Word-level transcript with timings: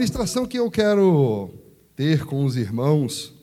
ministração 0.00 0.46
que 0.46 0.58
eu 0.58 0.70
quero 0.70 1.50
ter 1.94 2.24
com 2.24 2.46
os 2.46 2.56
irmãos, 2.56 3.34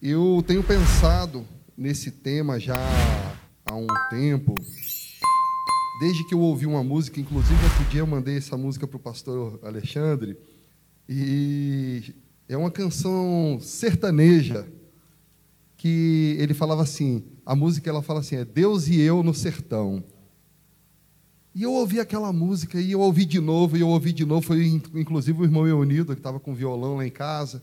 eu 0.00 0.44
tenho 0.46 0.62
pensado 0.62 1.44
nesse 1.76 2.08
tema 2.08 2.60
já 2.60 2.78
há 3.66 3.74
um 3.74 3.88
tempo, 4.10 4.54
desde 5.98 6.24
que 6.28 6.32
eu 6.32 6.38
ouvi 6.38 6.66
uma 6.66 6.84
música, 6.84 7.18
inclusive 7.18 7.64
outro 7.64 7.84
dia 7.86 7.98
eu 7.98 8.06
mandei 8.06 8.36
essa 8.36 8.56
música 8.56 8.86
para 8.86 8.96
o 8.96 9.00
pastor 9.00 9.58
Alexandre, 9.64 10.38
e 11.08 12.14
é 12.48 12.56
uma 12.56 12.70
canção 12.70 13.58
sertaneja 13.60 14.68
que 15.76 16.36
ele 16.38 16.54
falava 16.54 16.82
assim, 16.82 17.24
a 17.44 17.56
música 17.56 17.90
ela 17.90 18.02
fala 18.02 18.20
assim, 18.20 18.36
é 18.36 18.44
Deus 18.44 18.86
e 18.86 19.00
eu 19.00 19.24
no 19.24 19.34
sertão. 19.34 20.04
E 21.54 21.62
eu 21.62 21.72
ouvi 21.72 22.00
aquela 22.00 22.32
música, 22.32 22.80
e 22.80 22.92
eu 22.92 23.00
ouvi 23.00 23.24
de 23.26 23.38
novo, 23.38 23.76
e 23.76 23.80
eu 23.80 23.88
ouvi 23.88 24.12
de 24.12 24.24
novo. 24.24 24.46
Foi 24.46 24.80
inclusive 24.94 25.40
o 25.40 25.44
irmão 25.44 25.66
Eunido, 25.66 26.14
que 26.14 26.20
estava 26.20 26.40
com 26.40 26.54
violão 26.54 26.96
lá 26.96 27.06
em 27.06 27.10
casa. 27.10 27.62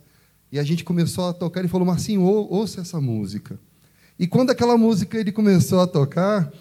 E 0.51 0.59
a 0.59 0.63
gente 0.63 0.83
começou 0.83 1.27
a 1.27 1.33
tocar, 1.33 1.59
ele 1.59 1.67
falou, 1.67 1.87
Marcinho, 1.87 2.21
ouça 2.21 2.81
essa 2.81 3.01
música. 3.01 3.59
E 4.17 4.27
quando 4.27 4.51
aquela 4.51 4.77
música 4.77 5.17
ele 5.17 5.31
começou 5.31 5.79
a 5.79 5.87
tocar, 5.87 6.51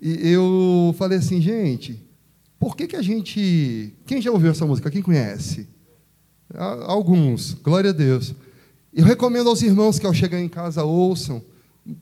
eu 0.00 0.94
falei 0.98 1.18
assim, 1.18 1.40
gente, 1.40 2.04
por 2.58 2.76
que, 2.76 2.86
que 2.86 2.96
a 2.96 3.02
gente. 3.02 3.94
Quem 4.06 4.20
já 4.20 4.30
ouviu 4.30 4.50
essa 4.50 4.66
música? 4.66 4.90
Quem 4.90 5.02
conhece? 5.02 5.68
Alguns, 6.54 7.54
glória 7.54 7.90
a 7.90 7.92
Deus. 7.92 8.34
Eu 8.92 9.04
recomendo 9.04 9.48
aos 9.48 9.62
irmãos 9.62 9.98
que 9.98 10.06
ao 10.06 10.14
chegar 10.14 10.40
em 10.40 10.48
casa 10.48 10.84
ouçam 10.84 11.42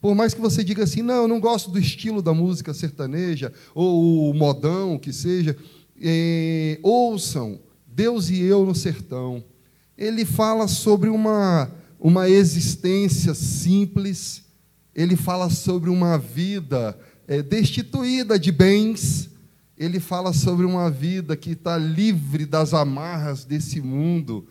por 0.00 0.14
mais 0.14 0.32
que 0.32 0.40
você 0.40 0.64
diga 0.64 0.84
assim, 0.84 1.02
não, 1.02 1.22
eu 1.22 1.28
não 1.28 1.40
gosto 1.40 1.70
do 1.70 1.78
estilo 1.78 2.22
da 2.22 2.32
música 2.32 2.72
sertaneja, 2.72 3.52
ou 3.74 4.30
o 4.30 4.34
modão, 4.34 4.98
que 4.98 5.12
seja, 5.12 5.56
é, 6.00 6.78
ouçam 6.82 7.60
Deus 7.86 8.30
e 8.30 8.40
Eu 8.40 8.64
no 8.64 8.74
Sertão. 8.74 9.44
Ele 9.96 10.24
fala 10.24 10.66
sobre 10.66 11.08
uma, 11.08 11.70
uma 12.00 12.28
existência 12.28 13.34
simples, 13.34 14.42
ele 14.94 15.16
fala 15.16 15.48
sobre 15.50 15.90
uma 15.90 16.18
vida 16.18 16.98
é, 17.28 17.42
destituída 17.42 18.38
de 18.38 18.50
bens, 18.50 19.30
ele 19.76 20.00
fala 20.00 20.32
sobre 20.32 20.64
uma 20.64 20.90
vida 20.90 21.36
que 21.36 21.50
está 21.50 21.76
livre 21.76 22.46
das 22.46 22.74
amarras 22.74 23.44
desse 23.44 23.80
mundo, 23.80 24.46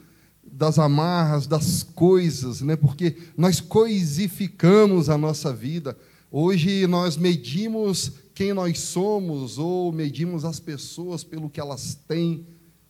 das 0.55 0.77
amarras, 0.77 1.47
das 1.47 1.81
coisas, 1.81 2.61
né? 2.61 2.75
porque 2.75 3.17
nós 3.35 3.59
coisificamos 3.59 5.09
a 5.09 5.17
nossa 5.17 5.51
vida. 5.51 5.97
Hoje 6.31 6.85
nós 6.85 7.17
medimos 7.17 8.11
quem 8.35 8.53
nós 8.53 8.79
somos, 8.79 9.57
ou 9.57 9.91
medimos 9.91 10.45
as 10.45 10.59
pessoas 10.59 11.23
pelo 11.23 11.49
que 11.49 11.59
elas 11.59 11.95
têm, 12.07 12.45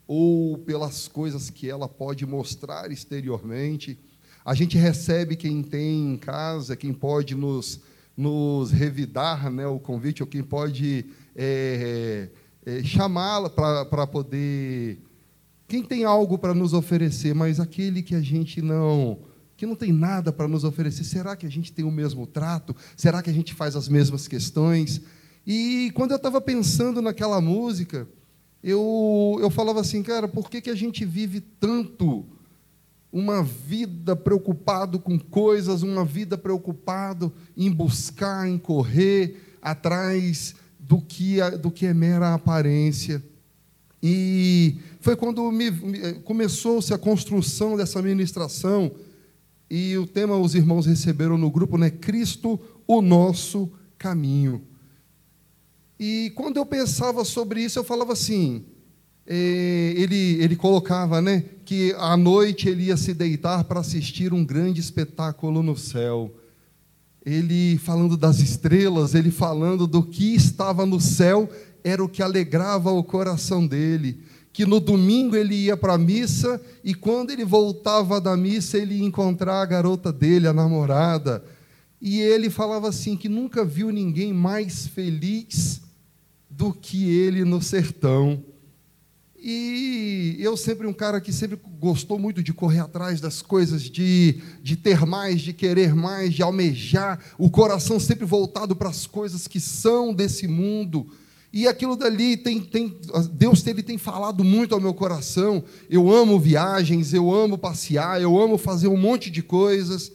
ou 0.06 0.58
pelas 0.58 1.08
coisas 1.08 1.50
que 1.50 1.70
ela 1.70 1.88
pode 1.88 2.26
mostrar 2.26 2.92
exteriormente. 2.92 3.98
A 4.44 4.54
gente 4.54 4.78
recebe 4.78 5.38
quem 5.38 5.64
tem 5.64 6.14
em 6.14 6.18
casa, 6.18 6.76
quem 6.76 6.94
pode 6.94 7.34
nos, 7.34 7.80
nos 8.16 8.72
revidar 8.72 9.50
né, 9.50 9.66
o 9.66 9.80
convite, 9.80 10.22
ou 10.22 10.28
quem 10.28 10.44
pode 10.44 11.06
é, 11.34 12.28
é, 12.66 12.84
chamá-la 12.84 13.50
para 13.50 14.06
poder 14.06 15.00
quem 15.74 15.82
tem 15.82 16.04
algo 16.04 16.38
para 16.38 16.54
nos 16.54 16.72
oferecer, 16.72 17.34
mas 17.34 17.60
aquele 17.60 18.04
que 18.04 18.14
a 18.14 18.22
gente 18.22 18.62
não, 18.62 19.18
que 19.58 19.66
não 19.66 19.76
tem 19.76 19.92
nada 19.92 20.32
para 20.32 20.48
nos 20.48 20.64
oferecer, 20.64 21.04
será 21.04 21.36
que 21.36 21.48
a 21.48 21.50
gente 21.50 21.74
tem 21.74 21.84
o 21.84 21.90
mesmo 21.90 22.28
trato? 22.28 22.76
Será 22.96 23.24
que 23.24 23.30
a 23.32 23.34
gente 23.34 23.56
faz 23.56 23.76
as 23.76 23.90
mesmas 23.90 24.28
questões? 24.28 25.02
E 25.48 25.92
quando 25.96 26.12
eu 26.12 26.18
estava 26.18 26.40
pensando 26.40 27.02
naquela 27.02 27.42
música, 27.42 28.08
eu, 28.64 29.40
eu 29.42 29.50
falava 29.50 29.82
assim, 29.82 30.04
cara, 30.04 30.28
por 30.28 30.48
que, 30.48 30.62
que 30.62 30.70
a 30.70 30.76
gente 30.76 31.04
vive 31.06 31.42
tanto 31.42 32.24
uma 33.12 33.42
vida 33.42 34.16
preocupado 34.16 35.00
com 35.00 35.18
coisas, 35.18 35.82
uma 35.82 36.06
vida 36.06 36.38
preocupado 36.38 37.34
em 37.58 37.72
buscar, 37.72 38.48
em 38.48 38.60
correr 38.60 39.56
atrás 39.60 40.54
do 40.80 41.02
que, 41.02 41.42
do 41.60 41.72
que 41.72 41.88
é 41.88 41.96
mera 41.96 42.36
aparência? 42.36 43.24
E 44.06 44.76
foi 45.00 45.16
quando 45.16 45.50
me, 45.50 45.72
me, 45.72 46.14
começou-se 46.26 46.94
a 46.94 46.98
construção 46.98 47.78
dessa 47.78 48.02
ministração, 48.02 48.92
e 49.70 49.98
o 49.98 50.06
tema 50.06 50.36
os 50.36 50.54
irmãos 50.54 50.86
receberam 50.86 51.38
no 51.38 51.50
grupo, 51.50 51.78
né? 51.78 51.90
Cristo, 51.90 52.60
o 52.86 53.02
nosso 53.02 53.72
caminho. 53.98 54.62
E 55.98 56.34
quando 56.36 56.58
eu 56.58 56.66
pensava 56.66 57.24
sobre 57.24 57.62
isso, 57.62 57.80
eu 57.80 57.84
falava 57.84 58.12
assim, 58.12 58.66
é, 59.26 59.94
ele, 59.96 60.44
ele 60.44 60.58
colocava 60.58 61.22
né, 61.22 61.46
que 61.64 61.96
à 61.98 62.18
noite 62.18 62.68
ele 62.68 62.88
ia 62.88 62.98
se 62.98 63.14
deitar 63.14 63.64
para 63.64 63.80
assistir 63.80 64.34
um 64.34 64.44
grande 64.44 64.82
espetáculo 64.82 65.64
no 65.64 65.78
céu. 65.78 66.36
Ele 67.26 67.78
falando 67.78 68.18
das 68.18 68.40
estrelas, 68.40 69.16
ele 69.16 69.32
falando 69.32 69.88
do 69.88 70.04
que 70.04 70.36
estava 70.36 70.86
no 70.86 71.00
céu 71.00 71.50
era 71.84 72.04
o 72.04 72.10
que 72.10 72.24
alegrava 72.24 72.92
o 72.92 73.04
coração 73.04 73.66
dele. 73.66 74.20
Que 74.52 74.66
no 74.66 74.80
domingo 74.80 75.36
ele 75.36 75.56
ia 75.56 75.76
para 75.76 75.94
a 75.94 75.98
missa 75.98 76.62
e 76.84 76.94
quando 76.94 77.32
ele 77.32 77.44
voltava 77.44 78.22
da 78.22 78.38
missa 78.38 78.78
ele 78.78 78.96
ia 78.96 79.06
encontrar 79.06 79.62
a 79.62 79.66
garota 79.66 80.14
dele, 80.14 80.48
a 80.48 80.54
namorada. 80.54 81.44
E 82.00 82.20
ele 82.20 82.50
falava 82.50 82.90
assim: 82.90 83.16
que 83.16 83.28
nunca 83.28 83.66
viu 83.66 83.90
ninguém 83.92 84.32
mais 84.32 84.88
feliz 84.88 85.82
do 86.50 86.74
que 86.74 87.10
ele 87.10 87.44
no 87.44 87.62
sertão. 87.62 88.44
E 89.46 90.38
eu 90.40 90.56
sempre 90.56 90.88
um 90.88 90.94
cara 90.94 91.20
que 91.20 91.34
sempre 91.34 91.60
gostou 91.78 92.18
muito 92.18 92.42
de 92.42 92.54
correr 92.54 92.80
atrás 92.80 93.20
das 93.20 93.42
coisas, 93.42 93.84
de, 93.84 94.42
de 94.62 94.78
ter 94.78 95.06
mais, 95.06 95.42
de 95.42 95.52
querer 95.52 95.94
mais, 95.94 96.34
de 96.34 96.42
almejar, 96.42 97.20
o 97.38 97.50
coração 97.50 98.00
sempre 98.00 98.24
voltado 98.26 98.74
para 98.74 98.88
as 98.88 99.06
coisas 99.06 99.46
que 99.46 99.60
são 99.60 100.14
desse 100.14 100.48
mundo. 100.48 101.12
E 101.54 101.68
aquilo 101.68 101.96
dali 101.96 102.36
tem, 102.36 102.60
tem 102.60 102.98
Deus 103.32 103.66
ele 103.68 103.84
tem 103.84 103.96
falado 103.96 104.44
muito 104.44 104.74
ao 104.74 104.82
meu 104.82 104.92
coração. 104.92 105.64
Eu 105.88 106.12
amo 106.12 106.40
viagens, 106.40 107.14
eu 107.14 107.32
amo 107.32 107.60
passear, 107.60 108.20
eu 108.20 108.42
amo 108.42 108.58
fazer 108.58 108.88
um 108.88 108.98
monte 108.98 109.30
de 109.30 109.44
coisas. 109.44 110.12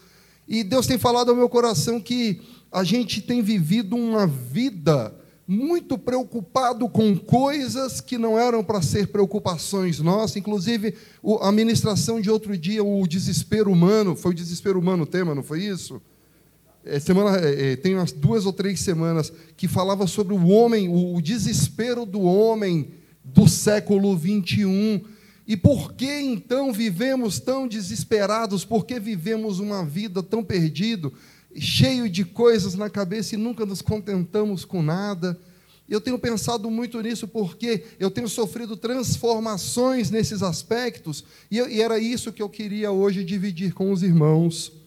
E 0.48 0.64
Deus 0.64 0.84
tem 0.88 0.98
falado 0.98 1.30
ao 1.30 1.36
meu 1.36 1.48
coração 1.48 2.00
que 2.00 2.40
a 2.72 2.82
gente 2.82 3.22
tem 3.22 3.40
vivido 3.40 3.94
uma 3.94 4.26
vida 4.26 5.14
muito 5.46 5.96
preocupado 5.96 6.88
com 6.88 7.16
coisas 7.16 8.00
que 8.00 8.18
não 8.18 8.36
eram 8.36 8.64
para 8.64 8.82
ser 8.82 9.06
preocupações 9.06 10.00
nossas. 10.00 10.38
Inclusive, 10.38 10.94
a 11.40 11.52
ministração 11.52 12.20
de 12.20 12.28
outro 12.28 12.58
dia, 12.58 12.82
o 12.82 13.06
desespero 13.06 13.70
humano, 13.70 14.16
foi 14.16 14.32
o 14.32 14.34
desespero 14.34 14.78
humano 14.78 15.04
o 15.04 15.06
tema, 15.06 15.36
não 15.36 15.44
foi 15.44 15.62
isso? 15.62 16.02
É, 16.88 16.98
semana, 16.98 17.38
é, 17.38 17.72
é, 17.72 17.76
tem 17.76 17.94
umas 17.94 18.12
duas 18.12 18.46
ou 18.46 18.52
três 18.52 18.80
semanas, 18.80 19.32
que 19.56 19.68
falava 19.68 20.06
sobre 20.06 20.32
o 20.32 20.48
homem, 20.48 20.88
o, 20.88 21.14
o 21.14 21.22
desespero 21.22 22.06
do 22.06 22.22
homem 22.22 22.90
do 23.22 23.46
século 23.46 24.16
21. 24.16 25.02
E 25.46 25.56
por 25.56 25.92
que 25.92 26.10
então 26.20 26.72
vivemos 26.72 27.38
tão 27.38 27.68
desesperados? 27.68 28.64
Por 28.64 28.86
que 28.86 28.98
vivemos 28.98 29.60
uma 29.60 29.84
vida 29.84 30.22
tão 30.22 30.42
perdido, 30.42 31.12
cheio 31.54 32.08
de 32.08 32.24
coisas 32.24 32.74
na 32.74 32.88
cabeça 32.88 33.34
e 33.34 33.38
nunca 33.38 33.66
nos 33.66 33.82
contentamos 33.82 34.64
com 34.64 34.82
nada? 34.82 35.38
Eu 35.88 36.00
tenho 36.00 36.18
pensado 36.18 36.70
muito 36.70 37.00
nisso 37.00 37.26
porque 37.26 37.84
eu 37.98 38.10
tenho 38.10 38.28
sofrido 38.28 38.76
transformações 38.76 40.10
nesses 40.10 40.42
aspectos 40.42 41.24
e, 41.50 41.56
eu, 41.56 41.68
e 41.68 41.80
era 41.80 41.98
isso 41.98 42.32
que 42.32 42.42
eu 42.42 42.48
queria 42.48 42.90
hoje 42.90 43.24
dividir 43.24 43.72
com 43.72 43.90
os 43.90 44.02
irmãos. 44.02 44.77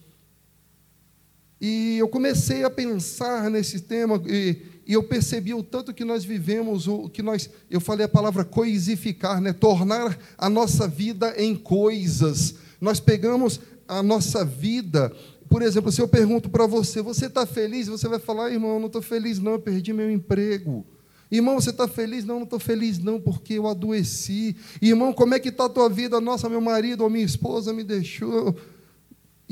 E 1.62 1.96
eu 1.98 2.08
comecei 2.08 2.64
a 2.64 2.70
pensar 2.70 3.48
nesse 3.48 3.82
tema 3.82 4.20
e, 4.26 4.62
e, 4.84 4.94
eu 4.94 5.04
percebi 5.04 5.54
o 5.54 5.62
tanto 5.62 5.94
que 5.94 6.04
nós 6.04 6.24
vivemos, 6.24 6.88
o 6.88 7.08
que 7.08 7.22
nós, 7.22 7.48
eu 7.70 7.80
falei 7.80 8.04
a 8.04 8.08
palavra 8.08 8.44
coisificar, 8.44 9.40
né? 9.40 9.52
tornar 9.52 10.18
a 10.36 10.50
nossa 10.50 10.88
vida 10.88 11.32
em 11.36 11.54
coisas. 11.54 12.56
Nós 12.80 12.98
pegamos 12.98 13.60
a 13.86 14.02
nossa 14.02 14.44
vida, 14.44 15.12
por 15.48 15.62
exemplo, 15.62 15.92
se 15.92 16.00
eu 16.00 16.08
pergunto 16.08 16.50
para 16.50 16.66
você, 16.66 17.00
você 17.00 17.26
está 17.26 17.46
feliz? 17.46 17.86
Você 17.86 18.08
vai 18.08 18.18
falar, 18.18 18.50
irmão, 18.50 18.80
não 18.80 18.88
estou 18.88 19.00
feliz 19.00 19.38
não, 19.38 19.52
eu 19.52 19.60
perdi 19.60 19.92
meu 19.92 20.10
emprego. 20.10 20.84
Irmão, 21.30 21.60
você 21.60 21.70
está 21.70 21.86
feliz? 21.86 22.24
Não, 22.24 22.36
não 22.36 22.44
estou 22.44 22.58
feliz 22.58 22.98
não, 22.98 23.20
porque 23.20 23.54
eu 23.54 23.68
adoeci. 23.68 24.56
Irmão, 24.82 25.12
como 25.12 25.34
é 25.34 25.38
que 25.38 25.48
está 25.48 25.66
a 25.66 25.68
tua 25.68 25.88
vida? 25.88 26.20
Nossa, 26.20 26.48
meu 26.48 26.60
marido 26.60 27.04
ou 27.04 27.08
minha 27.08 27.24
esposa 27.24 27.72
me 27.72 27.84
deixou 27.84 28.56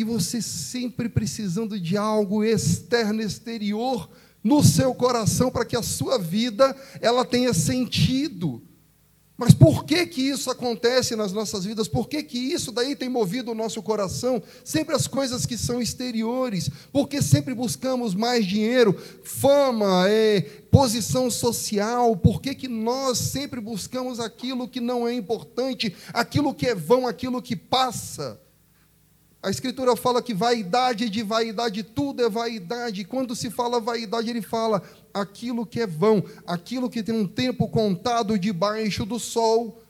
e 0.00 0.04
você 0.04 0.40
sempre 0.40 1.10
precisando 1.10 1.78
de 1.78 1.94
algo 1.94 2.42
externo, 2.42 3.20
exterior 3.20 4.08
no 4.42 4.64
seu 4.64 4.94
coração 4.94 5.50
para 5.50 5.66
que 5.66 5.76
a 5.76 5.82
sua 5.82 6.18
vida 6.18 6.74
ela 7.02 7.22
tenha 7.22 7.52
sentido. 7.52 8.62
Mas 9.36 9.52
por 9.52 9.84
que 9.84 10.06
que 10.06 10.22
isso 10.22 10.50
acontece 10.50 11.14
nas 11.14 11.32
nossas 11.32 11.66
vidas? 11.66 11.86
Por 11.86 12.08
que 12.08 12.22
que 12.22 12.38
isso 12.38 12.72
daí 12.72 12.96
tem 12.96 13.10
movido 13.10 13.52
o 13.52 13.54
nosso 13.54 13.82
coração? 13.82 14.42
Sempre 14.64 14.94
as 14.94 15.06
coisas 15.06 15.44
que 15.44 15.58
são 15.58 15.82
exteriores. 15.82 16.70
Porque 16.90 17.20
sempre 17.20 17.54
buscamos 17.54 18.14
mais 18.14 18.46
dinheiro, 18.46 18.98
fama, 19.22 20.06
é, 20.08 20.40
posição 20.70 21.30
social. 21.30 22.16
Por 22.16 22.40
que 22.40 22.54
que 22.54 22.68
nós 22.68 23.18
sempre 23.18 23.60
buscamos 23.60 24.18
aquilo 24.18 24.68
que 24.68 24.80
não 24.80 25.06
é 25.06 25.12
importante, 25.12 25.94
aquilo 26.12 26.54
que 26.54 26.66
é 26.66 26.74
vão, 26.74 27.06
aquilo 27.06 27.42
que 27.42 27.56
passa? 27.56 28.40
A 29.42 29.48
Escritura 29.48 29.96
fala 29.96 30.22
que 30.22 30.34
vaidade 30.34 31.08
de 31.08 31.22
vaidade, 31.22 31.82
tudo 31.82 32.22
é 32.22 32.28
vaidade. 32.28 33.04
Quando 33.04 33.34
se 33.34 33.50
fala 33.50 33.80
vaidade, 33.80 34.28
ele 34.28 34.42
fala 34.42 34.82
aquilo 35.14 35.64
que 35.64 35.80
é 35.80 35.86
vão, 35.86 36.22
aquilo 36.46 36.90
que 36.90 37.02
tem 37.02 37.14
um 37.14 37.26
tempo 37.26 37.66
contado 37.66 38.38
debaixo 38.38 39.06
do 39.06 39.18
sol. 39.18 39.82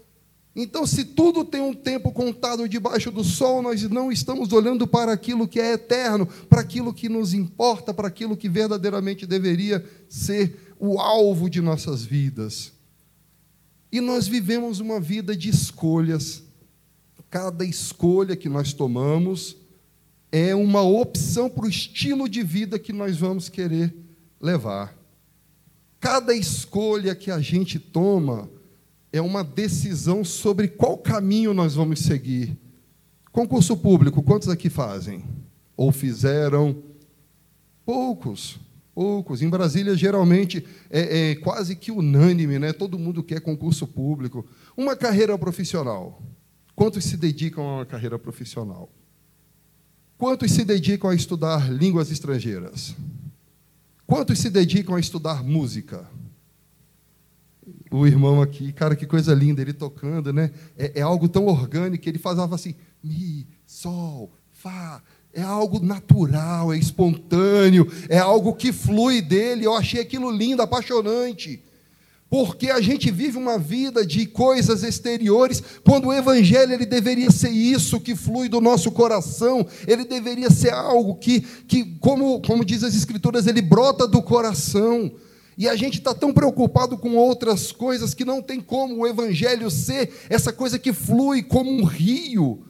Então, 0.54 0.86
se 0.86 1.04
tudo 1.04 1.44
tem 1.44 1.60
um 1.60 1.74
tempo 1.74 2.12
contado 2.12 2.68
debaixo 2.68 3.10
do 3.10 3.24
sol, 3.24 3.60
nós 3.60 3.82
não 3.82 4.12
estamos 4.12 4.52
olhando 4.52 4.86
para 4.86 5.12
aquilo 5.12 5.48
que 5.48 5.60
é 5.60 5.72
eterno, 5.72 6.26
para 6.48 6.60
aquilo 6.60 6.94
que 6.94 7.08
nos 7.08 7.34
importa, 7.34 7.92
para 7.92 8.06
aquilo 8.06 8.36
que 8.36 8.48
verdadeiramente 8.48 9.26
deveria 9.26 9.84
ser 10.08 10.74
o 10.78 11.00
alvo 11.00 11.50
de 11.50 11.60
nossas 11.60 12.04
vidas. 12.04 12.72
E 13.90 14.00
nós 14.00 14.28
vivemos 14.28 14.78
uma 14.78 15.00
vida 15.00 15.36
de 15.36 15.48
escolhas 15.48 16.44
Cada 17.30 17.64
escolha 17.64 18.34
que 18.34 18.48
nós 18.48 18.72
tomamos 18.72 19.56
é 20.32 20.52
uma 20.54 20.82
opção 20.82 21.48
para 21.48 21.64
o 21.64 21.68
estilo 21.68 22.28
de 22.28 22.42
vida 22.42 22.78
que 22.78 22.92
nós 22.92 23.18
vamos 23.18 23.48
querer 23.48 23.94
levar. 24.40 24.96
Cada 26.00 26.34
escolha 26.34 27.14
que 27.14 27.30
a 27.30 27.40
gente 27.40 27.78
toma 27.78 28.50
é 29.12 29.20
uma 29.20 29.44
decisão 29.44 30.24
sobre 30.24 30.66
qual 30.66 30.98
caminho 30.98 31.54
nós 31.54 31.74
vamos 31.74 32.00
seguir. 32.00 32.56
Concurso 33.30 33.76
público, 33.76 34.22
quantos 34.22 34.48
aqui 34.48 34.68
fazem? 34.68 35.24
Ou 35.76 35.92
fizeram? 35.92 36.82
Poucos, 37.84 38.58
poucos. 38.92 39.40
Em 39.40 39.48
Brasília, 39.48 39.94
geralmente, 39.94 40.64
é, 40.88 41.30
é 41.30 41.34
quase 41.36 41.76
que 41.76 41.92
unânime, 41.92 42.58
né? 42.58 42.72
todo 42.72 42.98
mundo 42.98 43.22
quer 43.22 43.40
concurso 43.40 43.86
público. 43.86 44.44
Uma 44.76 44.96
carreira 44.96 45.38
profissional. 45.38 46.20
Quantos 46.80 47.04
se 47.04 47.18
dedicam 47.18 47.62
a 47.62 47.74
uma 47.74 47.84
carreira 47.84 48.18
profissional? 48.18 48.88
Quantos 50.16 50.50
se 50.50 50.64
dedicam 50.64 51.10
a 51.10 51.14
estudar 51.14 51.70
línguas 51.70 52.10
estrangeiras? 52.10 52.96
Quantos 54.06 54.38
se 54.38 54.48
dedicam 54.48 54.94
a 54.94 54.98
estudar 54.98 55.44
música? 55.44 56.08
O 57.90 58.06
irmão 58.06 58.40
aqui, 58.40 58.72
cara, 58.72 58.96
que 58.96 59.04
coisa 59.04 59.34
linda, 59.34 59.60
ele 59.60 59.74
tocando, 59.74 60.32
né? 60.32 60.52
É, 60.74 61.00
é 61.00 61.02
algo 61.02 61.28
tão 61.28 61.44
orgânico, 61.48 62.08
ele 62.08 62.18
fazia 62.18 62.44
assim, 62.44 62.74
mi, 63.04 63.46
sol, 63.66 64.32
fá. 64.50 65.02
É 65.34 65.42
algo 65.42 65.84
natural, 65.84 66.72
é 66.72 66.78
espontâneo, 66.78 67.92
é 68.08 68.16
algo 68.16 68.54
que 68.54 68.72
flui 68.72 69.20
dele. 69.20 69.66
Eu 69.66 69.76
achei 69.76 70.00
aquilo 70.00 70.30
lindo, 70.30 70.62
apaixonante 70.62 71.62
porque 72.30 72.70
a 72.70 72.80
gente 72.80 73.10
vive 73.10 73.36
uma 73.36 73.58
vida 73.58 74.06
de 74.06 74.24
coisas 74.24 74.84
exteriores, 74.84 75.60
quando 75.84 76.06
o 76.06 76.12
evangelho 76.12 76.72
ele 76.72 76.86
deveria 76.86 77.28
ser 77.28 77.50
isso 77.50 78.00
que 78.00 78.14
flui 78.14 78.48
do 78.48 78.60
nosso 78.60 78.92
coração, 78.92 79.66
ele 79.84 80.04
deveria 80.04 80.48
ser 80.48 80.72
algo 80.72 81.16
que, 81.16 81.40
que 81.40 81.96
como, 81.98 82.40
como 82.42 82.64
diz 82.64 82.84
as 82.84 82.94
escrituras, 82.94 83.48
ele 83.48 83.60
brota 83.60 84.06
do 84.06 84.22
coração. 84.22 85.10
E 85.58 85.68
a 85.68 85.74
gente 85.74 85.98
está 85.98 86.14
tão 86.14 86.32
preocupado 86.32 86.96
com 86.96 87.16
outras 87.16 87.72
coisas 87.72 88.14
que 88.14 88.24
não 88.24 88.40
tem 88.40 88.60
como 88.60 88.98
o 88.98 89.06
evangelho 89.06 89.68
ser 89.68 90.10
essa 90.30 90.52
coisa 90.52 90.78
que 90.78 90.92
flui 90.92 91.42
como 91.42 91.68
um 91.68 91.82
rio. 91.82 92.62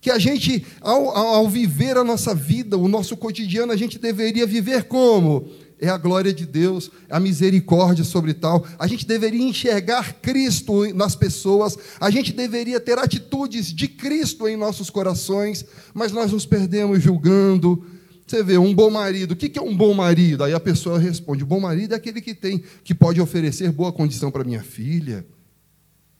Que 0.00 0.10
a 0.10 0.18
gente, 0.18 0.66
ao, 0.80 1.10
ao 1.16 1.48
viver 1.48 1.96
a 1.98 2.04
nossa 2.04 2.34
vida, 2.34 2.76
o 2.76 2.88
nosso 2.88 3.16
cotidiano, 3.16 3.70
a 3.70 3.76
gente 3.76 3.98
deveria 3.98 4.46
viver 4.46 4.84
como? 4.84 5.48
É 5.80 5.88
a 5.88 5.98
glória 5.98 6.32
de 6.32 6.46
Deus, 6.46 6.90
a 7.10 7.18
misericórdia 7.18 8.04
sobre 8.04 8.34
tal. 8.34 8.66
A 8.78 8.86
gente 8.86 9.06
deveria 9.06 9.42
enxergar 9.42 10.14
Cristo 10.14 10.94
nas 10.94 11.14
pessoas, 11.14 11.76
a 12.00 12.10
gente 12.10 12.32
deveria 12.32 12.80
ter 12.80 12.98
atitudes 12.98 13.72
de 13.72 13.88
Cristo 13.88 14.48
em 14.48 14.56
nossos 14.56 14.90
corações, 14.90 15.64
mas 15.92 16.12
nós 16.12 16.32
nos 16.32 16.46
perdemos 16.46 17.02
julgando. 17.02 17.84
Você 18.26 18.42
vê, 18.42 18.56
um 18.56 18.74
bom 18.74 18.90
marido, 18.90 19.32
o 19.32 19.36
que 19.36 19.58
é 19.58 19.62
um 19.62 19.76
bom 19.76 19.92
marido? 19.92 20.44
Aí 20.44 20.54
a 20.54 20.60
pessoa 20.60 20.98
responde: 20.98 21.44
bom 21.44 21.60
marido 21.60 21.92
é 21.92 21.96
aquele 21.96 22.20
que 22.20 22.34
tem, 22.34 22.62
que 22.82 22.94
pode 22.94 23.20
oferecer 23.20 23.70
boa 23.70 23.92
condição 23.92 24.30
para 24.30 24.44
minha 24.44 24.62
filha. 24.62 25.26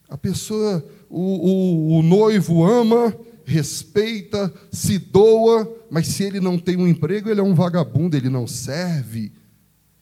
A 0.08 0.18
pessoa, 0.18 0.84
o, 1.08 1.20
o, 1.20 1.98
o 1.98 2.02
noivo 2.02 2.62
ama, 2.62 3.16
respeita, 3.44 4.52
se 4.70 4.98
doa, 4.98 5.68
mas 5.90 6.08
se 6.08 6.24
ele 6.24 6.40
não 6.40 6.58
tem 6.58 6.76
um 6.76 6.86
emprego, 6.86 7.30
ele 7.30 7.40
é 7.40 7.42
um 7.42 7.54
vagabundo, 7.54 8.16
ele 8.16 8.28
não 8.28 8.46
serve. 8.46 9.32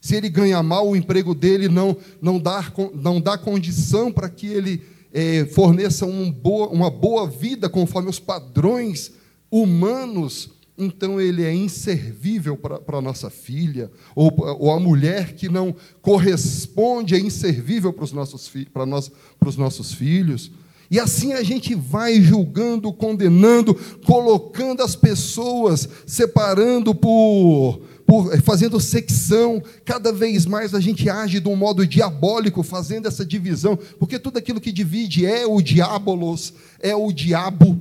Se 0.02 0.16
ele 0.16 0.28
ganha 0.28 0.60
mal, 0.64 0.88
o 0.88 0.96
emprego 0.96 1.32
dele 1.32 1.68
não, 1.68 1.96
não, 2.20 2.40
dá, 2.40 2.72
não 2.92 3.20
dá 3.20 3.38
condição 3.38 4.10
para 4.10 4.28
que 4.28 4.48
ele 4.48 4.82
é, 5.12 5.44
forneça 5.44 6.04
um 6.04 6.28
boa, 6.28 6.66
uma 6.70 6.90
boa 6.90 7.30
vida 7.30 7.68
conforme 7.68 8.10
os 8.10 8.18
padrões 8.18 9.12
humanos, 9.48 10.50
então 10.76 11.20
ele 11.20 11.44
é 11.44 11.54
inservível 11.54 12.56
para 12.56 12.98
a 12.98 13.00
nossa 13.00 13.30
filha, 13.30 13.92
ou, 14.16 14.34
ou 14.58 14.72
a 14.72 14.80
mulher 14.80 15.34
que 15.34 15.48
não 15.48 15.72
corresponde 16.00 17.14
é 17.14 17.20
inservível 17.20 17.92
para 17.92 18.04
os 18.04 18.12
nossos, 18.12 18.50
nós, 18.84 19.08
para 19.38 19.48
os 19.48 19.56
nossos 19.56 19.94
filhos. 19.94 20.50
E 20.90 20.98
assim 20.98 21.32
a 21.32 21.44
gente 21.44 21.74
vai 21.74 22.20
julgando, 22.20 22.92
condenando, 22.92 23.74
colocando 24.04 24.82
as 24.82 24.96
pessoas, 24.96 25.88
separando 26.04 26.92
por 26.92 27.80
por, 28.12 28.34
eh, 28.34 28.40
fazendo 28.42 28.78
secção, 28.78 29.62
cada 29.86 30.12
vez 30.12 30.44
mais 30.44 30.74
a 30.74 30.80
gente 30.80 31.08
age 31.08 31.40
de 31.40 31.48
um 31.48 31.56
modo 31.56 31.86
diabólico, 31.86 32.62
fazendo 32.62 33.08
essa 33.08 33.24
divisão, 33.24 33.74
porque 33.98 34.18
tudo 34.18 34.36
aquilo 34.36 34.60
que 34.60 34.70
divide 34.70 35.24
é 35.24 35.46
o 35.46 35.62
diabolos, 35.62 36.52
é 36.78 36.94
o 36.94 37.10
diabo. 37.10 37.80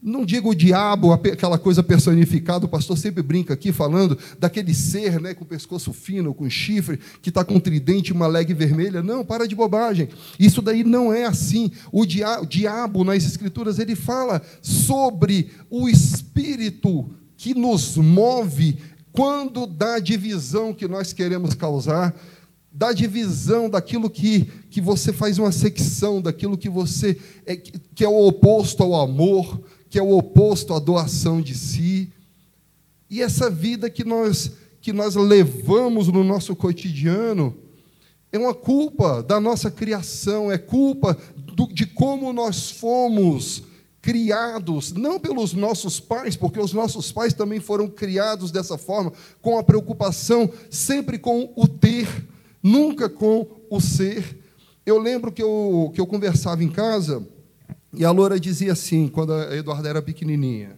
Não 0.00 0.24
digo 0.24 0.50
o 0.50 0.54
diabo, 0.54 1.12
aquela 1.12 1.58
coisa 1.58 1.82
personificada, 1.82 2.64
o 2.64 2.68
pastor 2.68 2.96
sempre 2.96 3.24
brinca 3.24 3.54
aqui 3.54 3.72
falando 3.72 4.16
daquele 4.38 4.72
ser 4.72 5.20
né, 5.20 5.34
com 5.34 5.44
pescoço 5.44 5.92
fino, 5.92 6.32
com 6.32 6.48
chifre, 6.48 7.00
que 7.20 7.30
está 7.30 7.44
com 7.44 7.54
um 7.54 7.60
tridente 7.60 8.10
e 8.10 8.12
uma 8.12 8.28
leg 8.28 8.54
vermelha. 8.54 9.02
Não, 9.02 9.24
para 9.24 9.48
de 9.48 9.56
bobagem. 9.56 10.08
Isso 10.38 10.62
daí 10.62 10.84
não 10.84 11.12
é 11.12 11.24
assim. 11.24 11.72
O 11.90 12.06
diabo, 12.06 13.02
nas 13.02 13.24
Escrituras, 13.24 13.80
ele 13.80 13.96
fala 13.96 14.40
sobre 14.60 15.50
o 15.68 15.88
espírito 15.88 17.10
que 17.42 17.54
nos 17.54 17.96
move 17.96 18.78
quando 19.12 19.66
dá 19.66 19.98
divisão 19.98 20.72
que 20.72 20.88
nós 20.88 21.12
queremos 21.12 21.54
causar, 21.54 22.14
dá 22.72 22.92
divisão 22.92 23.68
daquilo 23.68 24.08
que, 24.08 24.44
que 24.70 24.80
você 24.80 25.12
faz 25.12 25.38
uma 25.38 25.52
secção, 25.52 26.22
daquilo 26.22 26.56
que 26.56 26.70
você 26.70 27.18
é, 27.44 27.54
que 27.56 28.04
é 28.04 28.08
o 28.08 28.26
oposto 28.26 28.82
ao 28.82 28.94
amor, 28.94 29.60
que 29.90 29.98
é 29.98 30.02
o 30.02 30.16
oposto 30.16 30.72
à 30.72 30.78
doação 30.78 31.42
de 31.42 31.54
si. 31.54 32.10
E 33.10 33.20
essa 33.20 33.50
vida 33.50 33.90
que 33.90 34.04
nós 34.04 34.52
que 34.80 34.92
nós 34.92 35.14
levamos 35.14 36.08
no 36.08 36.24
nosso 36.24 36.56
cotidiano 36.56 37.54
é 38.32 38.38
uma 38.38 38.54
culpa 38.54 39.22
da 39.22 39.38
nossa 39.38 39.70
criação, 39.70 40.50
é 40.50 40.58
culpa 40.58 41.16
do, 41.36 41.66
de 41.66 41.86
como 41.86 42.32
nós 42.32 42.70
fomos 42.70 43.62
criados 44.02 44.92
não 44.92 45.20
pelos 45.20 45.54
nossos 45.54 46.00
pais, 46.00 46.34
porque 46.36 46.58
os 46.58 46.72
nossos 46.72 47.12
pais 47.12 47.32
também 47.32 47.60
foram 47.60 47.88
criados 47.88 48.50
dessa 48.50 48.76
forma, 48.76 49.12
com 49.40 49.56
a 49.56 49.62
preocupação 49.62 50.50
sempre 50.68 51.18
com 51.18 51.52
o 51.54 51.68
ter, 51.68 52.08
nunca 52.60 53.08
com 53.08 53.46
o 53.70 53.80
ser. 53.80 54.40
Eu 54.84 54.98
lembro 54.98 55.30
que 55.30 55.40
eu, 55.40 55.92
que 55.94 56.00
eu 56.00 56.06
conversava 56.06 56.64
em 56.64 56.68
casa 56.68 57.24
e 57.94 58.04
a 58.04 58.10
Loura 58.10 58.40
dizia 58.40 58.72
assim, 58.72 59.06
quando 59.06 59.32
a 59.32 59.54
Eduarda 59.56 59.88
era 59.88 60.02
pequenininha, 60.02 60.76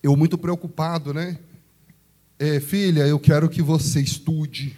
eu 0.00 0.14
muito 0.14 0.38
preocupado, 0.38 1.12
né? 1.12 1.38
É, 2.38 2.60
filha, 2.60 3.06
eu 3.06 3.18
quero 3.18 3.48
que 3.48 3.60
você 3.60 4.00
estude, 4.00 4.76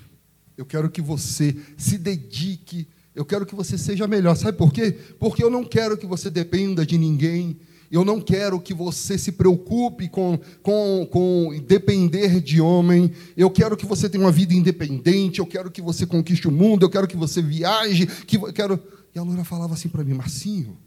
eu 0.57 0.65
quero 0.65 0.91
que 0.91 1.03
você 1.03 1.55
se 1.77 1.99
dedique, 1.99 2.89
eu 3.15 3.25
quero 3.25 3.45
que 3.45 3.55
você 3.55 3.77
seja 3.77 4.07
melhor. 4.07 4.35
Sabe 4.35 4.57
por 4.57 4.73
quê? 4.73 4.97
Porque 5.19 5.45
eu 5.45 5.51
não 5.51 5.63
quero 5.63 5.97
que 5.97 6.07
você 6.07 6.31
dependa 6.31 6.87
de 6.87 6.97
ninguém, 6.97 7.59
eu 7.93 8.07
não 8.07 8.23
quero 8.23 8.59
que 8.59 8.73
você 8.73 9.19
se 9.19 9.33
preocupe 9.33 10.09
com, 10.09 10.41
com, 10.63 11.07
com 11.11 11.63
depender 11.67 12.41
de 12.41 12.59
homem. 12.59 13.13
Eu 13.37 13.51
quero 13.51 13.77
que 13.77 13.85
você 13.85 14.09
tenha 14.09 14.25
uma 14.25 14.33
vida 14.33 14.55
independente. 14.55 15.41
Eu 15.41 15.47
quero 15.47 15.71
que 15.71 15.83
você 15.83 16.07
conquiste 16.07 16.49
o 16.49 16.51
mundo. 16.51 16.87
Eu 16.87 16.91
quero 16.91 17.07
que 17.07 17.19
você 17.19 17.43
viaje. 17.43 18.07
Que 18.07 18.39
eu 18.39 18.51
quero... 18.51 18.83
E 19.15 19.19
a 19.19 19.23
Loura 19.23 19.45
falava 19.45 19.75
assim 19.75 19.91
para 19.91 20.03
mim, 20.03 20.15
Marcinho, 20.15 20.79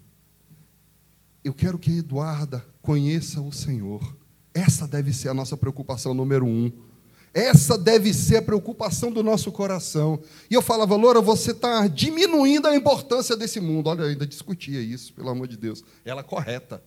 eu 1.43 1.53
quero 1.53 1.77
que 1.77 1.91
a 1.91 1.97
Eduarda 1.97 2.65
conheça 2.81 3.39
o 3.39 3.51
Senhor. 3.51 4.01
Essa 4.51 4.87
deve 4.87 5.13
ser 5.13 5.29
a 5.29 5.33
nossa 5.35 5.55
preocupação 5.55 6.11
número 6.11 6.43
um. 6.43 6.71
Essa 7.35 7.77
deve 7.77 8.15
ser 8.15 8.37
a 8.37 8.41
preocupação 8.41 9.11
do 9.11 9.21
nosso 9.21 9.51
coração. 9.51 10.19
E 10.49 10.55
eu 10.55 10.61
falava, 10.61 10.95
Loura, 10.95 11.21
você 11.21 11.51
está 11.51 11.85
diminuindo 11.85 12.67
a 12.67 12.75
importância 12.75 13.37
desse 13.37 13.59
mundo. 13.59 13.91
Olha, 13.91 14.01
eu 14.01 14.07
ainda 14.07 14.25
discutia 14.25 14.81
isso, 14.81 15.13
pelo 15.13 15.29
amor 15.29 15.47
de 15.47 15.55
Deus. 15.55 15.83
Ela 16.03 16.23
correta. 16.23 16.81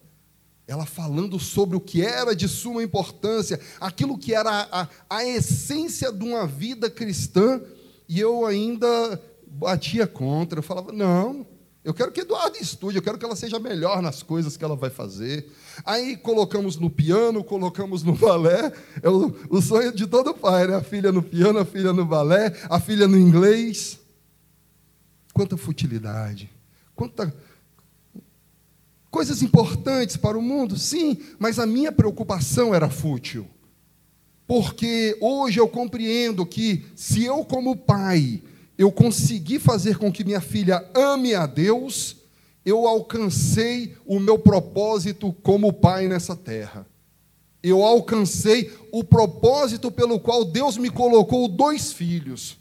Ela 0.69 0.85
falando 0.85 1.41
sobre 1.41 1.77
o 1.77 1.81
que 1.81 2.03
era 2.03 2.37
de 2.37 2.47
suma 2.47 2.83
importância, 2.83 3.59
aquilo 3.81 4.19
que 4.19 4.35
era 4.35 4.69
a, 4.71 4.89
a 5.09 5.25
essência 5.25 6.13
de 6.13 6.23
uma 6.23 6.47
vida 6.47 6.91
cristã, 6.91 7.61
e 8.07 8.21
eu 8.21 8.45
ainda 8.45 9.21
batia 9.47 10.07
contra. 10.07 10.59
Eu 10.59 10.63
falava, 10.63 10.93
não, 10.93 11.47
eu 11.83 11.95
quero 11.95 12.13
que 12.13 12.21
Eduardo 12.21 12.59
estude, 12.61 12.99
eu 12.99 13.03
quero 13.03 13.17
que 13.17 13.25
ela 13.25 13.35
seja 13.35 13.59
melhor 13.59 14.03
nas 14.03 14.23
coisas 14.23 14.59
que 14.59 14.63
ela 14.63 14.77
vai 14.77 14.91
fazer. 14.91 15.51
Aí 15.87 16.19
colocamos 16.19 16.77
no 16.77 16.91
piano, 16.91 17.43
colocamos 17.43 18.03
no 18.03 18.13
balé. 18.15 18.71
É 19.03 19.09
o, 19.09 19.35
o 19.49 19.63
sonho 19.63 19.91
de 19.91 20.07
todo 20.07 20.35
pai, 20.35 20.67
né? 20.67 20.77
A 20.77 20.83
filha 20.83 21.11
no 21.11 21.23
piano, 21.23 21.59
a 21.59 21.65
filha 21.65 21.95
no 21.95 22.05
balé, 22.05 22.55
a 22.69 22.79
filha 22.79 23.09
no 23.09 23.17
inglês. 23.17 23.99
Quanta 25.33 25.57
futilidade. 25.57 26.51
Quanta. 26.95 27.35
Coisas 29.11 29.43
importantes 29.43 30.17
para 30.17 30.39
o 30.39 30.43
mundo, 30.43 30.79
sim, 30.79 31.19
mas 31.39 31.59
a 31.59 31.67
minha 31.67 31.91
preocupação 31.91 32.75
era 32.75 32.91
fútil. 32.91 33.47
Porque 34.47 35.17
hoje 35.21 35.61
eu 35.61 35.69
compreendo 35.69 36.45
que 36.45 36.87
se 36.95 37.25
eu, 37.25 37.45
como 37.45 37.77
pai, 37.77 38.43
eu 38.79 38.93
consegui 38.93 39.59
fazer 39.59 39.99
com 39.99 40.13
que 40.13 40.25
minha 40.25 40.41
filha 40.41 40.89
ame 40.95 41.35
a 41.35 41.47
Deus, 41.47 42.17
eu 42.65 42.87
alcancei 42.87 43.97
o 44.07 44.21
meu 44.21 44.39
propósito 44.39 45.33
como 45.43 45.73
pai 45.73 46.07
nessa 46.07 46.37
terra. 46.37 46.87
Eu 47.63 47.83
alcancei 47.83 48.73
o 48.93 49.03
propósito 49.03 49.91
pelo 49.91 50.21
qual 50.21 50.45
Deus 50.45 50.77
me 50.77 50.91
colocou 50.91 51.49
dois 51.49 51.93
filhos, 51.93 52.57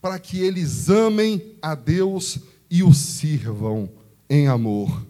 para 0.00 0.18
que 0.18 0.40
eles 0.40 0.88
amem 0.88 1.56
a 1.62 1.74
Deus 1.74 2.38
e 2.70 2.82
o 2.82 2.92
sirvam 2.92 3.88
em 4.28 4.48
amor. 4.48 5.05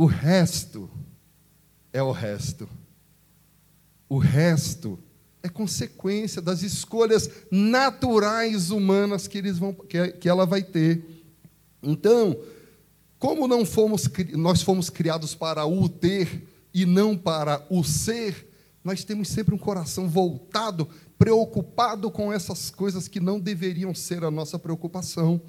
O 0.00 0.06
resto 0.06 0.88
é 1.92 2.02
o 2.02 2.10
resto. 2.10 2.66
O 4.08 4.16
resto 4.16 4.98
é 5.42 5.48
consequência 5.50 6.40
das 6.40 6.62
escolhas 6.62 7.28
naturais 7.50 8.70
humanas 8.70 9.28
que, 9.28 9.36
eles 9.36 9.58
vão, 9.58 9.74
que, 9.74 10.26
ela 10.26 10.46
vai 10.46 10.62
ter. 10.62 11.04
Então, 11.82 12.34
como 13.18 13.46
não 13.46 13.66
fomos, 13.66 14.08
nós 14.32 14.62
fomos 14.62 14.88
criados 14.88 15.34
para 15.34 15.66
o 15.66 15.86
ter 15.86 16.48
e 16.72 16.86
não 16.86 17.14
para 17.14 17.62
o 17.68 17.84
ser, 17.84 18.50
nós 18.82 19.04
temos 19.04 19.28
sempre 19.28 19.54
um 19.54 19.58
coração 19.58 20.08
voltado, 20.08 20.88
preocupado 21.18 22.10
com 22.10 22.32
essas 22.32 22.70
coisas 22.70 23.06
que 23.06 23.20
não 23.20 23.38
deveriam 23.38 23.94
ser 23.94 24.24
a 24.24 24.30
nossa 24.30 24.58
preocupação. 24.58 25.42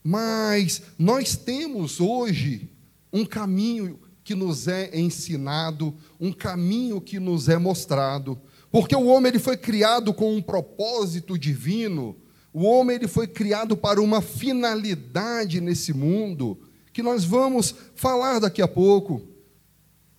Mas 0.00 0.80
nós 0.96 1.34
temos 1.34 1.98
hoje 1.98 2.70
um 3.14 3.24
caminho 3.24 4.00
que 4.24 4.34
nos 4.34 4.66
é 4.66 4.90
ensinado, 4.98 5.94
um 6.18 6.32
caminho 6.32 7.00
que 7.00 7.20
nos 7.20 7.48
é 7.48 7.56
mostrado. 7.56 8.36
Porque 8.72 8.96
o 8.96 9.06
homem 9.06 9.30
ele 9.30 9.38
foi 9.38 9.56
criado 9.56 10.12
com 10.12 10.34
um 10.34 10.42
propósito 10.42 11.38
divino. 11.38 12.16
O 12.52 12.64
homem 12.64 12.96
ele 12.96 13.06
foi 13.06 13.28
criado 13.28 13.76
para 13.76 14.02
uma 14.02 14.20
finalidade 14.20 15.60
nesse 15.60 15.92
mundo 15.92 16.58
que 16.92 17.04
nós 17.04 17.24
vamos 17.24 17.72
falar 17.94 18.40
daqui 18.40 18.60
a 18.60 18.66
pouco. 18.66 19.22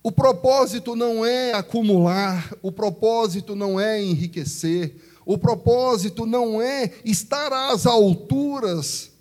O 0.02 0.10
propósito 0.10 0.96
não 0.96 1.26
é 1.26 1.52
acumular, 1.52 2.54
o 2.62 2.72
propósito 2.72 3.54
não 3.54 3.78
é 3.78 4.02
enriquecer, 4.02 4.96
o 5.26 5.36
propósito 5.36 6.24
não 6.24 6.62
é 6.62 6.92
estar 7.04 7.52
às 7.52 7.84
alturas. 7.84 9.15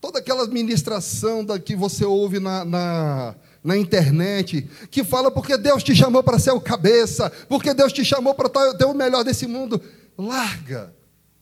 Toda 0.00 0.18
aquela 0.18 0.44
administração 0.44 1.44
da 1.44 1.58
que 1.58 1.74
você 1.74 2.04
ouve 2.04 2.38
na, 2.38 2.64
na 2.64 3.34
na 3.62 3.76
internet, 3.76 4.68
que 4.90 5.04
fala 5.04 5.30
porque 5.30 5.56
Deus 5.56 5.82
te 5.82 5.94
chamou 5.94 6.22
para 6.22 6.38
ser 6.38 6.52
o 6.52 6.60
cabeça, 6.60 7.30
porque 7.48 7.74
Deus 7.74 7.92
te 7.92 8.04
chamou 8.04 8.34
para 8.34 8.48
ter 8.48 8.84
o 8.84 8.94
melhor 8.94 9.24
desse 9.24 9.46
mundo. 9.46 9.80
Larga, 10.16 10.94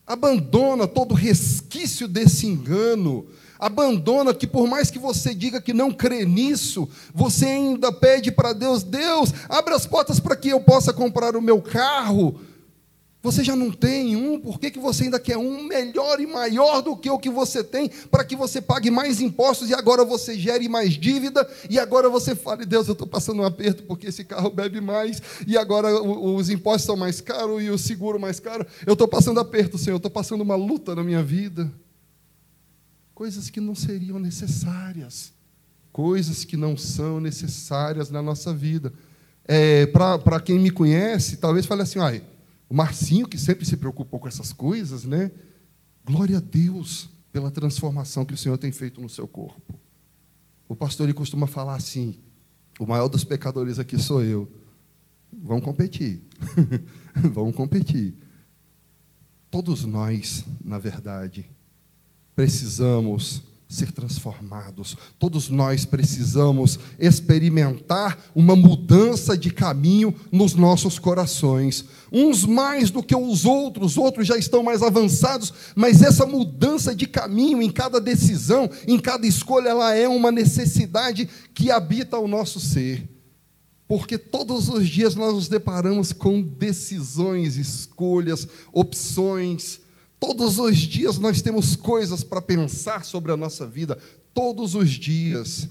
abandona 0.07 0.87
todo 0.87 1.15
resquício 1.15 2.09
desse 2.09 2.47
engano. 2.47 3.27
Abandona 3.59 4.35
que 4.35 4.47
por 4.47 4.67
mais 4.67 4.91
que 4.91 4.99
você 4.99 5.35
diga 5.35 5.63
que 5.63 5.73
não 5.73 5.91
crê 5.91 6.27
nisso, 6.27 6.89
você 7.15 7.47
ainda 7.47 7.91
pede 7.91 8.31
para 8.31 8.53
Deus, 8.53 8.83
Deus, 8.83 9.33
abre 9.49 9.73
as 9.73 9.87
portas 9.87 10.21
para 10.21 10.37
que 10.37 10.51
eu 10.51 10.61
possa 10.61 10.93
comprar 10.93 11.37
o 11.37 11.41
meu 11.41 11.63
carro, 11.63 12.39
você 13.27 13.43
já 13.43 13.57
não 13.57 13.73
tem 13.73 14.15
um, 14.15 14.39
por 14.39 14.61
que, 14.61 14.71
que 14.71 14.79
você 14.79 15.03
ainda 15.03 15.19
quer 15.19 15.37
um 15.37 15.65
melhor 15.65 16.21
e 16.21 16.27
maior 16.29 16.81
do 16.81 16.97
que 16.97 17.11
o 17.11 17.19
que 17.19 17.29
você 17.29 17.65
tem, 17.65 17.89
para 18.09 18.25
que 18.25 18.37
você 18.37 18.63
pague 18.63 18.89
mais 18.89 19.21
impostos 19.21 19.69
e 19.69 19.75
agora 19.75 20.05
você 20.05 20.39
gere 20.39 20.69
mais 20.69 20.93
dívida, 20.93 21.45
e 21.69 21.77
agora 21.77 22.09
você 22.09 22.37
fale, 22.37 22.65
Deus, 22.65 22.87
eu 22.87 22.93
estou 22.93 23.07
passando 23.07 23.43
um 23.43 23.45
aperto 23.45 23.83
porque 23.83 24.07
esse 24.07 24.23
carro 24.23 24.49
bebe 24.49 24.81
mais, 24.81 25.21
e 25.45 25.59
agora 25.59 26.01
os 26.01 26.49
impostos 26.49 26.85
são 26.85 26.97
mais 26.97 27.21
caros 27.21 27.61
e 27.65 27.69
o 27.69 27.77
seguro 27.77 28.21
mais 28.21 28.39
caro. 28.39 28.65
Eu 28.87 28.93
estou 28.93 29.09
passando 29.09 29.41
aperto, 29.41 29.77
Senhor, 29.77 29.95
eu 29.95 29.97
estou 29.97 30.11
passando 30.11 30.43
uma 30.43 30.55
luta 30.55 30.95
na 30.95 31.03
minha 31.03 31.23
vida. 31.23 31.69
Coisas 33.13 33.51
que 33.51 33.61
não 33.61 33.75
seriam 33.75 34.21
necessárias, 34.21 35.33
coisas 35.91 36.45
que 36.45 36.57
não 36.57 36.77
são 36.77 37.19
necessárias 37.19 38.09
na 38.09 38.23
nossa 38.23 38.55
vida. 38.55 38.93
É, 39.45 39.87
para 39.87 40.39
quem 40.39 40.61
me 40.61 40.71
conhece, 40.71 41.39
talvez 41.39 41.67
fale 41.67 41.83
assim, 41.83 41.99
ai. 41.99 42.23
O 42.69 42.75
Marcinho, 42.75 43.29
que 43.29 43.39
sempre 43.39 43.65
se 43.65 43.77
preocupou 43.77 44.19
com 44.19 44.29
essas 44.29 44.53
coisas, 44.53 45.05
né? 45.05 45.31
Glória 46.05 46.39
a 46.39 46.41
Deus 46.41 47.09
pela 47.33 47.51
transformação 47.51 48.25
que 48.25 48.35
o 48.35 48.37
Senhor 48.37 48.59
tem 48.59 48.73
feito 48.73 49.01
no 49.01 49.09
seu 49.09 49.29
corpo. 49.29 49.79
O 50.69 50.75
pastor 50.75 51.07
ele 51.07 51.15
costuma 51.15 51.47
falar 51.47 51.77
assim: 51.77 52.19
o 52.79 52.87
maior 52.87 53.09
dos 53.09 53.25
pecadores 53.25 53.79
aqui 53.79 53.99
sou 53.99 54.23
eu. 54.23 54.51
Vamos 55.33 55.65
competir. 55.65 56.23
Vamos 57.33 57.55
competir. 57.55 58.15
Todos 59.51 59.85
nós, 59.85 60.45
na 60.65 60.79
verdade, 60.79 61.49
precisamos 62.35 63.43
ser 63.69 63.91
transformados. 63.91 64.97
Todos 65.19 65.49
nós 65.49 65.85
precisamos 65.85 66.79
experimentar 66.99 68.19
uma 68.35 68.55
mudança 68.55 69.37
de 69.37 69.51
caminho 69.51 70.15
nos 70.31 70.55
nossos 70.55 70.99
corações. 70.99 71.85
Uns 72.13 72.45
mais 72.45 72.91
do 72.91 73.03
que 73.03 73.15
os 73.15 73.45
outros, 73.45 73.99
outros 73.99 74.27
já 74.27 74.37
estão 74.37 74.63
mais 74.63 74.83
avançados, 74.83 75.53
mas 75.75 76.01
essa 76.01 76.25
mudança 76.25 76.95
de 76.95 77.07
caminho 77.07 77.61
em 77.61 77.71
cada 77.71 78.01
decisão, 78.01 78.71
em 78.87 78.99
cada 78.99 79.27
escolha, 79.27 79.71
ela 79.71 79.95
é 79.95 80.07
uma 80.07 80.31
necessidade 80.31 81.29
que 81.53 81.71
habita 81.71 82.19
o 82.19 82.29
nosso 82.29 82.61
ser. 82.61 83.09
Porque 83.89 84.19
todos 84.19 84.69
os 84.69 84.89
dias 84.89 85.15
nós 85.15 85.35
nos 85.35 85.49
deparamos 85.49 86.13
com 86.13 86.41
decisões, 86.41 87.57
escolhas, 87.57 88.47
opções, 88.73 89.81
Todos 90.27 90.59
os 90.59 90.77
dias 90.77 91.19
nós 91.19 91.41
temos 91.41 91.77
coisas 91.77 92.25
para 92.25 92.43
pensar 92.43 93.05
sobre 93.05 93.31
a 93.31 93.37
nossa 93.37 93.65
vida, 93.65 93.97
todos 94.35 94.75
os 94.75 94.91
dias. 94.91 95.69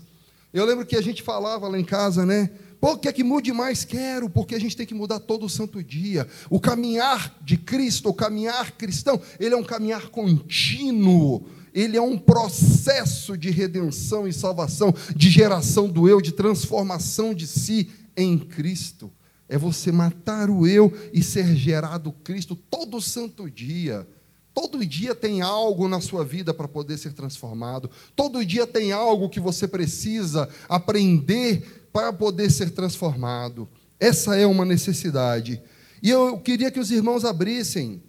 Eu 0.54 0.64
lembro 0.64 0.86
que 0.86 0.96
a 0.96 1.02
gente 1.02 1.22
falava 1.22 1.68
lá 1.68 1.78
em 1.78 1.84
casa, 1.84 2.26
né? 2.26 2.50
Pô, 2.80 2.98
quer 2.98 3.12
que 3.12 3.22
mude 3.22 3.52
mais? 3.52 3.84
Quero, 3.84 4.30
porque 4.30 4.56
a 4.56 4.60
gente 4.60 4.78
tem 4.78 4.86
que 4.86 4.94
mudar 4.94 5.20
todo 5.20 5.50
santo 5.50 5.84
dia. 5.84 6.26
O 6.50 6.58
caminhar 6.58 7.38
de 7.42 7.58
Cristo, 7.58 8.08
o 8.08 8.14
caminhar 8.14 8.72
cristão, 8.72 9.22
ele 9.42 9.54
é 9.54 9.58
um 9.58 9.64
caminhar 9.64 10.08
contínuo. 10.08 11.46
Ele 11.74 11.98
é 11.98 12.02
um 12.02 12.18
processo 12.18 13.38
de 13.38 13.52
redenção 13.52 14.26
e 14.26 14.32
salvação, 14.32 14.96
de 15.14 15.30
geração 15.30 15.90
do 15.90 16.08
eu, 16.08 16.22
de 16.22 16.32
transformação 16.32 17.34
de 17.34 17.46
si 17.46 17.90
em 18.16 18.40
Cristo. 18.40 19.12
É 19.50 19.58
você 19.58 19.92
matar 19.92 20.50
o 20.50 20.66
eu 20.66 20.94
e 21.12 21.22
ser 21.22 21.58
gerado 21.58 22.14
Cristo 22.24 22.56
todo 22.56 23.02
santo 23.02 23.52
dia. 23.52 24.08
Todo 24.56 24.86
dia 24.86 25.14
tem 25.14 25.42
algo 25.42 25.86
na 25.90 26.00
sua 26.00 26.24
vida 26.24 26.54
para 26.54 26.66
poder 26.66 26.98
ser 26.98 27.12
transformado. 27.12 27.92
Todo 28.16 28.44
dia 28.46 28.66
tem 28.66 28.94
algo 28.94 29.28
que 29.28 29.42
você 29.42 29.68
precisa 29.68 30.48
aprender 30.70 31.90
para 31.92 32.14
poder 32.14 32.50
ser 32.50 32.70
transformado. 32.70 33.68
Essa 34.00 34.38
é 34.38 34.46
uma 34.46 34.64
necessidade. 34.64 35.62
E 36.02 36.10
eu 36.10 36.40
queria 36.40 36.72
que 36.72 36.80
os 36.80 36.90
irmãos 36.90 37.26
abrissem 37.26 38.02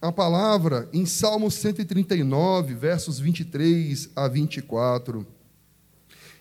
a 0.00 0.10
palavra 0.10 0.88
em 0.90 1.04
Salmo 1.04 1.50
139, 1.50 2.74
versos 2.74 3.18
23 3.18 4.08
a 4.16 4.26
24. 4.26 5.26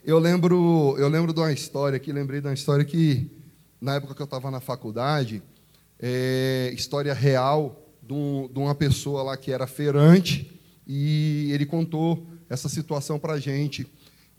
Eu 0.06 0.20
lembro, 0.20 0.96
eu 0.98 1.10
lembro 1.10 1.34
de 1.34 1.40
uma 1.42 1.52
história 1.52 1.98
aqui, 1.98 2.14
lembrei 2.14 2.40
de 2.40 2.48
uma 2.48 2.54
história 2.54 2.86
que, 2.86 3.30
na 3.82 3.96
época 3.96 4.16
que 4.16 4.22
eu 4.22 4.26
estava 4.26 4.50
na 4.50 4.62
faculdade, 4.62 5.44
é, 6.00 6.72
história 6.74 7.14
real, 7.14 7.87
de, 8.08 8.60
uma 8.60 8.74
pessoa 8.74 9.22
lá 9.24 9.38
que 9.38 9.52
era 9.52 9.68
feirante 9.68 10.50
e 10.88 11.50
ele 11.52 11.66
contou 11.66 12.26
essa 12.50 12.70
situação 12.70 13.20
para 13.20 13.34
a 13.34 13.40
gente. 13.40 13.86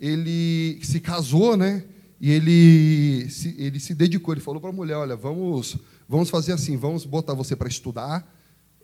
Ele 0.00 0.78
se 0.82 1.00
casou, 1.00 1.56
né? 1.56 1.84
E 2.20 2.30
ele 2.30 3.28
se, 3.30 3.54
ele 3.58 3.78
se 3.78 3.94
dedicou, 3.94 4.34
ele 4.34 4.40
falou 4.40 4.60
para 4.60 4.70
a 4.70 4.72
mulher: 4.72 4.96
Olha, 4.96 5.14
vamos, 5.14 5.76
vamos 6.08 6.30
fazer 6.30 6.52
assim, 6.52 6.76
vamos 6.76 7.04
botar 7.04 7.34
você 7.34 7.54
para 7.54 7.68
estudar, 7.68 8.26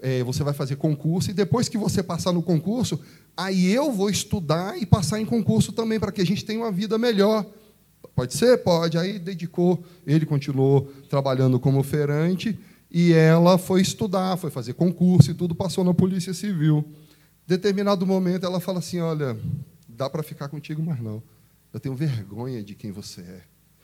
é, 0.01 0.23
você 0.23 0.45
vai 0.45 0.53
fazer 0.53 0.77
concurso, 0.77 1.31
e 1.31 1.35
depois 1.35 1.69
que 1.69 1.79
você 1.79 2.03
passar 2.03 2.33
no 2.33 2.43
concurso, 2.43 3.01
aí 3.37 3.73
eu 3.73 3.91
vou 3.91 4.11
estudar 4.11 4.81
e 4.81 4.87
passar 4.87 5.21
em 5.21 5.25
concurso 5.25 5.73
também, 5.73 5.99
para 5.99 6.13
que 6.13 6.21
a 6.21 6.27
gente 6.27 6.45
tenha 6.45 6.61
uma 6.61 6.71
vida 6.71 6.99
melhor. 6.99 7.45
Pode 8.15 8.35
ser? 8.35 8.59
Pode. 8.59 8.97
Aí 8.97 9.19
dedicou, 9.19 9.83
ele 10.07 10.27
continuou 10.27 10.93
trabalhando 11.09 11.59
como 11.59 11.83
feirante, 11.83 12.57
e 12.97 13.13
ela 13.13 13.59
foi 13.59 13.81
estudar, 13.81 14.37
foi 14.37 14.53
fazer 14.53 14.75
concurso 14.75 15.33
e 15.33 15.35
tudo, 15.35 15.53
passou 15.53 15.83
na 15.83 15.93
Polícia 15.93 16.33
Civil. 16.33 16.89
Determinado 17.45 18.07
momento, 18.07 18.47
ela 18.47 18.61
fala 18.61 18.79
assim: 18.79 19.01
Olha, 19.01 19.37
dá 19.89 20.09
para 20.09 20.23
ficar 20.23 20.49
contigo, 20.49 20.81
mas 20.81 21.01
não. 21.01 21.21
Eu 21.73 21.81
tenho 21.81 21.97
vergonha 21.97 22.63
de 22.63 22.77
quem 22.77 22.93
você 22.93 23.21
é. 23.23 23.43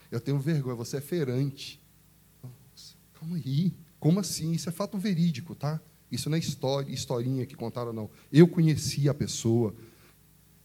Eu 0.09 0.21
tenho 0.21 0.39
vergonha, 0.39 0.75
você 0.75 0.95
é 0.95 1.01
feirante. 1.01 1.81
Nossa, 2.41 2.95
calma 3.19 3.35
aí. 3.35 3.73
Como 3.99 4.17
assim? 4.17 4.53
Isso 4.53 4.69
é 4.69 4.71
fato 4.71 4.97
verídico, 4.97 5.55
tá? 5.55 5.81
Isso 6.09 6.29
não 6.29 6.37
é 6.37 6.39
história, 6.39 6.89
historinha 6.89 7.45
que 7.45 7.55
contaram, 7.55 7.91
não. 7.91 8.09
Eu 8.31 8.47
conheci 8.47 9.09
a 9.09 9.13
pessoa. 9.13 9.75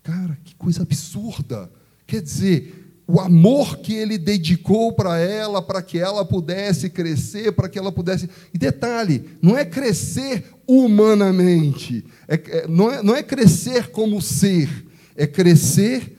Cara, 0.04 0.38
que 0.44 0.54
coisa 0.54 0.82
absurda. 0.82 1.68
Quer 2.06 2.22
dizer, 2.22 2.85
o 3.08 3.20
amor 3.20 3.78
que 3.78 3.94
ele 3.94 4.18
dedicou 4.18 4.92
para 4.92 5.18
ela, 5.18 5.62
para 5.62 5.80
que 5.80 5.98
ela 5.98 6.24
pudesse 6.24 6.90
crescer, 6.90 7.52
para 7.52 7.68
que 7.68 7.78
ela 7.78 7.92
pudesse. 7.92 8.28
E 8.52 8.58
detalhe, 8.58 9.24
não 9.40 9.56
é 9.56 9.64
crescer 9.64 10.44
humanamente, 10.66 12.04
é, 12.26 12.34
é, 12.34 12.66
não, 12.66 12.90
é, 12.90 13.02
não 13.02 13.14
é 13.14 13.22
crescer 13.22 13.90
como 13.90 14.20
ser, 14.20 14.68
é 15.14 15.26
crescer, 15.26 16.18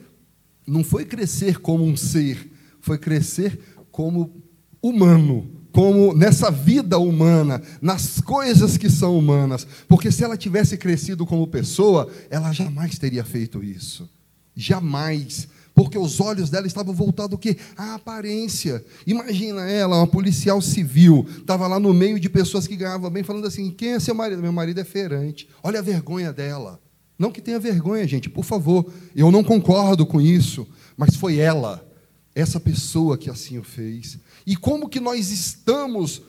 não 0.66 0.82
foi 0.82 1.04
crescer 1.04 1.58
como 1.58 1.84
um 1.84 1.96
ser, 1.96 2.50
foi 2.80 2.96
crescer 2.96 3.60
como 3.90 4.42
humano, 4.82 5.50
como 5.70 6.14
nessa 6.14 6.50
vida 6.50 6.98
humana, 6.98 7.60
nas 7.82 8.18
coisas 8.20 8.78
que 8.78 8.88
são 8.88 9.18
humanas. 9.18 9.66
Porque 9.86 10.10
se 10.10 10.24
ela 10.24 10.38
tivesse 10.38 10.78
crescido 10.78 11.26
como 11.26 11.46
pessoa, 11.46 12.10
ela 12.30 12.50
jamais 12.52 12.98
teria 12.98 13.24
feito 13.24 13.62
isso. 13.62 14.08
Jamais. 14.56 15.48
Porque 15.78 15.96
os 15.96 16.18
olhos 16.18 16.50
dela 16.50 16.66
estavam 16.66 16.92
voltados 16.92 17.38
o? 17.38 17.56
À 17.76 17.94
aparência. 17.94 18.84
Imagina 19.06 19.60
ela, 19.70 19.98
uma 19.98 20.08
policial 20.08 20.60
civil, 20.60 21.24
estava 21.38 21.68
lá 21.68 21.78
no 21.78 21.94
meio 21.94 22.18
de 22.18 22.28
pessoas 22.28 22.66
que 22.66 22.74
ganhavam 22.74 23.08
bem, 23.08 23.22
falando 23.22 23.46
assim: 23.46 23.70
quem 23.70 23.90
é 23.90 24.00
seu 24.00 24.12
marido? 24.12 24.42
Meu 24.42 24.52
marido 24.52 24.80
é 24.80 24.84
feirante. 24.84 25.48
Olha 25.62 25.78
a 25.78 25.82
vergonha 25.82 26.32
dela. 26.32 26.80
Não 27.16 27.30
que 27.30 27.40
tenha 27.40 27.60
vergonha, 27.60 28.08
gente, 28.08 28.28
por 28.28 28.44
favor. 28.44 28.92
Eu 29.14 29.30
não 29.30 29.44
concordo 29.44 30.04
com 30.04 30.20
isso, 30.20 30.66
mas 30.96 31.14
foi 31.14 31.38
ela, 31.38 31.88
essa 32.34 32.58
pessoa 32.58 33.16
que 33.16 33.30
assim 33.30 33.56
o 33.56 33.62
fez. 33.62 34.18
E 34.44 34.56
como 34.56 34.88
que 34.88 34.98
nós 34.98 35.30
estamos 35.30 36.22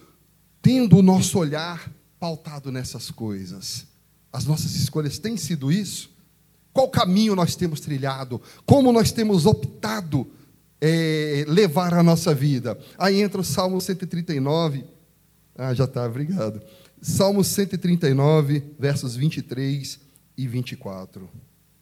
tendo 0.62 0.96
o 0.96 1.02
nosso 1.02 1.40
olhar 1.40 1.92
pautado 2.20 2.72
nessas 2.72 3.10
coisas? 3.10 3.88
As 4.32 4.46
nossas 4.46 4.76
escolhas 4.76 5.18
têm 5.18 5.36
sido 5.38 5.72
isso? 5.72 6.19
Qual 6.74 6.90
caminho 6.90 7.36
nós 7.36 7.56
temos 7.56 7.80
trilhado? 7.80 8.42
Como 8.66 8.92
nós 8.92 9.12
temos 9.12 9.46
optado 9.46 10.28
é, 10.80 11.46
levar 11.48 11.94
a 11.94 12.04
nossa 12.04 12.34
vida? 12.34 12.78
Aí 12.98 13.22
entra 13.22 13.42
o 13.42 13.44
Salmo 13.44 13.82
139. 13.82 14.84
Ah, 15.58 15.74
já 15.74 15.86
está, 15.86 16.06
obrigado. 16.06 16.62
Salmo 17.02 17.44
139, 17.44 18.64
versos 18.78 19.16
23 19.16 20.00
e 20.38 20.48
24. 20.48 21.30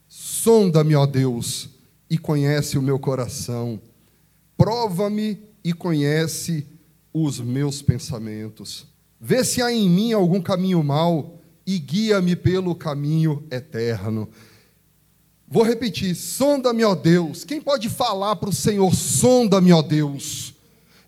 Sonda-me, 0.08 0.96
ó 0.96 1.06
Deus, 1.06 1.70
e 2.10 2.18
conhece 2.18 2.78
o 2.78 2.82
meu 2.82 2.98
coração. 2.98 3.80
Prova-me 4.56 5.38
e 5.64 5.74
conhece 5.74 6.66
os 7.14 7.40
meus 7.40 7.82
pensamentos. 7.82 8.88
Vê 9.20 9.44
se 9.44 9.62
há 9.62 9.72
em 9.72 9.90
mim 9.90 10.14
algum 10.14 10.42
caminho 10.42 10.84
mau 10.84 11.40
e 11.66 11.78
guia-me 11.80 12.36
pelo 12.36 12.74
caminho 12.76 13.44
eterno. 13.52 14.30
Vou 15.48 15.64
repetir: 15.64 16.16
sonda-me, 16.16 16.84
ó 16.84 16.96
Deus. 16.96 17.44
Quem 17.44 17.62
pode 17.62 17.90
falar 17.90 18.36
para 18.36 18.50
o 18.50 18.54
Senhor, 18.54 18.94
sonda-me, 18.94 19.72
ó 19.72 19.82
Deus, 19.82 20.54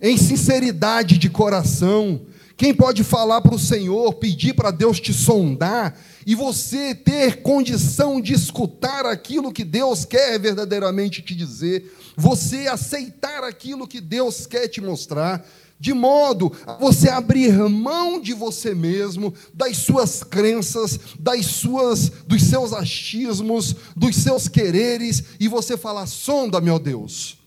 em 0.02 0.18
sinceridade 0.18 1.18
de 1.18 1.30
coração? 1.30 2.22
Quem 2.56 2.74
pode 2.74 3.06
falar 3.06 3.42
para 3.42 3.56
o 3.56 3.60
Senhor, 3.60 4.14
pedir 4.16 4.54
para 4.54 4.70
Deus 4.70 5.00
te 5.00 5.14
sondar 5.14 5.98
e 6.26 6.36
você 6.36 6.94
ter 6.94 7.42
condição 7.42 8.20
de 8.20 8.34
escutar 8.34 9.06
aquilo 9.06 9.54
que 9.54 9.64
Deus 9.64 10.04
quer 10.04 10.38
verdadeiramente 10.38 11.22
te 11.22 11.34
dizer? 11.34 11.90
você 12.20 12.68
aceitar 12.68 13.46
aquilo 13.46 13.88
que 13.88 14.02
Deus 14.02 14.46
quer 14.46 14.68
te 14.68 14.82
mostrar, 14.82 15.48
de 15.80 15.94
modo 15.94 16.52
a 16.68 16.74
você 16.74 17.10
abrir 17.10 17.54
mão 17.70 18.20
de 18.20 18.34
você 18.34 18.76
mesmo, 18.76 19.34
das 19.54 19.78
suas 19.78 20.24
crenças, 20.24 21.00
das 21.18 21.46
suas, 21.46 22.10
dos 22.28 22.44
seus 22.44 22.74
achismos, 22.74 23.76
dos 23.96 24.16
seus 24.18 24.48
quereres, 24.50 25.24
e 25.40 25.48
você 25.48 25.78
falar: 25.78 26.06
sonda-me, 26.06 26.70
ó 26.70 26.78
Deus, 26.78 27.38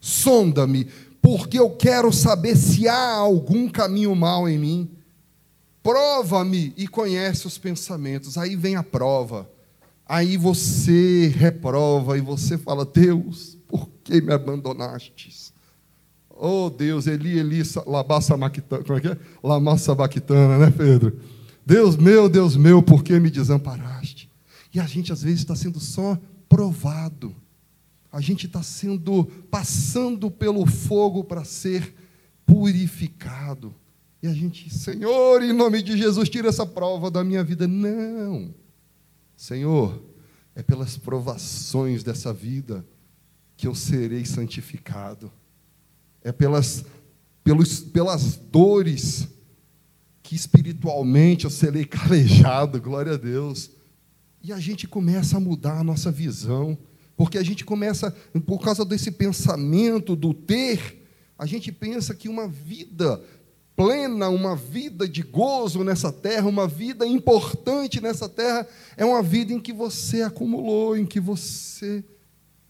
sonda-me, 0.00 0.88
porque 1.20 1.58
eu 1.58 1.70
quero 1.70 2.12
saber 2.12 2.56
se 2.56 2.88
há 2.88 3.14
algum 3.16 3.68
caminho 3.68 4.14
mal 4.14 4.48
em 4.48 4.58
mim. 4.58 4.90
Prova-me 5.82 6.72
e 6.78 6.88
conhece 6.88 7.46
os 7.46 7.58
pensamentos. 7.58 8.38
Aí 8.38 8.56
vem 8.56 8.74
a 8.74 8.82
prova. 8.82 9.50
Aí 10.06 10.38
você 10.38 11.28
reprova 11.28 12.16
e 12.16 12.22
você 12.22 12.56
fala: 12.56 12.86
Deus, 12.86 13.58
por 13.68 13.90
que 14.02 14.20
me 14.22 14.32
abandonastes? 14.32 15.53
Oh 16.36 16.68
Deus, 16.68 17.06
Eli, 17.06 17.38
Eli, 17.38 17.62
labassa 17.86 18.36
maquitana, 18.36 18.82
como 18.82 18.98
é 18.98 19.00
que 19.00 19.08
é? 19.08 19.18
Lamassa 19.42 19.94
bactana, 19.94 20.58
né, 20.58 20.70
Pedro? 20.76 21.18
Deus 21.64 21.96
meu, 21.96 22.28
Deus 22.28 22.56
meu, 22.56 22.82
por 22.82 23.02
que 23.02 23.18
me 23.20 23.30
desamparaste? 23.30 24.28
E 24.72 24.80
a 24.80 24.86
gente 24.86 25.12
às 25.12 25.22
vezes 25.22 25.40
está 25.40 25.54
sendo 25.54 25.78
só 25.78 26.18
provado. 26.48 27.34
A 28.10 28.20
gente 28.20 28.46
está 28.46 28.62
sendo, 28.62 29.24
passando 29.50 30.30
pelo 30.30 30.66
fogo 30.66 31.24
para 31.24 31.44
ser 31.44 31.94
purificado. 32.44 33.74
E 34.22 34.26
a 34.26 34.32
gente, 34.32 34.72
Senhor, 34.72 35.42
em 35.42 35.52
nome 35.52 35.82
de 35.82 35.96
Jesus, 35.96 36.28
tira 36.28 36.48
essa 36.48 36.66
prova 36.66 37.10
da 37.10 37.22
minha 37.22 37.44
vida. 37.44 37.68
Não. 37.68 38.54
Senhor, 39.36 40.02
é 40.54 40.62
pelas 40.62 40.96
provações 40.96 42.02
dessa 42.02 42.32
vida 42.32 42.84
que 43.56 43.66
eu 43.66 43.74
serei 43.74 44.24
santificado. 44.24 45.30
É 46.24 46.32
pelas, 46.32 46.84
pelos, 47.44 47.80
pelas 47.80 48.34
dores 48.36 49.28
que 50.22 50.34
espiritualmente 50.34 51.44
eu 51.44 51.50
serei 51.50 51.84
calejado, 51.86 52.80
glória 52.80 53.12
a 53.12 53.16
Deus. 53.16 53.70
E 54.42 54.52
a 54.52 54.58
gente 54.58 54.88
começa 54.88 55.36
a 55.36 55.40
mudar 55.40 55.78
a 55.78 55.84
nossa 55.84 56.10
visão, 56.10 56.76
porque 57.16 57.38
a 57.38 57.42
gente 57.42 57.64
começa, 57.64 58.10
por 58.44 58.60
causa 58.60 58.84
desse 58.84 59.10
pensamento 59.10 60.16
do 60.16 60.34
ter, 60.34 61.06
a 61.38 61.46
gente 61.46 61.70
pensa 61.70 62.14
que 62.14 62.28
uma 62.28 62.48
vida 62.48 63.22
plena, 63.76 64.28
uma 64.28 64.54
vida 64.54 65.08
de 65.08 65.22
gozo 65.22 65.82
nessa 65.82 66.12
terra, 66.12 66.48
uma 66.48 66.66
vida 66.66 67.06
importante 67.06 68.00
nessa 68.00 68.28
terra, 68.28 68.66
é 68.96 69.04
uma 69.04 69.22
vida 69.22 69.52
em 69.52 69.60
que 69.60 69.72
você 69.72 70.22
acumulou, 70.22 70.96
em 70.96 71.04
que 71.04 71.18
você 71.20 72.04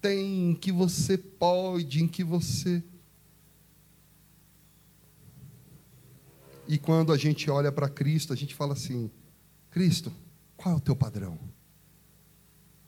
tem, 0.01 0.51
em 0.51 0.55
que 0.55 0.73
você 0.73 1.17
pode, 1.17 2.03
em 2.03 2.09
que 2.09 2.25
você. 2.25 2.83
E 6.67 6.79
quando 6.79 7.13
a 7.13 7.17
gente 7.17 7.51
olha 7.51 7.71
para 7.71 7.89
Cristo, 7.89 8.33
a 8.33 8.37
gente 8.37 8.55
fala 8.55 8.73
assim: 8.73 9.11
Cristo, 9.71 10.13
qual 10.57 10.75
é 10.75 10.79
o 10.79 10.81
teu 10.81 10.97
padrão? 10.97 11.39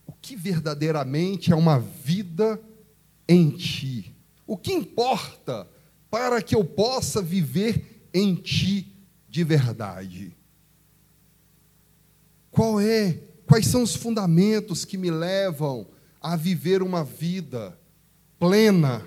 O 0.07 0.13
que 0.13 0.37
verdadeiramente 0.37 1.53
é 1.53 1.57
uma 1.57 1.79
vida 1.79 2.61
em 3.29 3.51
ti? 3.51 4.15
O 4.47 4.57
que 4.57 4.73
importa 4.73 5.69
para 6.11 6.41
que 6.41 6.55
eu 6.55 6.65
possa 6.65 7.21
viver 7.21 8.09
em 8.15 8.35
ti 8.35 8.93
de 9.29 9.45
verdade? 9.45 10.37
Qual 12.51 12.81
é? 12.81 13.21
Quais 13.47 13.67
são 13.67 13.83
os 13.83 13.95
fundamentos 13.95 14.85
que 14.85 14.97
me 14.97 15.11
levam 15.11 15.87
a 16.27 16.35
viver 16.35 16.83
uma 16.83 17.05
vida 17.05 17.79
plena. 18.37 19.05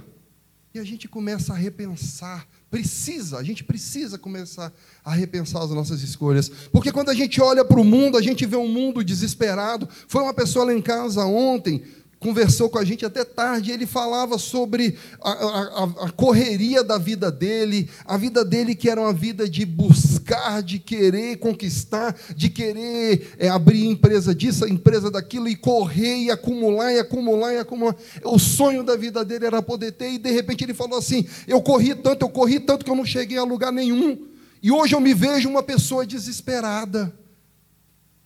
E 0.74 0.80
a 0.80 0.84
gente 0.86 1.08
começa 1.08 1.54
a 1.54 1.58
repensar, 1.58 2.48
precisa, 2.70 3.38
a 3.38 3.44
gente 3.44 3.64
precisa 3.64 4.18
começar 4.18 4.72
a 5.04 5.14
repensar 5.14 5.64
as 5.64 5.72
nossas 5.72 6.02
escolhas. 6.02 6.50
Porque 6.72 6.92
quando 6.92 7.10
a 7.10 7.14
gente 7.14 7.42
olha 7.42 7.66
para 7.66 7.80
o 7.80 7.84
mundo, 7.84 8.18
a 8.18 8.22
gente 8.22 8.46
vê 8.46 8.56
um 8.56 8.68
mundo 8.68 9.04
desesperado. 9.04 9.88
Foi 10.08 10.22
uma 10.22 10.34
pessoa 10.34 10.66
lá 10.66 10.74
em 10.74 10.82
casa 10.82 11.26
ontem, 11.26 11.84
conversou 12.20 12.70
com 12.70 12.78
a 12.78 12.84
gente 12.84 13.06
até 13.06 13.24
tarde, 13.24 13.72
ele 13.72 13.86
falava 13.86 14.38
sobre 14.38 14.98
a, 15.22 15.32
a, 15.32 15.84
a, 16.06 16.12
correria 16.12 16.84
da 16.84 16.98
vida 16.98 17.32
dele, 17.32 17.90
a 18.06 18.18
vida 18.18 18.44
dele 18.44 18.76
que 18.76 18.90
era 18.90 19.00
uma 19.00 19.14
vida 19.14 19.48
de 19.48 19.66
buscar, 19.66 20.62
de 20.62 20.80
querer 20.80 21.38
conquistar, 21.38 22.14
de 22.36 22.50
querer 22.50 23.36
é, 23.40 23.48
abrir 23.48 23.86
empresa 23.86 24.36
disso, 24.36 24.68
empresa 24.68 25.10
daquilo, 25.10 25.48
e 25.48 25.56
correr, 25.56 26.18
e 26.18 26.30
acumular, 26.30 26.92
e 26.92 27.00
acumular, 27.00 27.54
e 27.54 27.58
acumular. 27.58 27.96
O 28.26 28.38
sonho 28.38 28.84
da 28.84 28.98
vida 28.98 29.24
dele 29.24 29.46
era 29.46 29.62
poder 29.62 29.94
ter, 29.94 30.12
e 30.12 30.18
de 30.18 30.32
repente 30.32 30.66
ele 30.66 30.74
falou 30.74 31.00
assim: 31.00 31.26
Eu 31.48 31.62
corri 31.62 31.96
tanto, 31.96 32.26
eu 32.26 32.30
corri 32.30 32.60
tanto 32.60 32.84
que 32.84 32.92
eu 32.92 32.96
não 32.96 33.06
cheguei 33.06 33.38
a 33.38 33.44
lugar 33.44 33.72
nenhum. 33.72 34.28
E 34.62 34.72
hoje 34.72 34.94
eu 34.94 35.00
me 35.00 35.14
vejo 35.14 35.48
uma 35.48 35.64
pessoa 35.64 36.06
desesperada. 36.06 37.14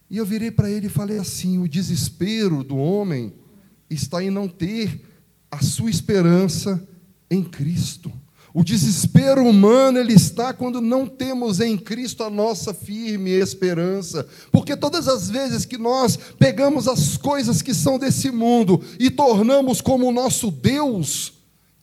E 0.10 0.18
eu 0.18 0.26
virei 0.26 0.50
para 0.50 0.70
ele 0.70 0.88
e 0.88 0.90
falei 0.90 1.20
assim: 1.20 1.60
o 1.60 1.68
desespero 1.68 2.64
do 2.64 2.76
homem 2.76 3.34
está 3.90 4.24
em 4.24 4.30
não 4.30 4.48
ter 4.48 5.02
a 5.52 5.62
sua 5.62 5.90
esperança 5.90 6.82
em 7.30 7.44
Cristo. 7.44 8.12
O 8.54 8.64
desespero 8.64 9.44
humano 9.44 9.98
ele 9.98 10.14
está 10.14 10.54
quando 10.54 10.80
não 10.80 11.08
temos 11.08 11.60
em 11.60 11.76
Cristo 11.76 12.24
a 12.24 12.30
nossa 12.30 12.72
firme 12.72 13.32
esperança. 13.32 14.28
Porque 14.52 14.78
todas 14.78 15.08
as 15.08 15.28
vezes 15.28 15.66
que 15.66 15.78
nós 15.78 16.18
pegamos 16.38 16.88
as 16.88 17.18
coisas 17.18 17.64
que 17.64 17.74
são 17.74 17.98
desse 17.98 18.30
mundo 18.30 18.80
e 19.00 19.10
tornamos 19.10 19.82
como 19.82 20.12
nosso 20.12 20.52
Deus, 20.52 21.34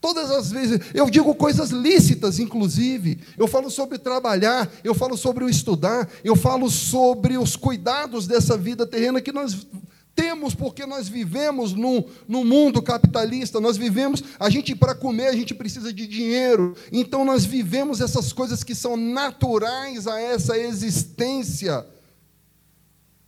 todas 0.00 0.30
as 0.30 0.52
vezes, 0.52 0.80
eu 0.94 1.10
digo 1.10 1.34
coisas 1.34 1.70
lícitas, 1.70 2.38
inclusive. 2.38 3.18
Eu 3.36 3.48
falo 3.48 3.68
sobre 3.68 3.98
trabalhar, 3.98 4.70
eu 4.84 4.94
falo 4.94 5.16
sobre 5.16 5.42
o 5.42 5.50
estudar, 5.50 6.08
eu 6.22 6.36
falo 6.36 6.70
sobre 6.70 7.36
os 7.36 7.56
cuidados 7.56 8.28
dessa 8.28 8.56
vida 8.56 8.86
terrena 8.86 9.20
que 9.20 9.32
nós 9.32 9.66
temos 10.14 10.54
porque 10.54 10.84
nós 10.86 11.08
vivemos 11.08 11.72
num, 11.72 12.04
num 12.28 12.44
mundo 12.44 12.82
capitalista, 12.82 13.60
nós 13.60 13.76
vivemos, 13.76 14.22
a 14.38 14.50
gente 14.50 14.74
para 14.74 14.94
comer 14.94 15.28
a 15.28 15.32
gente 15.34 15.54
precisa 15.54 15.92
de 15.92 16.06
dinheiro, 16.06 16.74
então 16.92 17.24
nós 17.24 17.44
vivemos 17.44 18.00
essas 18.00 18.32
coisas 18.32 18.62
que 18.62 18.74
são 18.74 18.96
naturais 18.96 20.06
a 20.06 20.20
essa 20.20 20.58
existência. 20.58 21.86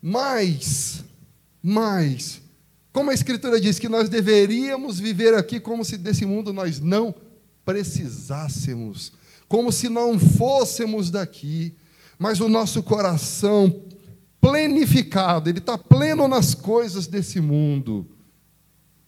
Mas, 0.00 1.04
mas, 1.62 2.40
como 2.92 3.10
a 3.10 3.14
Escritura 3.14 3.60
diz 3.60 3.78
que 3.78 3.88
nós 3.88 4.08
deveríamos 4.08 4.98
viver 4.98 5.34
aqui 5.34 5.60
como 5.60 5.84
se 5.84 5.96
desse 5.96 6.26
mundo 6.26 6.52
nós 6.52 6.80
não 6.80 7.14
precisássemos, 7.64 9.12
como 9.48 9.70
se 9.70 9.88
não 9.88 10.18
fôssemos 10.18 11.10
daqui, 11.10 11.74
mas 12.18 12.40
o 12.40 12.48
nosso 12.48 12.82
coração 12.82 13.82
plenificado, 14.42 15.48
ele 15.48 15.60
está 15.60 15.78
pleno 15.78 16.26
nas 16.26 16.52
coisas 16.52 17.06
desse 17.06 17.40
mundo. 17.40 18.08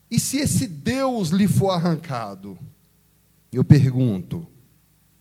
E 0.09 0.20
se 0.20 0.37
esse 0.37 0.68
Deus 0.68 1.31
lhe 1.31 1.49
for 1.49 1.70
arrancado? 1.70 2.57
Eu 3.53 3.64
pergunto, 3.64 4.47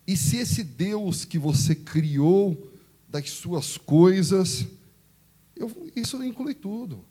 e 0.05 0.15
se 0.15 0.37
esse 0.37 0.63
Deus 0.63 1.25
que 1.25 1.39
você 1.39 1.73
criou 1.73 2.71
das 3.09 3.31
suas 3.31 3.75
coisas, 3.75 4.67
eu, 5.55 5.71
isso 5.95 6.23
inclui 6.23 6.53
tudo. 6.53 7.03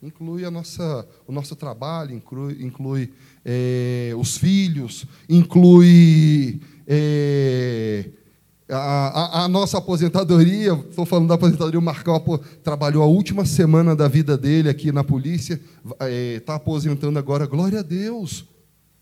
Inclui 0.00 0.44
a 0.44 0.50
nossa, 0.50 1.08
o 1.26 1.32
nosso 1.32 1.56
trabalho, 1.56 2.14
inclui, 2.14 2.62
inclui 2.62 3.12
é, 3.44 4.12
os 4.16 4.36
filhos, 4.36 5.06
inclui 5.28 6.60
é, 6.86 8.10
a, 8.68 9.44
a, 9.44 9.48
nossa 9.48 9.78
aposentadoria, 9.78 10.72
estou 10.72 11.04
falando 11.04 11.28
da 11.28 11.34
aposentadoria, 11.34 11.78
o 11.78 11.82
Marcão 11.82 12.22
trabalhou 12.62 13.02
a 13.02 13.06
última 13.06 13.44
semana 13.44 13.94
da 13.94 14.08
vida 14.08 14.38
dele 14.38 14.68
aqui 14.70 14.90
na 14.90 15.04
polícia, 15.04 15.60
está 16.36 16.54
é, 16.54 16.56
aposentando 16.56 17.18
agora, 17.18 17.46
glória 17.46 17.80
a 17.80 17.82
Deus, 17.82 18.46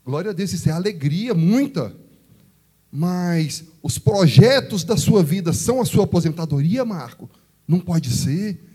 glória 0.05 0.31
a 0.31 0.33
Deus, 0.33 0.51
isso 0.51 0.67
é 0.67 0.71
alegria, 0.71 1.33
muita. 1.33 1.95
Mas 2.91 3.63
os 3.81 3.97
projetos 3.97 4.83
da 4.83 4.97
sua 4.97 5.23
vida 5.23 5.53
são 5.53 5.81
a 5.81 5.85
sua 5.85 6.03
aposentadoria, 6.03 6.83
Marco? 6.83 7.29
Não 7.67 7.79
pode 7.79 8.09
ser. 8.09 8.72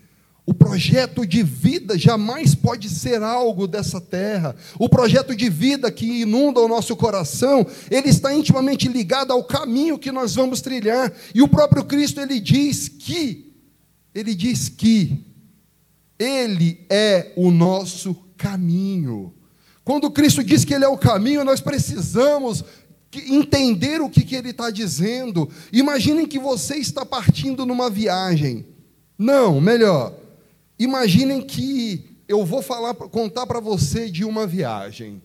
O 0.49 0.53
projeto 0.53 1.27
de 1.27 1.43
vida 1.43 1.95
jamais 1.95 2.55
pode 2.55 2.89
ser 2.89 3.21
algo 3.21 3.67
dessa 3.67 4.01
terra. 4.01 4.55
O 4.79 4.89
projeto 4.89 5.35
de 5.35 5.47
vida 5.47 5.91
que 5.91 6.21
inunda 6.23 6.59
o 6.59 6.67
nosso 6.67 6.95
coração, 6.95 7.67
ele 7.91 8.09
está 8.09 8.33
intimamente 8.33 8.87
ligado 8.87 9.31
ao 9.31 9.43
caminho 9.43 9.99
que 9.99 10.11
nós 10.11 10.33
vamos 10.33 10.59
trilhar. 10.59 11.13
E 11.35 11.43
o 11.43 11.47
próprio 11.47 11.83
Cristo 11.83 12.19
ele 12.19 12.39
diz 12.39 12.87
que 12.89 13.53
ele 14.11 14.33
diz 14.33 14.69
que 14.69 15.23
ele 16.17 16.83
é 16.89 17.31
o 17.35 17.51
nosso 17.51 18.15
caminho. 18.35 19.31
Quando 19.85 20.09
Cristo 20.09 20.43
diz 20.43 20.65
que 20.65 20.73
ele 20.73 20.83
é 20.83 20.89
o 20.89 20.97
caminho, 20.97 21.45
nós 21.45 21.61
precisamos 21.61 22.65
entender 23.13 24.01
o 24.01 24.09
que, 24.09 24.23
que 24.23 24.35
ele 24.35 24.49
está 24.49 24.71
dizendo. 24.71 25.47
Imaginem 25.71 26.25
que 26.25 26.39
você 26.39 26.77
está 26.77 27.05
partindo 27.05 27.67
numa 27.67 27.87
viagem. 27.87 28.65
Não, 29.15 29.61
melhor 29.61 30.18
Imaginem 30.79 31.41
que 31.41 32.15
eu 32.25 32.45
vou 32.45 32.61
falar, 32.61 32.93
contar 32.93 33.45
para 33.45 33.59
você 33.59 34.09
de 34.09 34.23
uma 34.23 34.47
viagem. 34.47 35.21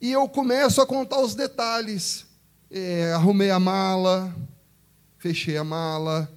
E 0.00 0.10
eu 0.10 0.28
começo 0.28 0.80
a 0.82 0.86
contar 0.86 1.20
os 1.20 1.36
detalhes. 1.36 2.26
É, 2.68 3.12
arrumei 3.12 3.50
a 3.50 3.60
mala, 3.60 4.34
fechei 5.16 5.56
a 5.56 5.62
mala, 5.62 6.28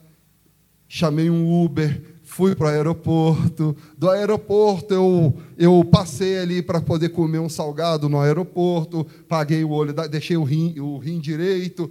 chamei 0.88 1.32
um 1.32 1.64
Uber, 1.64 2.00
fui 2.24 2.56
para 2.56 2.68
o 2.68 2.70
aeroporto. 2.70 3.76
Do 3.98 4.08
aeroporto 4.08 4.94
eu, 4.94 5.34
eu 5.58 5.84
passei 5.84 6.38
ali 6.38 6.62
para 6.62 6.80
poder 6.80 7.10
comer 7.10 7.40
um 7.40 7.50
salgado 7.50 8.08
no 8.08 8.20
aeroporto, 8.20 9.04
paguei 9.28 9.64
o 9.64 9.72
olho, 9.72 9.94
deixei 10.12 10.38
o 10.38 10.44
rim, 10.44 10.80
o 10.80 11.00
rim 11.00 11.20
direito, 11.20 11.90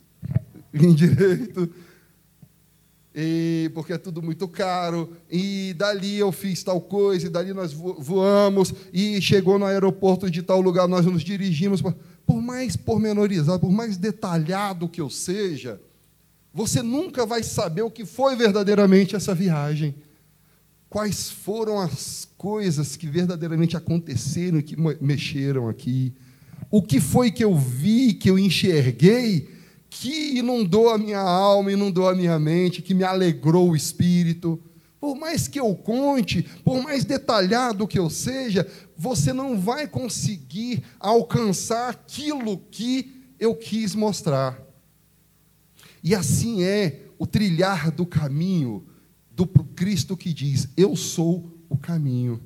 rim 0.72 0.94
direito 0.94 1.68
e 3.14 3.70
porque 3.74 3.92
é 3.92 3.98
tudo 3.98 4.22
muito 4.22 4.46
caro, 4.46 5.16
e 5.30 5.74
dali 5.76 6.16
eu 6.16 6.30
fiz 6.30 6.62
tal 6.62 6.80
coisa, 6.80 7.26
e 7.26 7.30
dali 7.30 7.52
nós 7.52 7.72
voamos, 7.72 8.72
e 8.92 9.20
chegou 9.20 9.58
no 9.58 9.64
aeroporto 9.64 10.30
de 10.30 10.42
tal 10.42 10.60
lugar, 10.60 10.86
nós 10.86 11.06
nos 11.06 11.22
dirigimos. 11.22 11.82
Por 12.26 12.42
mais 12.42 12.76
pormenorizado, 12.76 13.60
por 13.60 13.72
mais 13.72 13.96
detalhado 13.96 14.88
que 14.88 15.00
eu 15.00 15.08
seja, 15.08 15.80
você 16.52 16.82
nunca 16.82 17.24
vai 17.24 17.42
saber 17.42 17.82
o 17.82 17.90
que 17.90 18.04
foi 18.04 18.36
verdadeiramente 18.36 19.16
essa 19.16 19.34
viagem. 19.34 19.94
Quais 20.90 21.30
foram 21.30 21.78
as 21.78 22.26
coisas 22.38 22.96
que 22.96 23.06
verdadeiramente 23.06 23.76
aconteceram 23.76 24.62
que 24.62 24.76
mexeram 25.00 25.68
aqui. 25.68 26.14
O 26.70 26.82
que 26.82 27.00
foi 27.00 27.30
que 27.30 27.44
eu 27.44 27.54
vi, 27.56 28.14
que 28.14 28.30
eu 28.30 28.38
enxerguei, 28.38 29.48
que 29.90 30.38
inundou 30.38 30.90
a 30.90 30.98
minha 30.98 31.20
alma, 31.20 31.72
inundou 31.72 32.08
a 32.08 32.14
minha 32.14 32.38
mente, 32.38 32.82
que 32.82 32.94
me 32.94 33.04
alegrou 33.04 33.70
o 33.70 33.76
espírito. 33.76 34.60
Por 35.00 35.14
mais 35.14 35.46
que 35.46 35.60
eu 35.60 35.74
conte, 35.74 36.42
por 36.64 36.82
mais 36.82 37.04
detalhado 37.04 37.86
que 37.86 37.98
eu 37.98 38.10
seja, 38.10 38.66
você 38.96 39.32
não 39.32 39.58
vai 39.58 39.86
conseguir 39.86 40.82
alcançar 40.98 41.90
aquilo 41.90 42.58
que 42.70 43.24
eu 43.38 43.54
quis 43.54 43.94
mostrar. 43.94 44.60
E 46.02 46.14
assim 46.14 46.62
é 46.62 47.02
o 47.18 47.26
trilhar 47.26 47.90
do 47.90 48.06
caminho 48.06 48.86
do 49.30 49.46
Cristo 49.46 50.16
que 50.16 50.32
diz: 50.32 50.68
Eu 50.76 50.96
sou 50.96 51.58
o 51.68 51.76
caminho. 51.76 52.40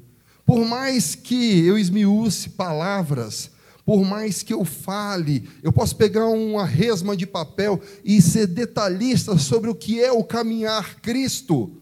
Por 0.44 0.66
mais 0.66 1.14
que 1.14 1.60
eu 1.60 1.78
esmiúce 1.78 2.50
palavras, 2.50 3.51
por 3.84 4.04
mais 4.04 4.42
que 4.42 4.54
eu 4.54 4.64
fale, 4.64 5.48
eu 5.62 5.72
posso 5.72 5.96
pegar 5.96 6.26
uma 6.26 6.64
resma 6.64 7.16
de 7.16 7.26
papel 7.26 7.80
e 8.04 8.22
ser 8.22 8.46
detalhista 8.46 9.36
sobre 9.38 9.70
o 9.70 9.74
que 9.74 10.00
é 10.00 10.12
o 10.12 10.22
caminhar 10.22 11.00
Cristo. 11.00 11.72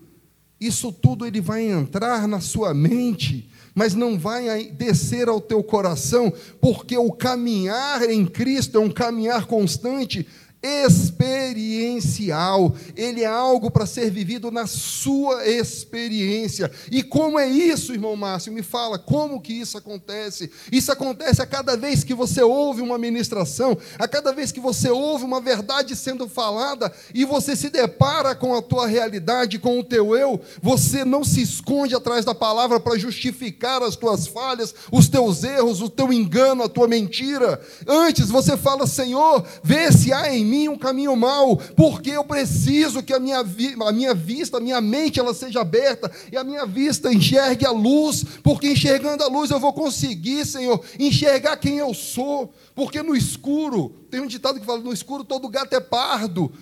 Isso 0.61 0.93
tudo 0.93 1.27
ele 1.27 1.41
vai 1.41 1.63
entrar 1.65 2.27
na 2.27 2.41
sua 2.41 2.73
mente, 2.73 3.51
mas 3.75 3.95
não 3.95 4.19
vai 4.19 4.67
descer 4.71 5.29
ao 5.29 5.41
teu 5.41 5.63
coração, 5.63 6.33
porque 6.61 6.97
o 6.97 7.13
caminhar 7.13 8.03
em 8.09 8.27
Cristo 8.27 8.79
é 8.79 8.81
um 8.81 8.91
caminhar 8.91 9.47
constante, 9.47 10.27
experiencial. 10.63 12.75
Ele 12.97 13.23
é 13.23 13.27
algo 13.27 13.71
para 13.71 13.87
ser 13.87 14.11
vivido 14.11 14.51
na 14.51 14.67
sua 14.67 15.47
experiência. 15.47 16.71
E 16.91 17.03
como 17.03 17.39
é 17.39 17.49
isso, 17.49 17.95
irmão 17.95 18.15
Márcio? 18.17 18.53
Me 18.53 18.63
fala, 18.63 18.99
como 18.99 19.41
que 19.41 19.55
isso 19.55 19.79
acontece? 19.79 20.51
Isso 20.71 20.93
acontece 20.93 21.41
a 21.41 21.47
cada 21.47 21.75
vez 21.77 22.05
que 22.05 22.15
você 22.15 22.43
ouve 22.43 22.83
uma 22.83 22.99
ministração, 22.99 23.79
a 23.99 24.07
cada 24.07 24.33
vez 24.33 24.53
que 24.53 24.61
você 24.61 24.91
ouve 24.91 25.25
uma 25.25 25.41
verdade 25.41 25.97
sendo 25.97 26.29
falada 26.29 26.93
e 27.15 27.25
você 27.25 27.57
se 27.57 27.71
depara 27.71 28.35
com 28.35 28.55
a 28.55 28.61
tua 28.61 28.87
realidade, 28.87 29.59
com 29.59 29.79
o 29.79 29.85
teu 29.85 30.15
eu, 30.15 30.41
você 30.63 31.05
não 31.05 31.25
se 31.25 31.41
esconde 31.41 31.95
atrás 31.95 32.25
da 32.25 32.35
palavra 32.35 32.79
para 32.79 32.99
justificar 32.99 33.83
as 33.83 33.97
tuas 33.97 34.27
falhas, 34.27 34.75
os 34.93 35.09
teus 35.09 35.43
erros, 35.43 35.81
o 35.81 35.89
teu 35.89 36.13
engano, 36.13 36.65
a 36.65 36.69
tua 36.69 36.87
mentira. 36.87 37.61
Antes 37.87 38.29
você 38.29 38.57
fala, 38.57 38.87
Senhor, 38.87 39.45
vê 39.63 39.91
se 39.91 40.13
há 40.13 40.35
em 40.35 40.50
mim 40.51 40.69
um 40.69 40.77
caminho 40.77 41.15
mau, 41.15 41.57
porque 41.57 42.11
eu 42.11 42.25
preciso 42.25 43.03
que 43.03 43.13
a 43.13 43.21
minha, 43.21 43.43
vi, 43.43 43.77
a 43.81 43.93
minha 43.93 44.13
vista, 44.13 44.57
a 44.57 44.61
minha 44.61 44.81
mente, 44.81 45.21
ela 45.21 45.33
seja 45.33 45.61
aberta 45.61 46.11
e 46.33 46.37
a 46.37 46.43
minha 46.43 46.67
vista 46.67 47.13
enxergue 47.13 47.65
a 47.65 47.71
luz, 47.71 48.25
porque 48.43 48.73
enxergando 48.73 49.23
a 49.23 49.29
luz 49.29 49.51
eu 49.51 49.61
vou 49.61 49.73
conseguir, 49.73 50.45
Senhor, 50.45 50.85
enxergar 50.99 51.57
quem 51.57 51.79
eu 51.79 51.95
sou, 51.95 52.53
porque 52.75 53.03
no 53.03 53.15
escuro, 53.15 53.91
tem 54.11 54.21
um 54.21 54.27
ditado 54.27 54.59
que 54.59 54.67
fala: 54.67 54.81
no 54.81 54.93
escuro 54.93 55.25
todo 55.25 55.49
gato 55.49 55.73
é 55.75 55.81
pardo. 55.81 56.53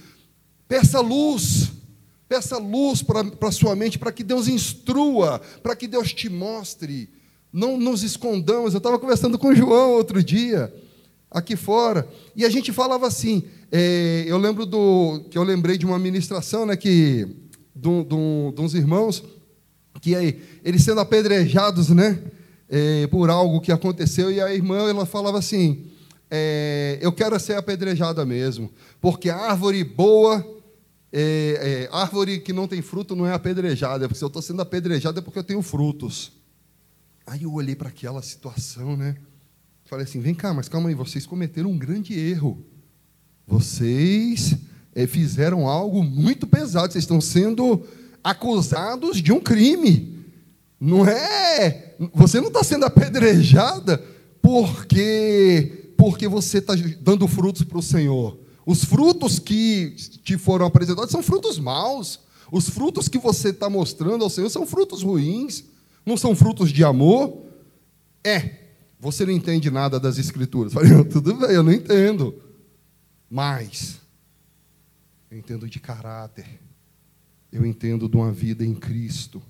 Peça 0.69 1.01
luz, 1.01 1.71
peça 2.29 2.59
luz 2.59 3.03
para 3.03 3.25
a 3.41 3.53
sua 3.53 3.75
mente, 3.75 3.99
para 3.99 4.13
que 4.13 4.23
Deus 4.23 4.49
instrua, 4.49 5.41
para 5.63 5.75
que 5.75 5.87
Deus 5.89 6.13
te 6.13 6.29
mostre. 6.29 7.09
Não 7.51 7.79
nos 7.79 8.03
escondamos. 8.03 8.75
Eu 8.75 8.79
estava 8.79 8.99
conversando 8.99 9.39
com 9.39 9.49
o 9.49 9.55
João 9.55 9.93
outro 9.93 10.23
dia. 10.23 10.73
Aqui 11.31 11.57
fora. 11.57 12.09
E 12.35 12.45
a 12.45 12.51
gente 12.51 12.73
falava 12.73 13.07
assim. 13.07 13.45
É, 13.71 14.25
eu 14.27 14.39
lembro 14.39 14.65
do 14.65 15.25
que 15.31 15.37
eu 15.37 15.43
lembrei 15.43 15.77
de 15.77 15.85
uma 15.85 15.99
ministração, 15.99 16.65
né, 16.65 16.75
que 16.75 17.29
de, 17.77 18.05
de, 18.05 18.61
uns 18.61 18.73
irmãos 18.73 19.23
que 20.01 20.15
aí 20.15 20.41
eles 20.65 20.83
sendo 20.83 21.01
apedrejados, 21.01 21.91
né, 21.91 22.19
é, 22.69 23.07
por 23.09 23.29
algo 23.29 23.61
que 23.61 23.71
aconteceu 23.71 24.31
e 24.31 24.41
a 24.41 24.55
irmã 24.55 24.89
ela 24.89 25.05
falava 25.05 25.39
assim, 25.39 25.87
é, 26.31 26.99
eu 27.03 27.13
quero 27.13 27.39
ser 27.39 27.57
apedrejada 27.57 28.25
mesmo, 28.25 28.71
porque 29.01 29.29
árvore 29.29 29.85
boa, 29.85 30.47
é, 31.13 31.89
é 31.91 31.97
árvore 31.97 32.41
que 32.41 32.53
não 32.55 32.67
tem 32.67 32.81
fruto 32.81 33.15
não 33.15 33.27
é 33.27 33.35
apedrejada, 33.35 34.09
porque 34.09 34.19
se 34.19 34.25
eu 34.25 34.29
estou 34.29 34.41
sendo 34.41 34.63
apedrejada 34.63 35.19
é 35.19 35.23
porque 35.23 35.39
eu 35.39 35.45
tenho 35.45 35.61
frutos. 35.61 36.33
Aí 37.27 37.43
eu 37.43 37.53
olhei 37.53 37.77
para 37.77 37.91
aquela 37.91 38.23
situação, 38.23 38.97
né? 38.97 39.17
Falei 39.89 40.05
assim: 40.05 40.21
vem 40.21 40.35
cá, 40.35 40.53
mas 40.53 40.69
calma 40.69 40.91
aí, 40.91 40.95
vocês 40.95 41.27
cometeram 41.27 41.71
um 41.71 41.79
grande 41.79 42.19
erro. 42.19 42.63
Vocês 43.47 44.55
é, 44.95 45.07
fizeram 45.07 45.67
algo 45.67 46.05
muito 46.05 46.47
pesado, 46.47 46.93
vocês 46.93 47.05
estão 47.05 47.21
sendo 47.21 47.83
acusados 48.23 49.23
de 49.23 49.33
um 49.33 49.41
crime. 49.41 50.25
Não 50.79 51.07
é. 51.07 51.95
Você 52.15 52.41
não 52.41 52.49
está 52.49 52.63
sendo 52.63 52.85
apedrejada 52.85 54.03
porque 54.43 55.93
porque 55.97 56.29
você 56.29 56.59
está 56.59 56.75
dando 57.01 57.27
frutos 57.27 57.65
para 57.65 57.79
o 57.79 57.83
Senhor. 57.83 58.39
Os 58.67 58.85
frutos 58.85 59.39
que 59.39 59.97
te 60.23 60.37
foram 60.37 60.67
apresentados 60.67 61.11
são 61.11 61.23
frutos 61.23 61.59
maus. 61.59 62.21
Os 62.53 62.69
frutos 62.69 63.09
que 63.09 63.19
você 63.19 63.49
está 63.49 63.69
mostrando 63.71 64.23
ao 64.23 64.31
Senhor 64.31 64.51
são 64.51 64.67
frutos 64.67 65.03
ruins. 65.03 65.65
Não 66.05 66.17
são 66.17 66.37
frutos 66.37 66.71
de 66.71 66.85
amor. 66.85 67.47
É. 68.23 68.58
Você 69.01 69.25
não 69.25 69.33
entende 69.33 69.71
nada 69.71 70.01
das 70.01 70.19
Escrituras. 70.19 70.73
Falei, 70.75 71.05
tudo 71.05 71.35
bem, 71.35 71.51
eu 71.51 71.63
não 71.63 71.73
entendo. 71.73 72.35
Mas 73.31 74.01
eu 75.31 75.39
entendo 75.39 75.69
de 75.69 75.79
caráter. 75.79 76.47
Eu 77.53 77.65
entendo 77.65 78.09
de 78.09 78.17
uma 78.17 78.33
vida 78.33 78.65
em 78.65 78.75
Cristo. 78.75 79.43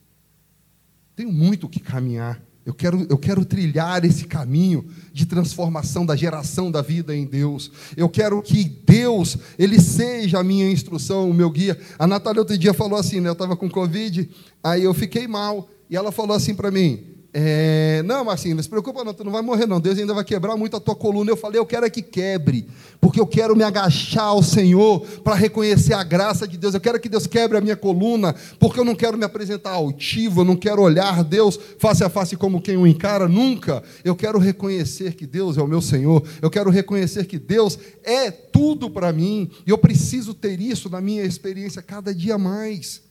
Tenho 1.16 1.32
muito 1.32 1.66
o 1.66 1.68
que 1.68 1.80
caminhar. 1.80 2.40
Eu 2.64 2.74
quero, 2.74 3.06
eu 3.08 3.16
quero 3.16 3.46
trilhar 3.46 4.04
esse 4.04 4.26
caminho 4.26 4.87
de 5.11 5.24
transformação 5.24 6.04
da 6.04 6.14
geração 6.14 6.70
da 6.70 6.82
vida 6.82 7.16
em 7.16 7.24
Deus. 7.24 7.72
Eu 7.96 8.11
quero 8.11 8.42
que 8.42 8.62
Deus, 8.62 9.38
Ele 9.58 9.80
seja 9.80 10.38
a 10.38 10.44
minha 10.44 10.70
instrução, 10.70 11.30
o 11.30 11.34
meu 11.34 11.50
guia. 11.50 11.80
A 11.98 12.06
Natália 12.06 12.42
outro 12.42 12.58
dia 12.58 12.74
falou 12.74 12.98
assim, 12.98 13.20
né? 13.20 13.30
Eu 13.30 13.32
estava 13.32 13.56
com 13.56 13.70
Covid, 13.70 14.28
aí 14.62 14.84
eu 14.84 14.92
fiquei 14.92 15.26
mal. 15.26 15.66
E 15.88 15.96
ela 15.96 16.12
falou 16.12 16.37
assim 16.37 16.54
para 16.54 16.70
mim: 16.70 17.08
é, 17.33 18.03
não, 18.07 18.25
Marcinho, 18.25 18.57
não 18.57 18.62
se 18.62 18.69
preocupa 18.69 19.05
não, 19.05 19.12
tu 19.12 19.23
não 19.23 19.31
vai 19.31 19.43
morrer 19.43 19.67
não, 19.67 19.79
Deus 19.79 19.99
ainda 19.99 20.14
vai 20.14 20.25
quebrar 20.25 20.57
muito 20.57 20.77
a 20.77 20.81
tua 20.81 20.97
coluna. 20.97 21.31
Eu 21.31 21.37
falei, 21.37 21.61
eu 21.61 21.67
quero 21.67 21.85
é 21.85 21.91
que 21.91 22.01
quebre, 22.01 22.67
porque 23.01 23.21
eu 23.21 23.27
quero 23.27 23.55
me 23.55 23.62
agachar 23.62 24.29
ao 24.29 24.43
Senhor 24.43 25.01
para 25.23 25.35
reconhecer 25.35 25.93
a 25.93 26.03
graça 26.03 26.49
de 26.49 26.57
Deus. 26.57 26.75
Eu 26.75 26.81
quero 26.81 26.99
que 26.99 27.09
Deus 27.09 27.27
quebre 27.27 27.59
a 27.59 27.61
minha 27.61 27.77
coluna, 27.77 28.35
porque 28.59 28.81
eu 28.81 28.85
não 28.85 28.95
quero 28.95 29.19
me 29.19 29.25
apresentar 29.25 29.73
altivo, 29.73 30.41
eu 30.41 30.45
não 30.45 30.57
quero 30.57 30.81
olhar 30.81 31.23
Deus 31.23 31.59
face 31.79 32.03
a 32.03 32.09
face 32.09 32.35
como 32.35 32.62
quem 32.62 32.79
o 32.79 32.87
encara, 32.87 33.29
nunca. 33.29 33.83
Eu 34.03 34.17
quero 34.17 34.38
reconhecer 34.38 35.14
que 35.14 35.27
Deus 35.27 35.59
é 35.59 35.62
o 35.62 35.69
meu 35.69 35.83
Senhor, 35.83 36.27
eu 36.41 36.49
quero 36.49 36.71
reconhecer 36.71 37.27
que 37.27 37.38
Deus 37.38 37.79
é 38.05 38.31
tudo 38.31 38.88
para 38.88 39.12
mim, 39.12 39.51
e 39.67 39.71
eu 39.71 39.77
preciso 39.77 40.33
ter 40.33 40.61
isso 40.61 40.88
na 40.88 41.01
minha 41.01 41.25
experiência 41.25 41.83
cada 41.83 42.14
dia 42.14 42.38
mais. 42.38 43.03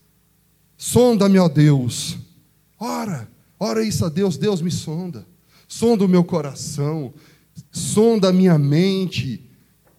Sonda-me, 0.76 1.38
ó 1.38 1.48
Deus, 1.48 2.16
ora 2.78 3.37
Ora 3.58 3.82
isso 3.82 4.04
a 4.04 4.08
Deus, 4.08 4.36
Deus 4.36 4.60
me 4.60 4.70
sonda. 4.70 5.26
Sonda 5.66 6.04
o 6.04 6.08
meu 6.08 6.24
coração, 6.24 7.12
sonda 7.70 8.28
a 8.28 8.32
minha 8.32 8.58
mente. 8.58 9.44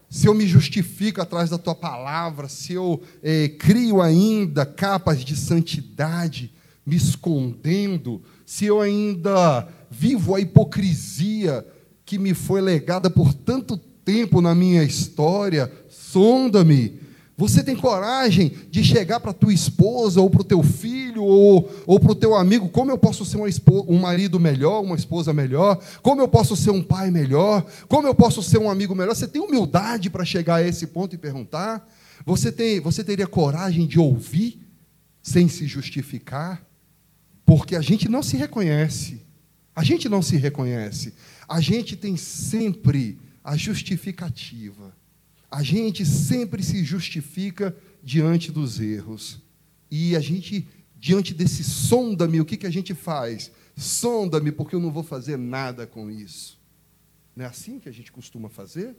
Se 0.10 0.28
eu 0.28 0.34
me 0.34 0.48
justifico 0.48 1.22
atrás 1.22 1.50
da 1.50 1.58
tua 1.58 1.76
palavra, 1.76 2.48
se 2.48 2.74
eu 2.74 3.02
é, 3.22 3.48
crio 3.50 4.02
ainda 4.02 4.66
capas 4.66 5.24
de 5.24 5.36
santidade, 5.36 6.52
me 6.86 6.96
escondendo, 6.96 8.22
se 8.46 8.66
eu 8.66 8.82
ainda 8.82 9.68
vivo 9.92 10.34
a 10.34 10.40
hipocrisia 10.40 11.66
que 12.04 12.18
me 12.18 12.34
foi 12.34 12.62
legada 12.62 13.10
por 13.10 13.34
tanto 13.34 13.78
tempo 13.78 14.42
na 14.42 14.56
minha 14.56 14.84
história, 14.84 15.72
sonda-me 15.88 17.00
você 17.40 17.64
tem 17.64 17.74
coragem 17.74 18.52
de 18.70 18.84
chegar 18.84 19.22
para 19.22 19.32
tua 19.32 19.54
esposa, 19.54 20.20
ou 20.20 20.30
para 20.30 20.42
o 20.42 20.44
teu 20.44 20.62
filho, 20.62 21.24
ou, 21.24 21.72
ou 21.88 21.98
para 21.98 22.12
o 22.12 22.16
teu 22.16 22.36
amigo, 22.36 22.68
como 22.68 22.92
eu 22.92 22.98
posso 22.98 23.24
ser 23.24 23.38
um 23.88 23.98
marido 23.98 24.38
melhor, 24.38 24.84
uma 24.84 24.98
esposa 24.98 25.32
melhor? 25.32 25.82
Como 26.02 26.22
eu 26.22 26.28
posso 26.28 26.58
ser 26.58 26.72
um 26.72 26.84
pai 26.84 27.10
melhor? 27.10 27.66
Como 27.88 28.06
eu 28.06 28.14
posso 28.14 28.44
ser 28.44 28.58
um 28.58 28.70
amigo 28.70 28.94
melhor? 28.94 29.16
Você 29.16 29.26
tem 29.26 29.42
humildade 29.42 30.10
para 30.10 30.26
chegar 30.26 30.56
a 30.56 30.68
esse 30.68 30.88
ponto 30.88 31.16
e 31.16 31.18
perguntar? 31.18 31.90
Você, 32.26 32.52
tem, 32.52 32.82
você 32.82 33.06
teria 33.06 33.26
coragem 33.26 33.88
de 33.88 33.98
ouvir 33.98 34.60
sem 35.24 35.48
se 35.48 35.66
justificar? 35.66 36.62
Porque 37.46 37.74
a 37.74 37.82
gente 37.82 38.10
não 38.10 38.22
se 38.22 38.36
reconhece. 38.36 39.22
A 39.74 39.82
gente 39.82 40.10
não 40.10 40.22
se 40.22 40.36
reconhece. 40.36 41.14
A 41.48 41.62
gente 41.62 41.96
tem 41.96 42.18
sempre 42.18 43.18
a 43.42 43.56
justificativa. 43.56 44.99
A 45.50 45.64
gente 45.64 46.06
sempre 46.06 46.64
se 46.64 46.84
justifica 46.84 47.76
diante 48.04 48.52
dos 48.52 48.80
erros. 48.80 49.42
E 49.90 50.16
a 50.16 50.20
gente, 50.20 50.68
diante 50.96 51.34
desse 51.34 51.64
sonda-me, 51.64 52.40
o 52.40 52.46
que, 52.46 52.58
que 52.58 52.68
a 52.68 52.72
gente 52.72 52.94
faz? 52.94 53.52
Sonda-me, 53.76 54.52
porque 54.52 54.76
eu 54.76 54.80
não 54.80 54.92
vou 54.92 55.04
fazer 55.04 55.38
nada 55.38 55.88
com 55.88 56.12
isso. 56.12 56.60
Não 57.36 57.46
é 57.46 57.48
assim 57.48 57.80
que 57.80 57.90
a 57.90 57.92
gente 57.92 58.12
costuma 58.12 58.50
fazer? 58.50 58.96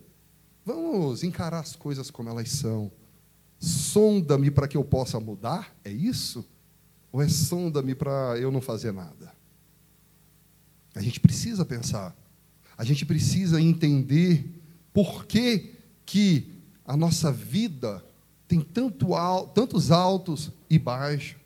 Vamos 0.64 1.22
encarar 1.22 1.60
as 1.60 1.76
coisas 1.76 2.10
como 2.10 2.28
elas 2.28 2.48
são. 2.50 2.90
Sonda-me 3.58 4.50
para 4.50 4.66
que 4.66 4.76
eu 4.76 4.84
possa 4.84 5.20
mudar? 5.20 5.76
É 5.84 5.90
isso? 5.90 6.48
Ou 7.12 7.22
é 7.22 7.28
sonda-me 7.28 7.94
para 7.94 8.38
eu 8.38 8.50
não 8.50 8.60
fazer 8.60 8.92
nada? 8.92 9.32
A 10.94 11.02
gente 11.02 11.20
precisa 11.20 11.64
pensar. 11.64 12.16
A 12.76 12.84
gente 12.84 13.04
precisa 13.04 13.60
entender 13.60 14.62
por 14.92 15.26
que 15.26 15.79
que 16.10 16.48
a 16.84 16.96
nossa 16.96 17.30
vida 17.30 18.04
tem 18.48 18.60
tanto, 18.60 19.06
tantos 19.54 19.92
altos 19.92 20.50
e 20.68 20.76
baixos, 20.76 21.36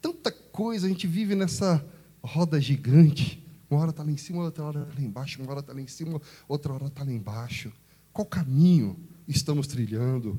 tanta 0.00 0.30
coisa, 0.30 0.86
a 0.86 0.88
gente 0.88 1.08
vive 1.08 1.34
nessa 1.34 1.84
roda 2.22 2.60
gigante. 2.60 3.44
Uma 3.68 3.80
hora 3.80 3.90
está 3.90 4.04
lá 4.04 4.12
em 4.12 4.16
cima, 4.16 4.44
outra 4.44 4.62
hora 4.62 4.82
está 4.82 4.94
lá 4.94 5.04
embaixo, 5.04 5.42
uma 5.42 5.50
hora 5.50 5.58
está 5.58 5.72
lá 5.72 5.80
em 5.80 5.88
cima, 5.88 6.22
outra 6.46 6.72
hora 6.72 6.86
está 6.86 7.02
lá 7.02 7.10
embaixo. 7.10 7.72
Qual 8.12 8.24
caminho 8.24 8.96
estamos 9.26 9.66
trilhando? 9.66 10.38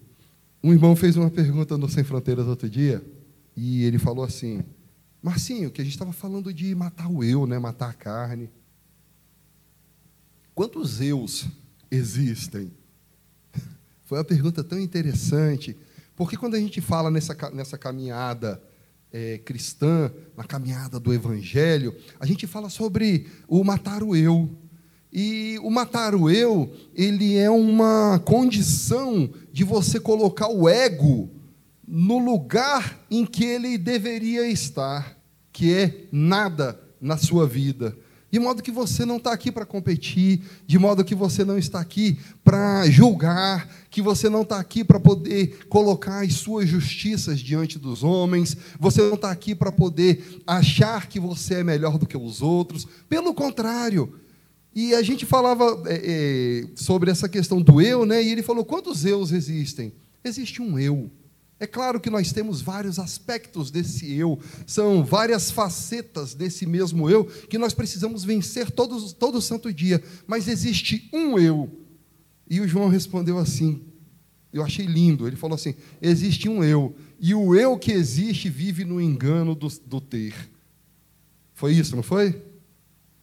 Um 0.63 0.71
irmão 0.71 0.95
fez 0.95 1.17
uma 1.17 1.29
pergunta 1.29 1.77
no 1.77 1.89
Sem 1.89 2.05
Fronteiras 2.05 2.47
outro 2.47 2.69
dia, 2.69 3.05
e 3.53 3.83
ele 3.83 3.99
falou 3.99 4.23
assim: 4.23 4.63
Marcinho, 5.21 5.69
que 5.69 5.81
a 5.81 5.83
gente 5.83 5.93
estava 5.93 6.13
falando 6.13 6.53
de 6.53 6.73
matar 6.73 7.11
o 7.11 7.21
eu, 7.21 7.45
né? 7.45 7.59
matar 7.59 7.89
a 7.89 7.93
carne. 7.93 8.49
Quantos 10.55 11.01
eus 11.01 11.47
existem? 11.91 12.71
Foi 14.07 14.17
uma 14.17 14.23
pergunta 14.23 14.63
tão 14.63 14.79
interessante, 14.79 15.75
porque 16.15 16.37
quando 16.37 16.55
a 16.55 16.59
gente 16.61 16.79
fala 16.79 17.11
nessa, 17.11 17.35
nessa 17.51 17.77
caminhada 17.77 18.63
é, 19.11 19.37
cristã, 19.39 20.09
na 20.37 20.45
caminhada 20.45 20.97
do 20.97 21.13
Evangelho, 21.13 21.93
a 22.17 22.25
gente 22.25 22.47
fala 22.47 22.69
sobre 22.69 23.27
o 23.49 23.61
matar 23.65 24.01
o 24.03 24.15
eu. 24.15 24.49
E 25.11 25.59
o 25.61 25.69
matar 25.69 26.15
o 26.15 26.29
eu, 26.29 26.73
ele 26.95 27.35
é 27.35 27.49
uma 27.49 28.17
condição 28.23 29.29
de 29.51 29.65
você 29.65 29.99
colocar 29.99 30.47
o 30.47 30.69
ego 30.69 31.29
no 31.85 32.17
lugar 32.17 33.05
em 33.11 33.25
que 33.25 33.43
ele 33.43 33.77
deveria 33.77 34.47
estar, 34.47 35.17
que 35.51 35.73
é 35.73 36.07
nada 36.13 36.79
na 37.01 37.17
sua 37.17 37.45
vida. 37.45 37.93
De 38.29 38.39
modo 38.39 38.61
que 38.61 38.71
você 38.71 39.05
não 39.05 39.17
está 39.17 39.31
aqui 39.31 39.51
para 39.51 39.65
competir, 39.65 40.41
de 40.65 40.77
modo 40.77 41.03
que 41.05 41.15
você 41.15 41.45
não 41.45 41.57
está 41.57 41.79
aqui 41.79 42.19
para 42.43 42.85
julgar, 42.89 43.69
que 43.89 44.01
você 44.01 44.27
não 44.27 44.41
está 44.41 44.59
aqui 44.59 44.83
para 44.83 44.99
poder 44.99 45.65
colocar 45.69 46.25
as 46.25 46.33
suas 46.33 46.67
justiças 46.67 47.39
diante 47.39 47.79
dos 47.79 48.03
homens, 48.03 48.57
você 48.77 49.01
não 49.01 49.13
está 49.13 49.31
aqui 49.31 49.55
para 49.55 49.71
poder 49.71 50.41
achar 50.45 51.07
que 51.07 51.19
você 51.19 51.55
é 51.55 51.63
melhor 51.63 51.97
do 51.97 52.05
que 52.05 52.17
os 52.17 52.41
outros. 52.41 52.85
Pelo 53.07 53.33
contrário. 53.33 54.13
E 54.75 54.93
a 54.93 55.01
gente 55.01 55.25
falava 55.25 55.81
é, 55.87 56.01
é, 56.03 56.67
sobre 56.75 57.09
essa 57.09 57.27
questão 57.27 57.61
do 57.61 57.81
eu, 57.81 58.05
né? 58.05 58.21
e 58.21 58.29
ele 58.29 58.43
falou: 58.43 58.65
quantos 58.65 59.05
eus 59.05 59.31
existem? 59.31 59.93
Existe 60.23 60.61
um 60.61 60.77
eu. 60.77 61.09
É 61.59 61.65
claro 61.65 61.99
que 61.99 62.09
nós 62.09 62.31
temos 62.31 62.61
vários 62.61 62.99
aspectos 62.99 63.71
desse 63.71 64.13
eu, 64.13 64.39
são 64.65 65.03
várias 65.03 65.49
facetas 65.49 66.35
desse 66.35 66.67
mesmo 66.67 67.09
eu 67.09 67.25
que 67.25 67.57
nós 67.57 67.73
precisamos 67.73 68.23
vencer 68.23 68.69
todos, 68.69 69.11
todo 69.11 69.41
santo 69.41 69.73
dia, 69.73 70.03
mas 70.27 70.47
existe 70.47 71.09
um 71.11 71.39
eu. 71.39 71.69
E 72.47 72.61
o 72.61 72.67
João 72.67 72.89
respondeu 72.89 73.39
assim, 73.39 73.81
eu 74.53 74.63
achei 74.63 74.85
lindo, 74.85 75.27
ele 75.27 75.35
falou 75.35 75.55
assim: 75.55 75.75
existe 76.01 76.47
um 76.47 76.63
eu, 76.63 76.95
e 77.19 77.33
o 77.33 77.55
eu 77.55 77.77
que 77.77 77.91
existe 77.91 78.49
vive 78.49 78.85
no 78.85 79.01
engano 79.01 79.55
do, 79.55 79.67
do 79.85 79.99
ter. 79.99 80.33
Foi 81.53 81.73
isso, 81.73 81.95
não 81.95 82.03
foi? 82.03 82.39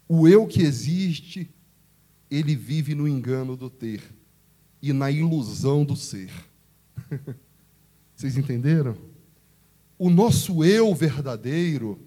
O 0.09 0.27
eu 0.29 0.47
que 0.47 0.63
existe 0.63 1.49
ele 2.31 2.57
vive 2.57 2.95
no 2.95 3.07
engano 3.07 3.57
do 3.57 3.71
ter 3.71 4.03
e 4.83 4.93
na 4.93 5.11
ilusão 5.11 5.85
do 5.85 5.95
ser. 5.95 6.31
Vocês 8.17 8.37
entenderam? 8.37 8.97
O 9.99 10.09
nosso 10.09 10.65
eu 10.65 10.95
verdadeiro 10.95 11.99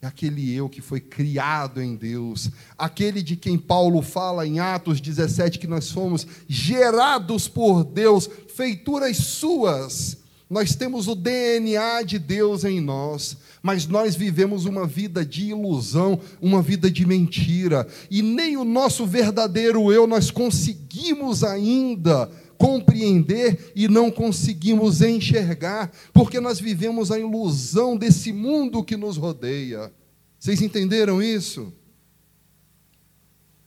é 0.00 0.06
aquele 0.06 0.52
eu 0.54 0.68
que 0.68 0.82
foi 0.82 1.00
criado 1.00 1.80
em 1.80 1.96
Deus, 1.96 2.50
aquele 2.76 3.22
de 3.22 3.36
quem 3.36 3.58
Paulo 3.58 4.02
fala 4.02 4.46
em 4.46 4.58
Atos 4.58 5.00
17 5.00 5.58
que 5.58 5.66
nós 5.66 5.86
somos 5.86 6.26
gerados 6.46 7.48
por 7.48 7.84
Deus, 7.84 8.28
feituras 8.54 9.16
suas. 9.16 10.18
Nós 10.48 10.76
temos 10.76 11.08
o 11.08 11.14
DNA 11.14 12.02
de 12.02 12.18
Deus 12.18 12.64
em 12.64 12.80
nós, 12.80 13.38
mas 13.62 13.86
nós 13.86 14.14
vivemos 14.14 14.66
uma 14.66 14.86
vida 14.86 15.24
de 15.24 15.46
ilusão, 15.46 16.20
uma 16.40 16.60
vida 16.60 16.90
de 16.90 17.06
mentira, 17.06 17.88
e 18.10 18.20
nem 18.20 18.56
o 18.56 18.64
nosso 18.64 19.06
verdadeiro 19.06 19.90
eu 19.90 20.06
nós 20.06 20.30
conseguimos 20.30 21.42
ainda 21.42 22.30
compreender 22.58 23.72
e 23.74 23.88
não 23.88 24.10
conseguimos 24.10 25.00
enxergar, 25.02 25.92
porque 26.12 26.40
nós 26.40 26.60
vivemos 26.60 27.10
a 27.10 27.18
ilusão 27.18 27.96
desse 27.96 28.32
mundo 28.32 28.84
que 28.84 28.96
nos 28.96 29.16
rodeia. 29.16 29.92
Vocês 30.38 30.60
entenderam 30.60 31.22
isso? 31.22 31.72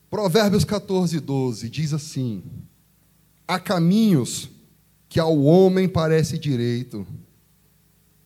Provérbios 0.10 0.64
14, 0.64 1.20
12 1.20 1.70
diz 1.70 1.94
assim: 1.94 2.44
Há 3.48 3.60
caminhos 3.60 4.50
que 5.10 5.20
ao 5.20 5.42
homem 5.44 5.88
parece 5.88 6.38
direito, 6.38 7.06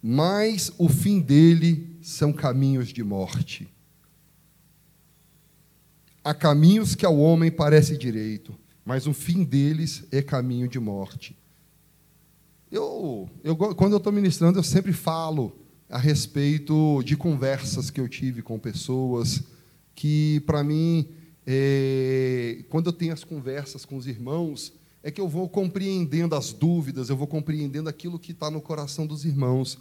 mas 0.02 0.72
o 0.78 0.90
fim 0.90 1.20
dele 1.20 1.98
são 2.02 2.34
caminhos 2.34 2.90
de 2.90 3.04
morte. 3.04 3.68
Há 6.24 6.34
caminhos 6.34 6.94
que 6.94 7.06
ao 7.06 7.18
homem 7.18 7.52
parece 7.52 7.98
direito, 7.98 8.54
mas 8.86 9.08
o 9.08 9.14
fim 9.14 9.44
deles 9.44 10.04
é 10.12 10.22
caminho 10.22 10.68
de 10.68 10.80
morte. 10.80 11.38
Eu, 12.72 13.30
eu 13.44 13.56
quando 13.56 13.92
eu 13.94 13.98
estou 13.98 14.14
ministrando, 14.14 14.58
eu 14.58 14.64
sempre 14.64 14.94
falo 14.94 15.56
a 15.90 15.98
respeito 15.98 17.04
de 17.04 17.18
conversas 17.18 17.90
que 17.90 18.00
eu 18.00 18.08
tive 18.08 18.42
com 18.42 18.58
pessoas 18.58 19.44
que, 19.94 20.40
para 20.46 20.64
mim, 20.64 21.10
é, 21.46 22.64
quando 22.70 22.88
eu 22.88 22.94
tenho 22.94 23.14
as 23.14 23.24
conversas 23.24 23.84
com 23.84 23.98
os 23.98 24.08
irmãos, 24.08 24.74
é 25.04 25.12
que 25.12 25.20
eu 25.20 25.28
vou 25.28 25.50
compreendendo 25.50 26.36
as 26.36 26.54
dúvidas, 26.54 27.10
eu 27.10 27.18
vou 27.18 27.28
compreendendo 27.28 27.90
aquilo 27.90 28.20
que 28.20 28.32
está 28.32 28.50
no 28.50 28.62
coração 28.62 29.06
dos 29.06 29.26
irmãos. 29.26 29.78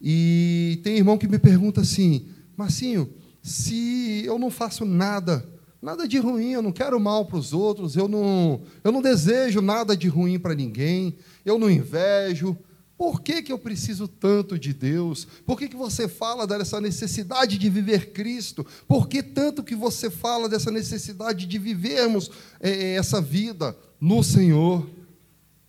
E 0.00 0.80
tem 0.82 0.96
irmão 0.96 1.18
que 1.18 1.28
me 1.28 1.38
pergunta 1.38 1.82
assim, 1.82 2.26
Marcinho, 2.56 3.12
se 3.42 4.22
eu 4.24 4.38
não 4.38 4.50
faço 4.50 4.84
nada 4.84 5.46
Nada 5.82 6.06
de 6.06 6.18
ruim, 6.18 6.52
eu 6.52 6.60
não 6.60 6.72
quero 6.72 7.00
mal 7.00 7.24
para 7.24 7.38
os 7.38 7.54
outros, 7.54 7.96
eu 7.96 8.06
não, 8.06 8.62
eu 8.84 8.92
não 8.92 9.00
desejo 9.00 9.62
nada 9.62 9.96
de 9.96 10.08
ruim 10.08 10.38
para 10.38 10.54
ninguém, 10.54 11.16
eu 11.44 11.58
não 11.58 11.70
invejo. 11.70 12.56
Por 12.98 13.22
que, 13.22 13.40
que 13.40 13.50
eu 13.50 13.58
preciso 13.58 14.06
tanto 14.06 14.58
de 14.58 14.74
Deus? 14.74 15.26
Por 15.46 15.58
que, 15.58 15.68
que 15.68 15.76
você 15.76 16.06
fala 16.06 16.46
dessa 16.46 16.82
necessidade 16.82 17.56
de 17.56 17.70
viver 17.70 18.12
Cristo? 18.12 18.66
Por 18.86 19.08
que 19.08 19.22
tanto 19.22 19.64
que 19.64 19.74
você 19.74 20.10
fala 20.10 20.50
dessa 20.50 20.70
necessidade 20.70 21.46
de 21.46 21.58
vivermos 21.58 22.30
é, 22.60 22.96
essa 22.96 23.18
vida 23.18 23.74
no 23.98 24.22
Senhor? 24.22 24.86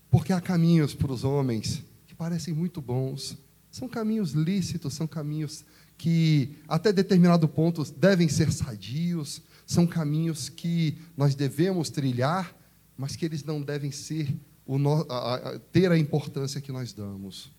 Porque 0.10 0.34
há 0.34 0.41
caminhos 0.41 0.93
para 0.93 1.13
os 1.13 1.24
homens 1.24 1.82
que 2.06 2.13
parecem 2.13 2.54
muito 2.54 2.82
bons, 2.82 3.38
são 3.71 3.88
caminhos 3.88 4.34
lícitos, 4.34 4.93
são 4.93 5.08
caminhos 5.08 5.63
que, 5.97 6.58
até 6.67 6.91
determinado 6.91 7.47
ponto, 7.47 7.89
devem 7.95 8.28
ser 8.28 8.52
sadios, 8.52 9.41
são 9.71 9.88
caminhos 9.88 10.49
que 10.49 10.97
nós 11.15 11.34
devemos 11.34 11.89
trilhar, 11.89 12.53
mas 12.97 13.15
que 13.15 13.23
eles 13.23 13.41
não 13.45 13.62
devem 13.62 13.89
ser 13.89 14.36
no, 14.67 15.05
a, 15.10 15.36
a, 15.36 15.60
ter 15.60 15.89
a 15.89 15.97
importância 15.97 16.60
que 16.60 16.73
nós 16.73 16.91
damos. 16.91 17.49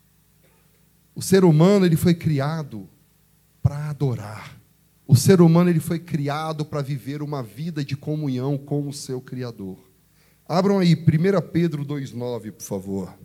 O 1.14 1.22
ser 1.22 1.42
humano 1.42 1.86
ele 1.86 1.96
foi 1.96 2.14
criado 2.14 2.86
para 3.62 3.88
adorar. 3.88 4.60
O 5.06 5.16
ser 5.16 5.40
humano 5.40 5.70
ele 5.70 5.80
foi 5.80 5.98
criado 5.98 6.66
para 6.66 6.82
viver 6.82 7.22
uma 7.22 7.42
vida 7.42 7.82
de 7.82 7.96
comunhão 7.96 8.58
com 8.58 8.86
o 8.86 8.92
seu 8.92 9.18
Criador. 9.18 9.78
Abram 10.46 10.80
aí 10.80 10.94
1 10.94 11.50
Pedro 11.50 11.82
2,9, 11.82 12.52
por 12.52 12.62
favor. 12.62 13.18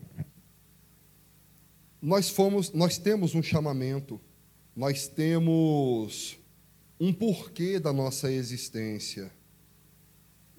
Nós 2.02 2.30
fomos, 2.30 2.71
nós 2.71 2.97
temos 2.97 3.36
um 3.36 3.43
chamamento, 3.43 4.19
nós 4.73 5.10
temos 5.10 6.37
um 7.00 7.14
porquê 7.14 7.80
da 7.80 7.94
nossa 7.94 8.32
existência. 8.32 9.32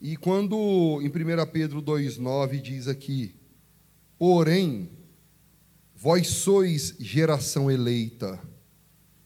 E 0.00 0.16
quando 0.16 1.00
em 1.02 1.08
1 1.08 1.46
Pedro 1.52 1.82
2,9 1.82 2.60
diz 2.60 2.86
aqui: 2.86 3.34
Porém, 4.16 4.90
vós 5.94 6.28
sois 6.28 6.94
geração 7.00 7.70
eleita, 7.70 8.40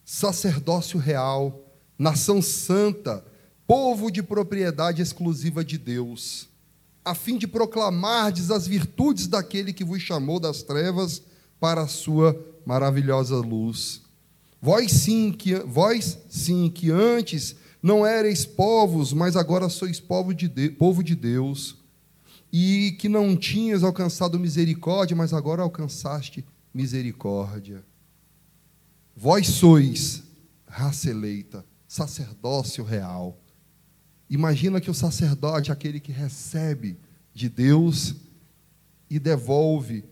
sacerdócio 0.04 0.98
real, 0.98 1.62
nação 1.98 2.40
santa, 2.40 3.24
povo 3.66 4.10
de 4.10 4.22
propriedade 4.22 5.02
exclusiva 5.02 5.62
de 5.62 5.76
Deus, 5.76 6.48
a 7.04 7.14
fim 7.14 7.36
de 7.36 7.46
proclamardes 7.46 8.50
as 8.50 8.66
virtudes 8.66 9.26
daquele 9.26 9.72
que 9.72 9.84
vos 9.84 10.00
chamou 10.00 10.40
das 10.40 10.62
trevas 10.62 11.22
para 11.60 11.82
a 11.82 11.88
sua 11.88 12.38
maravilhosa 12.64 13.36
luz. 13.36 14.01
Vós 14.64 14.92
sim 14.92 15.32
que 15.32 15.56
vós 15.56 16.16
sim 16.28 16.70
que 16.70 16.88
antes 16.88 17.56
não 17.82 18.06
erais 18.06 18.46
povos, 18.46 19.12
mas 19.12 19.34
agora 19.34 19.68
sois 19.68 19.98
povo 19.98 20.32
de, 20.32 20.46
de, 20.46 20.70
povo 20.70 21.02
de 21.02 21.16
Deus, 21.16 21.76
e 22.52 22.96
que 23.00 23.08
não 23.08 23.36
tinhas 23.36 23.82
alcançado 23.82 24.38
misericórdia, 24.38 25.16
mas 25.16 25.32
agora 25.32 25.62
alcançaste 25.62 26.44
misericórdia. 26.72 27.84
Vós 29.16 29.48
sois 29.48 30.22
raça 30.64 31.10
eleita, 31.10 31.66
sacerdócio 31.88 32.84
real. 32.84 33.36
Imagina 34.30 34.80
que 34.80 34.90
o 34.90 34.94
sacerdote 34.94 35.70
é 35.70 35.72
aquele 35.72 35.98
que 35.98 36.12
recebe 36.12 36.96
de 37.34 37.48
Deus 37.48 38.14
e 39.10 39.18
devolve 39.18 40.04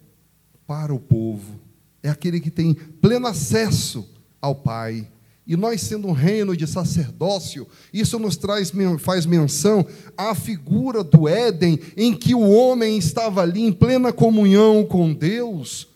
para 0.67 0.93
o 0.93 0.99
povo. 0.99 1.61
É 2.03 2.09
aquele 2.09 2.41
que 2.41 2.51
tem 2.51 2.75
pleno 2.75 3.29
acesso 3.29 4.19
ao 4.41 4.55
Pai. 4.55 5.07
E 5.47 5.57
nós, 5.57 5.81
sendo 5.81 6.07
um 6.07 6.13
reino 6.13 6.57
de 6.57 6.67
sacerdócio, 6.67 7.67
isso 7.93 8.19
nos 8.19 8.37
traz, 8.37 8.73
faz 9.01 9.27
menção 9.27 9.85
à 10.17 10.35
figura 10.35 11.03
do 11.03 11.29
Éden, 11.29 11.79
em 11.97 12.15
que 12.15 12.35
o 12.35 12.49
homem 12.49 12.97
estava 12.97 13.43
ali 13.43 13.63
em 13.63 13.73
plena 13.73 14.13
comunhão 14.13 14.85
com 14.85 15.13
Deus, 15.13 15.89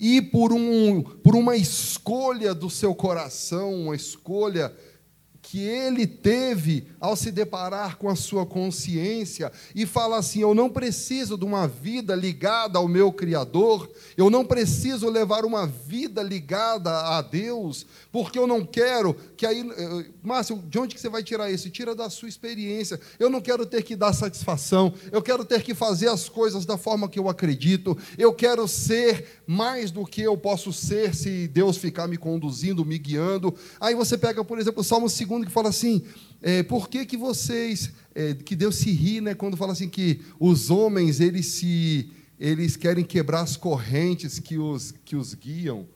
e 0.00 0.22
por, 0.22 0.52
um, 0.52 1.02
por 1.02 1.36
uma 1.36 1.56
escolha 1.56 2.54
do 2.54 2.70
seu 2.70 2.94
coração, 2.94 3.74
uma 3.74 3.94
escolha 3.94 4.72
que 5.52 5.60
ele 5.60 6.06
teve 6.06 6.86
ao 6.98 7.14
se 7.14 7.30
deparar 7.30 7.98
com 7.98 8.08
a 8.08 8.16
sua 8.16 8.46
consciência 8.46 9.52
e 9.74 9.84
fala 9.84 10.16
assim: 10.16 10.40
eu 10.40 10.54
não 10.54 10.70
preciso 10.70 11.36
de 11.36 11.44
uma 11.44 11.68
vida 11.68 12.14
ligada 12.14 12.78
ao 12.78 12.88
meu 12.88 13.12
Criador, 13.12 13.90
eu 14.16 14.30
não 14.30 14.46
preciso 14.46 15.10
levar 15.10 15.44
uma 15.44 15.66
vida 15.66 16.22
ligada 16.22 16.90
a 16.90 17.20
Deus, 17.20 17.84
porque 18.10 18.38
eu 18.38 18.46
não 18.46 18.64
quero 18.64 19.14
que 19.36 19.44
aí. 19.44 19.60
Eh, 19.60 20.06
Márcio, 20.22 20.56
de 20.56 20.78
onde 20.78 20.94
que 20.94 21.00
você 21.02 21.10
vai 21.10 21.22
tirar 21.22 21.50
isso? 21.50 21.68
Tira 21.68 21.94
da 21.94 22.08
sua 22.08 22.30
experiência. 22.30 22.98
Eu 23.18 23.28
não 23.28 23.42
quero 23.42 23.66
ter 23.66 23.82
que 23.82 23.94
dar 23.94 24.14
satisfação, 24.14 24.94
eu 25.10 25.20
quero 25.20 25.44
ter 25.44 25.62
que 25.62 25.74
fazer 25.74 26.08
as 26.08 26.30
coisas 26.30 26.64
da 26.64 26.78
forma 26.78 27.10
que 27.10 27.18
eu 27.18 27.28
acredito, 27.28 27.94
eu 28.16 28.32
quero 28.32 28.66
ser 28.66 29.42
mais 29.46 29.90
do 29.90 30.06
que 30.06 30.22
eu 30.22 30.34
posso 30.34 30.72
ser 30.72 31.14
se 31.14 31.46
Deus 31.46 31.76
ficar 31.76 32.08
me 32.08 32.16
conduzindo, 32.16 32.86
me 32.86 32.96
guiando. 32.96 33.54
Aí 33.78 33.94
você 33.94 34.16
pega, 34.16 34.42
por 34.42 34.58
exemplo, 34.58 34.80
o 34.80 34.84
Salmo 34.84 35.08
2 35.08 35.41
que 35.46 35.52
fala 35.52 35.68
assim: 35.68 36.02
é, 36.40 36.62
por 36.62 36.88
que, 36.88 37.06
que 37.06 37.16
vocês, 37.16 37.90
é, 38.14 38.34
que 38.34 38.56
Deus 38.56 38.76
se 38.76 38.90
ri, 38.90 39.20
né, 39.20 39.34
quando 39.34 39.56
fala 39.56 39.72
assim 39.72 39.88
que 39.88 40.20
os 40.40 40.70
homens 40.70 41.20
eles 41.20 41.46
se, 41.46 42.10
eles 42.38 42.76
querem 42.76 43.04
quebrar 43.04 43.42
as 43.42 43.56
correntes 43.56 44.38
que 44.38 44.58
os, 44.58 44.92
que 45.04 45.14
os 45.14 45.34
guiam. 45.34 45.86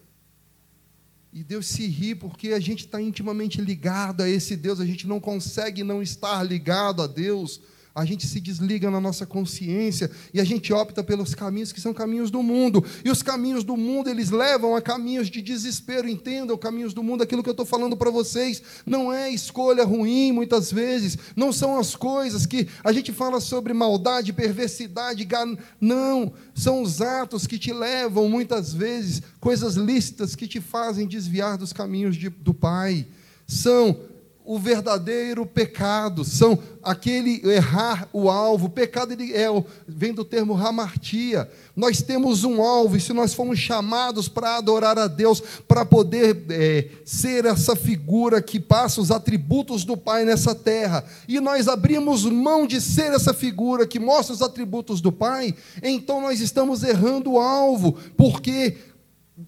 E 1.32 1.42
Deus 1.42 1.66
se 1.66 1.86
ri 1.86 2.14
porque 2.14 2.48
a 2.48 2.60
gente 2.60 2.86
está 2.86 3.02
intimamente 3.02 3.60
ligado 3.60 4.22
a 4.22 4.28
esse 4.28 4.56
Deus, 4.56 4.80
a 4.80 4.86
gente 4.86 5.06
não 5.06 5.20
consegue 5.20 5.82
não 5.82 6.00
estar 6.00 6.42
ligado 6.42 7.02
a 7.02 7.06
Deus 7.06 7.60
a 7.96 8.04
gente 8.04 8.26
se 8.26 8.38
desliga 8.38 8.90
na 8.90 9.00
nossa 9.00 9.24
consciência 9.24 10.10
e 10.34 10.38
a 10.38 10.44
gente 10.44 10.70
opta 10.70 11.02
pelos 11.02 11.34
caminhos 11.34 11.72
que 11.72 11.80
são 11.80 11.94
caminhos 11.94 12.30
do 12.30 12.42
mundo. 12.42 12.84
E 13.02 13.10
os 13.10 13.22
caminhos 13.22 13.64
do 13.64 13.74
mundo, 13.74 14.10
eles 14.10 14.28
levam 14.28 14.76
a 14.76 14.82
caminhos 14.82 15.30
de 15.30 15.40
desespero. 15.40 16.06
Entendam, 16.06 16.58
caminhos 16.58 16.92
do 16.92 17.02
mundo, 17.02 17.22
aquilo 17.22 17.42
que 17.42 17.48
eu 17.48 17.52
estou 17.52 17.64
falando 17.64 17.96
para 17.96 18.10
vocês, 18.10 18.62
não 18.84 19.10
é 19.10 19.30
escolha 19.30 19.82
ruim, 19.82 20.30
muitas 20.30 20.70
vezes, 20.70 21.16
não 21.34 21.50
são 21.50 21.78
as 21.78 21.96
coisas 21.96 22.44
que 22.44 22.68
a 22.84 22.92
gente 22.92 23.12
fala 23.12 23.40
sobre 23.40 23.72
maldade, 23.72 24.30
perversidade, 24.30 25.24
gan... 25.24 25.56
não, 25.80 26.34
são 26.54 26.82
os 26.82 27.00
atos 27.00 27.46
que 27.46 27.58
te 27.58 27.72
levam, 27.72 28.28
muitas 28.28 28.74
vezes, 28.74 29.22
coisas 29.40 29.74
lícitas 29.74 30.36
que 30.36 30.46
te 30.46 30.60
fazem 30.60 31.06
desviar 31.06 31.56
dos 31.56 31.72
caminhos 31.72 32.14
de, 32.14 32.28
do 32.28 32.52
Pai. 32.52 33.06
São 33.46 33.98
o 34.46 34.60
verdadeiro 34.60 35.44
pecado, 35.44 36.24
são 36.24 36.56
aquele 36.80 37.42
errar 37.50 38.08
o 38.12 38.30
alvo. 38.30 38.66
O 38.66 38.70
pecado 38.70 39.12
ele 39.12 39.34
é, 39.34 39.48
vem 39.88 40.14
do 40.14 40.24
termo 40.24 40.54
ramartia. 40.54 41.50
Nós 41.74 42.00
temos 42.00 42.44
um 42.44 42.62
alvo, 42.62 42.96
e 42.96 43.00
se 43.00 43.12
nós 43.12 43.34
fomos 43.34 43.58
chamados 43.58 44.28
para 44.28 44.56
adorar 44.56 44.96
a 44.98 45.08
Deus, 45.08 45.42
para 45.66 45.84
poder 45.84 46.44
é, 46.48 46.88
ser 47.04 47.44
essa 47.44 47.74
figura 47.74 48.40
que 48.40 48.60
passa 48.60 49.00
os 49.00 49.10
atributos 49.10 49.84
do 49.84 49.96
Pai 49.96 50.24
nessa 50.24 50.54
terra, 50.54 51.04
e 51.26 51.40
nós 51.40 51.66
abrimos 51.66 52.24
mão 52.24 52.68
de 52.68 52.80
ser 52.80 53.12
essa 53.12 53.34
figura 53.34 53.86
que 53.86 53.98
mostra 53.98 54.32
os 54.32 54.42
atributos 54.42 55.00
do 55.00 55.10
Pai, 55.10 55.54
então 55.82 56.20
nós 56.20 56.40
estamos 56.40 56.84
errando 56.84 57.32
o 57.32 57.40
alvo, 57.40 57.96
porque 58.16 58.76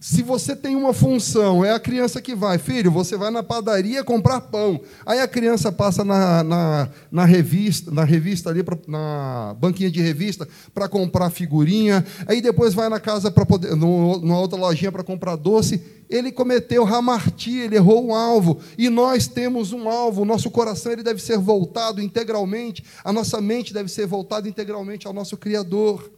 se 0.00 0.22
você 0.22 0.54
tem 0.54 0.76
uma 0.76 0.92
função, 0.92 1.64
é 1.64 1.72
a 1.72 1.80
criança 1.80 2.20
que 2.20 2.34
vai, 2.34 2.58
filho, 2.58 2.90
você 2.90 3.16
vai 3.16 3.30
na 3.30 3.42
padaria 3.42 4.04
comprar 4.04 4.42
pão. 4.42 4.78
Aí 5.06 5.18
a 5.18 5.26
criança 5.26 5.72
passa 5.72 6.04
na, 6.04 6.44
na, 6.44 6.90
na 7.10 7.24
revista, 7.24 7.90
na 7.90 8.04
revista 8.04 8.50
ali, 8.50 8.62
pra, 8.62 8.76
na 8.86 9.56
banquinha 9.58 9.90
de 9.90 10.02
revista, 10.02 10.46
para 10.74 10.88
comprar 10.88 11.30
figurinha. 11.30 12.04
Aí 12.26 12.42
depois 12.42 12.74
vai 12.74 12.90
na 12.90 13.00
casa 13.00 13.30
para 13.30 13.46
poder, 13.46 13.74
no, 13.74 14.18
numa 14.18 14.38
outra 14.38 14.58
lojinha 14.58 14.92
para 14.92 15.02
comprar 15.02 15.36
doce. 15.36 15.82
Ele 16.10 16.30
cometeu 16.30 16.84
ramartia, 16.84 17.64
ele 17.64 17.76
errou 17.76 18.08
o 18.08 18.14
alvo. 18.14 18.60
E 18.76 18.90
nós 18.90 19.26
temos 19.26 19.72
um 19.72 19.88
alvo. 19.88 20.20
O 20.20 20.26
nosso 20.26 20.50
coração 20.50 20.92
ele 20.92 21.02
deve 21.02 21.22
ser 21.22 21.38
voltado 21.38 22.02
integralmente, 22.02 22.84
a 23.02 23.10
nossa 23.10 23.40
mente 23.40 23.72
deve 23.72 23.88
ser 23.88 24.06
voltada 24.06 24.46
integralmente 24.50 25.06
ao 25.06 25.14
nosso 25.14 25.34
Criador. 25.38 26.12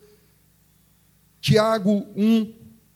Tiago 1.41 2.05
1, 2.17 2.53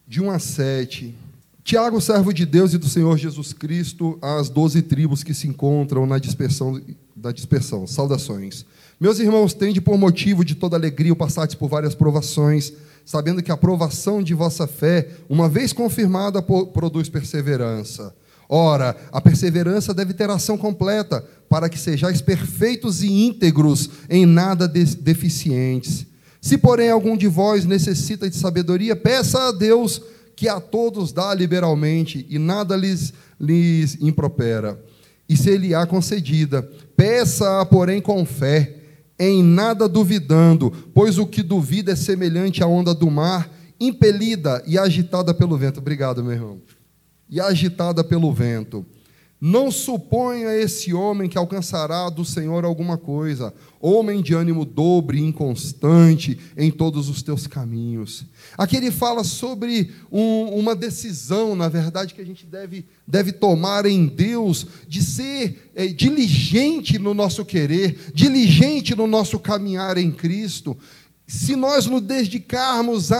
de 0.07 0.23
1 0.23 0.31
a 0.31 0.39
7. 0.39 1.15
Tiago, 1.63 1.99
servo 2.01 2.33
de 2.33 2.45
Deus 2.45 2.75
e 2.75 2.79
do 2.79 2.89
Senhor 2.89 3.17
Jesus 3.17 3.55
Cristo, 3.55 4.19
às 4.21 4.51
doze 4.51 4.83
tribos 4.83 5.23
que 5.23 5.33
se 5.33 5.49
encontram 5.49 6.05
na 6.05 6.19
dispersão, 6.19 6.81
da 7.17 7.33
dispersão. 7.33 7.87
Saudações. 7.87 8.67
Meus 9.01 9.19
irmãos, 9.19 9.55
tende 9.55 9.81
por 9.81 9.97
motivo 9.97 10.45
de 10.45 10.55
toda 10.55 10.77
alegria 10.77 11.13
o 11.13 11.17
passardes 11.17 11.55
por 11.55 11.69
várias 11.69 11.95
provações, 11.95 12.73
sabendo 13.05 13.43
que 13.43 13.51
a 13.51 13.57
provação 13.57 14.23
de 14.23 14.35
vossa 14.35 14.67
fé, 14.67 15.09
uma 15.29 15.49
vez 15.49 15.73
confirmada, 15.73 16.43
produz 16.43 17.09
perseverança. 17.09 18.15
Ora, 18.47 18.95
a 19.11 19.21
perseverança 19.23 19.95
deve 19.95 20.13
ter 20.13 20.29
ação 20.29 20.59
completa, 20.59 21.25
para 21.49 21.69
que 21.71 21.79
sejais 21.79 22.21
perfeitos 22.21 23.03
e 23.03 23.11
íntegros, 23.11 23.89
em 24.11 24.27
nada 24.27 24.69
deficientes. 24.69 26.07
Se, 26.45 26.59
porém, 26.59 26.91
algum 26.91 27.17
de 27.17 27.27
vós 27.27 27.65
necessita 27.65 28.29
de 28.29 28.37
sabedoria, 28.37 28.95
peça 28.95 29.49
a 29.49 29.51
Deus, 29.51 30.03
que 30.37 30.47
a 30.47 30.61
todos 30.61 31.11
dá 31.11 31.33
liberalmente, 31.33 32.27
e 32.29 32.39
nada 32.39 32.77
lhes, 32.77 33.15
lhes 33.41 33.97
impropera. 33.99 34.79
E 35.27 35.39
se 35.39 35.49
ele 35.49 35.75
há 35.75 35.87
concedida, 35.87 36.63
peça-a, 36.95 37.65
porém, 37.65 37.99
com 37.99 38.27
fé, 38.27 38.77
em 39.19 39.43
nada 39.43 39.89
duvidando, 39.89 40.71
pois 40.93 41.17
o 41.17 41.27
que 41.27 41.43
duvida 41.43 41.93
é 41.93 41.97
semelhante 41.97 42.63
à 42.63 42.67
onda 42.67 42.95
do 42.95 43.11
mar, 43.11 43.51
impelida 43.81 44.63
e 44.67 44.77
agitada 44.77 45.33
pelo 45.33 45.57
vento. 45.57 45.81
Obrigado, 45.81 46.23
meu 46.23 46.35
irmão. 46.35 46.61
E 47.27 47.41
agitada 47.41 48.05
pelo 48.05 48.31
vento. 48.31 48.85
Não 49.47 49.71
suponha 49.71 50.57
esse 50.57 50.95
homem 50.95 51.29
que 51.29 51.37
alcançará 51.37 52.09
do 52.09 52.25
Senhor 52.25 52.65
alguma 52.65 52.97
coisa, 52.97 53.53
homem 53.79 54.23
de 54.23 54.33
ânimo 54.33 54.65
dobre, 54.65 55.21
inconstante 55.21 56.39
em 56.57 56.71
todos 56.71 57.11
os 57.11 57.21
teus 57.23 57.47
caminhos. 57.47 58.25
Aqui 58.57 58.79
ele 58.79 58.91
fala 58.91 59.23
sobre 59.23 59.93
um, 60.11 60.45
uma 60.59 60.75
decisão, 60.75 61.55
na 61.55 61.69
verdade, 61.69 62.15
que 62.15 62.23
a 62.23 62.25
gente 62.25 62.47
deve, 62.47 62.87
deve 63.07 63.33
tomar 63.33 63.85
em 63.85 64.07
Deus, 64.07 64.67
de 64.89 65.03
ser 65.03 65.71
é, 65.75 65.89
diligente 65.89 66.99
no 66.99 67.13
nosso 67.13 67.45
querer, 67.45 68.13
diligente 68.15 68.95
no 68.95 69.07
nosso 69.07 69.39
caminhar 69.39 69.99
em 69.99 70.11
Cristo 70.11 70.75
se 71.27 71.57
nós 71.57 71.87
nos 71.87 72.03
dedicarmos 72.03 73.11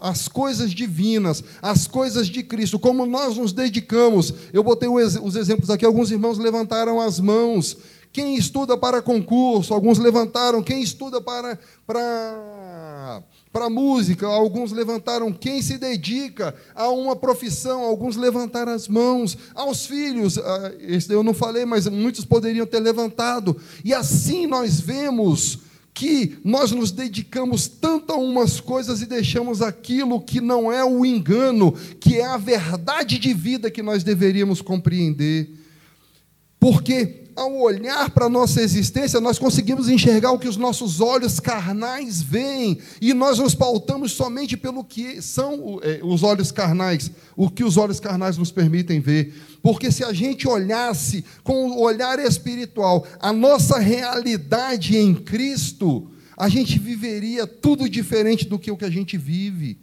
às 0.00 0.28
coisas 0.28 0.72
divinas, 0.72 1.42
às 1.62 1.86
coisas 1.86 2.26
de 2.26 2.42
Cristo, 2.42 2.78
como 2.78 3.06
nós 3.06 3.36
nos 3.36 3.52
dedicamos, 3.52 4.34
eu 4.52 4.62
botei 4.62 4.88
os 4.88 5.34
exemplos 5.34 5.70
aqui, 5.70 5.86
alguns 5.86 6.10
irmãos 6.10 6.38
levantaram 6.38 7.00
as 7.00 7.18
mãos. 7.18 7.78
Quem 8.12 8.36
estuda 8.36 8.76
para 8.76 9.02
concurso, 9.02 9.72
alguns 9.72 9.98
levantaram. 9.98 10.62
Quem 10.62 10.82
estuda 10.82 11.20
para, 11.20 11.58
para, 11.86 13.22
para 13.52 13.70
música, 13.70 14.26
alguns 14.26 14.72
levantaram. 14.72 15.32
Quem 15.32 15.60
se 15.62 15.78
dedica 15.78 16.54
a 16.74 16.88
uma 16.88 17.14
profissão, 17.14 17.82
alguns 17.82 18.16
levantaram 18.16 18.72
as 18.72 18.88
mãos. 18.88 19.36
Aos 19.54 19.86
filhos, 19.86 20.38
ah, 20.38 20.72
eu 21.10 21.22
não 21.22 21.34
falei, 21.34 21.64
mas 21.64 21.86
muitos 21.86 22.24
poderiam 22.24 22.66
ter 22.66 22.80
levantado. 22.80 23.56
E 23.84 23.92
assim 23.92 24.46
nós 24.46 24.80
vemos 24.80 25.67
que 25.98 26.38
nós 26.44 26.70
nos 26.70 26.92
dedicamos 26.92 27.66
tanto 27.66 28.12
a 28.12 28.16
umas 28.16 28.60
coisas 28.60 29.02
e 29.02 29.06
deixamos 29.06 29.60
aquilo 29.60 30.20
que 30.20 30.40
não 30.40 30.72
é 30.72 30.84
o 30.84 31.04
engano, 31.04 31.72
que 31.98 32.18
é 32.18 32.24
a 32.24 32.36
verdade 32.36 33.18
de 33.18 33.34
vida 33.34 33.68
que 33.68 33.82
nós 33.82 34.04
deveríamos 34.04 34.62
compreender. 34.62 35.50
Porque 36.60 37.24
ao 37.38 37.56
olhar 37.56 38.10
para 38.10 38.26
a 38.26 38.28
nossa 38.28 38.60
existência, 38.60 39.20
nós 39.20 39.38
conseguimos 39.38 39.88
enxergar 39.88 40.32
o 40.32 40.38
que 40.38 40.48
os 40.48 40.56
nossos 40.56 41.00
olhos 41.00 41.38
carnais 41.38 42.20
veem, 42.20 42.78
e 43.00 43.14
nós 43.14 43.38
nos 43.38 43.54
pautamos 43.54 44.10
somente 44.12 44.56
pelo 44.56 44.82
que 44.82 45.22
são 45.22 45.78
é, 45.82 46.00
os 46.02 46.24
olhos 46.24 46.50
carnais, 46.50 47.12
o 47.36 47.48
que 47.48 47.62
os 47.62 47.76
olhos 47.76 48.00
carnais 48.00 48.36
nos 48.36 48.50
permitem 48.50 49.00
ver. 49.00 49.32
Porque 49.62 49.92
se 49.92 50.02
a 50.02 50.12
gente 50.12 50.48
olhasse 50.48 51.24
com 51.44 51.68
o 51.68 51.80
olhar 51.80 52.18
espiritual 52.18 53.06
a 53.20 53.32
nossa 53.32 53.78
realidade 53.78 54.96
em 54.96 55.14
Cristo, 55.14 56.10
a 56.36 56.48
gente 56.48 56.76
viveria 56.78 57.46
tudo 57.46 57.88
diferente 57.88 58.46
do 58.46 58.58
que 58.58 58.70
o 58.70 58.76
que 58.76 58.84
a 58.84 58.90
gente 58.90 59.16
vive. 59.16 59.78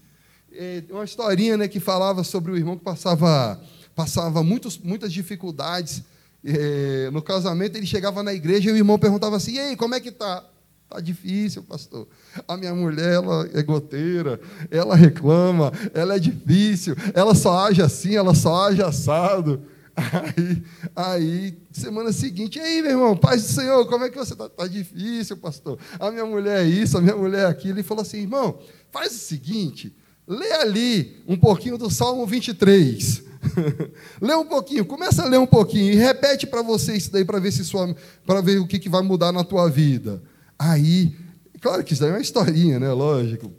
É 0.52 0.84
uma 0.90 1.06
historinha 1.06 1.56
né, 1.56 1.68
que 1.70 1.80
falava 1.80 2.22
sobre 2.24 2.52
o 2.52 2.58
irmão 2.58 2.78
que 2.78 2.84
passava, 2.84 3.62
passava 3.96 4.44
muitos, 4.44 4.78
muitas 4.78 5.14
dificuldades 5.14 6.04
é, 6.46 7.10
no 7.12 7.22
casamento, 7.22 7.76
ele 7.76 7.88
chegava 7.88 8.22
na 8.22 8.34
igreja 8.34 8.70
e 8.70 8.74
o 8.74 8.78
irmão 8.78 9.00
perguntava 9.00 9.36
assim: 9.36 9.54
e 9.54 9.60
aí, 9.60 9.76
como 9.76 9.96
é 9.96 10.00
que 10.00 10.12
tá? 10.12 10.44
Tá 10.88 11.00
difícil, 11.00 11.64
pastor. 11.64 12.08
A 12.48 12.56
minha 12.56 12.74
mulher, 12.74 13.16
ela 13.16 13.50
é 13.54 13.64
goteira, 13.64 14.40
ela 14.70 14.96
reclama, 14.96 15.72
ela 15.94 16.16
é 16.16 16.20
difícil, 16.20 16.96
ela 17.14 17.34
só 17.34 17.66
age 17.66 17.82
assim, 17.82 18.16
ela 18.16 18.36
só 18.36 18.68
age 18.68 18.82
assado. 18.82 19.64
Aí, 19.96 20.64
aí, 20.94 21.58
semana 21.72 22.12
seguinte, 22.12 22.60
e 22.60 22.62
aí, 22.62 22.82
meu 22.82 22.92
irmão, 22.92 23.16
paz 23.16 23.44
do 23.44 23.48
Senhor, 23.48 23.86
como 23.88 24.04
é 24.04 24.10
que 24.10 24.18
você 24.18 24.34
está? 24.34 24.48
Está 24.48 24.68
difícil, 24.68 25.38
pastor. 25.38 25.80
A 25.98 26.12
minha 26.12 26.26
mulher 26.26 26.66
é 26.66 26.68
isso, 26.68 26.98
a 26.98 27.02
minha 27.02 27.16
mulher 27.16 27.44
é 27.44 27.46
aquilo. 27.46 27.76
Ele 27.76 27.84
falou 27.84 28.02
assim, 28.02 28.18
irmão, 28.18 28.60
faz 28.92 29.14
o 29.16 29.18
seguinte, 29.18 29.96
lê 30.28 30.52
ali 30.52 31.24
um 31.26 31.38
pouquinho 31.38 31.78
do 31.78 31.90
Salmo 31.90 32.28
23. 32.28 33.24
Lê 34.22 34.36
um 34.36 34.46
pouquinho, 34.46 34.86
começa 34.86 35.24
a 35.24 35.28
ler 35.28 35.40
um 35.40 35.46
pouquinho 35.46 35.94
e 35.94 35.96
repete 35.96 36.48
para 36.48 36.62
você 36.62 36.96
isso 36.96 37.12
daí 37.12 37.26
para 37.26 37.40
ver 37.40 37.52
se 37.52 37.64
sua, 37.64 37.96
para 38.26 38.42
ver 38.42 38.60
o 38.60 38.68
que, 38.68 38.80
que 38.80 38.90
vai 38.90 39.02
mudar 39.02 39.32
na 39.32 39.44
tua 39.44 39.70
vida. 39.70 40.22
Aí, 40.58 41.16
claro 41.62 41.84
que 41.84 41.94
isso 41.94 42.02
daí 42.02 42.12
é 42.12 42.16
uma 42.16 42.22
historinha, 42.22 42.80
né? 42.80 42.92
Lógico. 42.92 43.52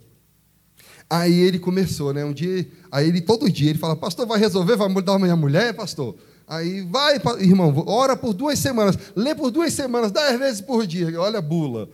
Aí 1.09 1.33
ele 1.33 1.57
começou, 1.57 2.13
né? 2.13 2.25
Um 2.25 2.33
dia, 2.33 2.67
aí 2.91 3.07
ele 3.07 3.21
todo 3.21 3.49
dia 3.49 3.69
ele 3.69 3.79
fala: 3.79 3.95
"Pastor, 3.95 4.27
vai 4.27 4.39
resolver, 4.39 4.75
vai 4.75 4.89
mudar 4.89 5.13
a 5.13 5.19
minha 5.19 5.35
mulher, 5.35 5.73
pastor?" 5.73 6.15
Aí 6.47 6.81
vai, 6.81 7.19
irmão, 7.39 7.83
ora 7.87 8.15
por 8.15 8.33
duas 8.33 8.57
semanas, 8.57 8.97
lê 9.15 9.35
por 9.35 9.51
duas 9.51 9.73
semanas, 9.73 10.11
dez 10.11 10.39
vezes 10.39 10.61
por 10.61 10.87
dia. 10.87 11.19
Olha 11.19 11.39
a 11.39 11.41
bula. 11.41 11.89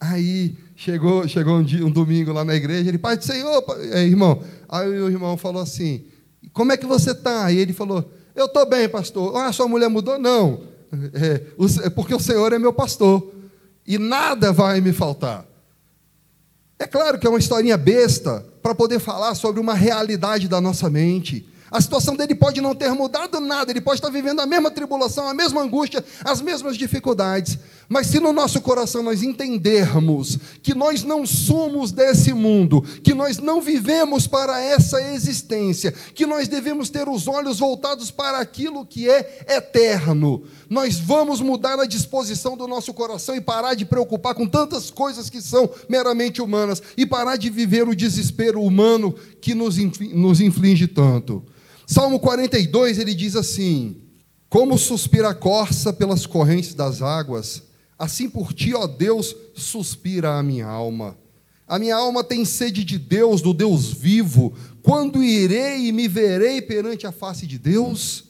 Aí 0.00 0.56
chegou, 0.76 1.26
chegou 1.28 1.58
um, 1.58 1.62
dia, 1.62 1.84
um 1.84 1.90
domingo 1.90 2.32
lá 2.32 2.44
na 2.44 2.54
igreja, 2.54 2.88
ele, 2.88 2.98
Pai 2.98 3.16
do 3.16 3.24
Senhor, 3.24 3.64
é, 3.92 4.04
irmão. 4.04 4.42
Aí 4.68 4.88
o 4.88 5.10
irmão 5.10 5.36
falou 5.36 5.60
assim: 5.60 6.04
como 6.52 6.72
é 6.72 6.76
que 6.76 6.86
você 6.86 7.12
está? 7.12 7.50
E 7.50 7.58
ele 7.58 7.72
falou: 7.72 8.10
Eu 8.34 8.46
estou 8.46 8.66
bem, 8.66 8.88
pastor. 8.88 9.36
Ah, 9.36 9.52
sua 9.52 9.68
mulher 9.68 9.88
mudou? 9.88 10.18
Não. 10.18 10.62
É, 11.14 11.86
é, 11.86 11.90
porque 11.90 12.14
o 12.14 12.20
Senhor 12.20 12.52
é 12.52 12.58
meu 12.58 12.72
pastor. 12.72 13.32
E 13.86 13.98
nada 13.98 14.52
vai 14.52 14.80
me 14.80 14.92
faltar. 14.92 15.46
É 16.78 16.86
claro 16.86 17.18
que 17.18 17.26
é 17.26 17.30
uma 17.30 17.38
historinha 17.38 17.76
besta 17.76 18.44
para 18.62 18.74
poder 18.74 18.98
falar 18.98 19.34
sobre 19.34 19.60
uma 19.60 19.74
realidade 19.74 20.48
da 20.48 20.60
nossa 20.60 20.88
mente. 20.88 21.46
A 21.70 21.80
situação 21.80 22.16
dele 22.16 22.34
pode 22.34 22.60
não 22.60 22.74
ter 22.74 22.90
mudado 22.90 23.38
nada, 23.38 23.70
ele 23.70 23.80
pode 23.80 23.98
estar 23.98 24.10
vivendo 24.10 24.40
a 24.40 24.46
mesma 24.46 24.70
tribulação, 24.70 25.28
a 25.28 25.34
mesma 25.34 25.62
angústia, 25.62 26.04
as 26.24 26.40
mesmas 26.40 26.76
dificuldades. 26.76 27.58
Mas 27.92 28.06
se 28.06 28.20
no 28.20 28.32
nosso 28.32 28.60
coração 28.60 29.02
nós 29.02 29.20
entendermos 29.20 30.38
que 30.62 30.76
nós 30.76 31.02
não 31.02 31.26
somos 31.26 31.90
desse 31.90 32.32
mundo, 32.32 32.80
que 33.02 33.12
nós 33.12 33.38
não 33.38 33.60
vivemos 33.60 34.28
para 34.28 34.60
essa 34.60 35.02
existência, 35.12 35.90
que 36.14 36.24
nós 36.24 36.46
devemos 36.46 36.88
ter 36.88 37.08
os 37.08 37.26
olhos 37.26 37.58
voltados 37.58 38.12
para 38.12 38.38
aquilo 38.38 38.86
que 38.86 39.10
é 39.10 39.44
eterno, 39.48 40.44
nós 40.68 41.00
vamos 41.00 41.40
mudar 41.40 41.80
a 41.80 41.84
disposição 41.84 42.56
do 42.56 42.68
nosso 42.68 42.94
coração 42.94 43.34
e 43.34 43.40
parar 43.40 43.74
de 43.74 43.84
preocupar 43.84 44.36
com 44.36 44.46
tantas 44.46 44.88
coisas 44.88 45.28
que 45.28 45.42
são 45.42 45.68
meramente 45.88 46.40
humanas 46.40 46.80
e 46.96 47.04
parar 47.04 47.34
de 47.34 47.50
viver 47.50 47.88
o 47.88 47.96
desespero 47.96 48.62
humano 48.62 49.12
que 49.40 49.52
nos 49.52 50.40
inflige 50.40 50.86
tanto. 50.86 51.44
Salmo 51.88 52.20
42, 52.20 53.00
ele 53.00 53.16
diz 53.16 53.34
assim: 53.34 53.96
Como 54.48 54.78
suspira 54.78 55.30
a 55.30 55.34
corça 55.34 55.92
pelas 55.92 56.24
correntes 56.24 56.72
das 56.72 57.02
águas, 57.02 57.68
assim 58.00 58.30
por 58.30 58.54
ti, 58.54 58.74
ó 58.74 58.86
Deus, 58.86 59.36
suspira 59.54 60.38
a 60.38 60.42
minha 60.42 60.66
alma. 60.66 61.18
A 61.68 61.78
minha 61.78 61.94
alma 61.94 62.24
tem 62.24 62.46
sede 62.46 62.82
de 62.82 62.98
Deus, 62.98 63.42
do 63.42 63.52
Deus 63.52 63.92
vivo. 63.92 64.54
Quando 64.82 65.22
irei 65.22 65.86
e 65.86 65.92
me 65.92 66.08
verei 66.08 66.62
perante 66.62 67.06
a 67.06 67.12
face 67.12 67.46
de 67.46 67.58
Deus? 67.58 68.29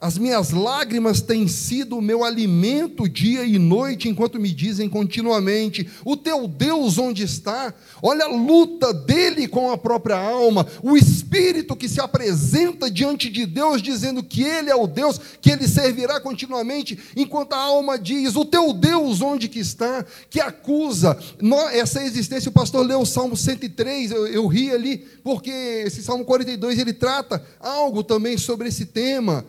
As 0.00 0.16
minhas 0.16 0.50
lágrimas 0.50 1.20
têm 1.20 1.46
sido 1.46 1.98
o 1.98 2.00
meu 2.00 2.24
alimento 2.24 3.06
dia 3.06 3.44
e 3.44 3.58
noite, 3.58 4.08
enquanto 4.08 4.40
me 4.40 4.50
dizem 4.50 4.88
continuamente: 4.88 5.86
O 6.06 6.16
teu 6.16 6.48
Deus 6.48 6.96
onde 6.96 7.22
está? 7.22 7.74
Olha 8.02 8.24
a 8.24 8.28
luta 8.28 8.94
dele 8.94 9.46
com 9.46 9.70
a 9.70 9.76
própria 9.76 10.16
alma, 10.16 10.66
o 10.82 10.96
espírito 10.96 11.76
que 11.76 11.86
se 11.86 12.00
apresenta 12.00 12.90
diante 12.90 13.28
de 13.28 13.44
Deus, 13.44 13.82
dizendo 13.82 14.22
que 14.22 14.42
ele 14.42 14.70
é 14.70 14.74
o 14.74 14.86
Deus, 14.86 15.20
que 15.38 15.50
ele 15.50 15.68
servirá 15.68 16.18
continuamente, 16.18 16.98
enquanto 17.14 17.52
a 17.52 17.58
alma 17.58 17.98
diz: 17.98 18.36
O 18.36 18.46
teu 18.46 18.72
Deus 18.72 19.20
onde 19.20 19.48
que 19.48 19.58
está? 19.58 20.02
Que 20.30 20.40
acusa 20.40 21.18
essa 21.74 22.02
existência. 22.02 22.48
O 22.48 22.52
pastor 22.52 22.86
leu 22.86 23.02
o 23.02 23.06
Salmo 23.06 23.36
103, 23.36 24.12
eu, 24.12 24.26
eu 24.28 24.46
ri 24.46 24.70
ali, 24.70 24.96
porque 25.22 25.50
esse 25.50 26.02
Salmo 26.02 26.24
42 26.24 26.78
ele 26.78 26.94
trata 26.94 27.44
algo 27.60 28.02
também 28.02 28.38
sobre 28.38 28.68
esse 28.68 28.86
tema. 28.86 29.44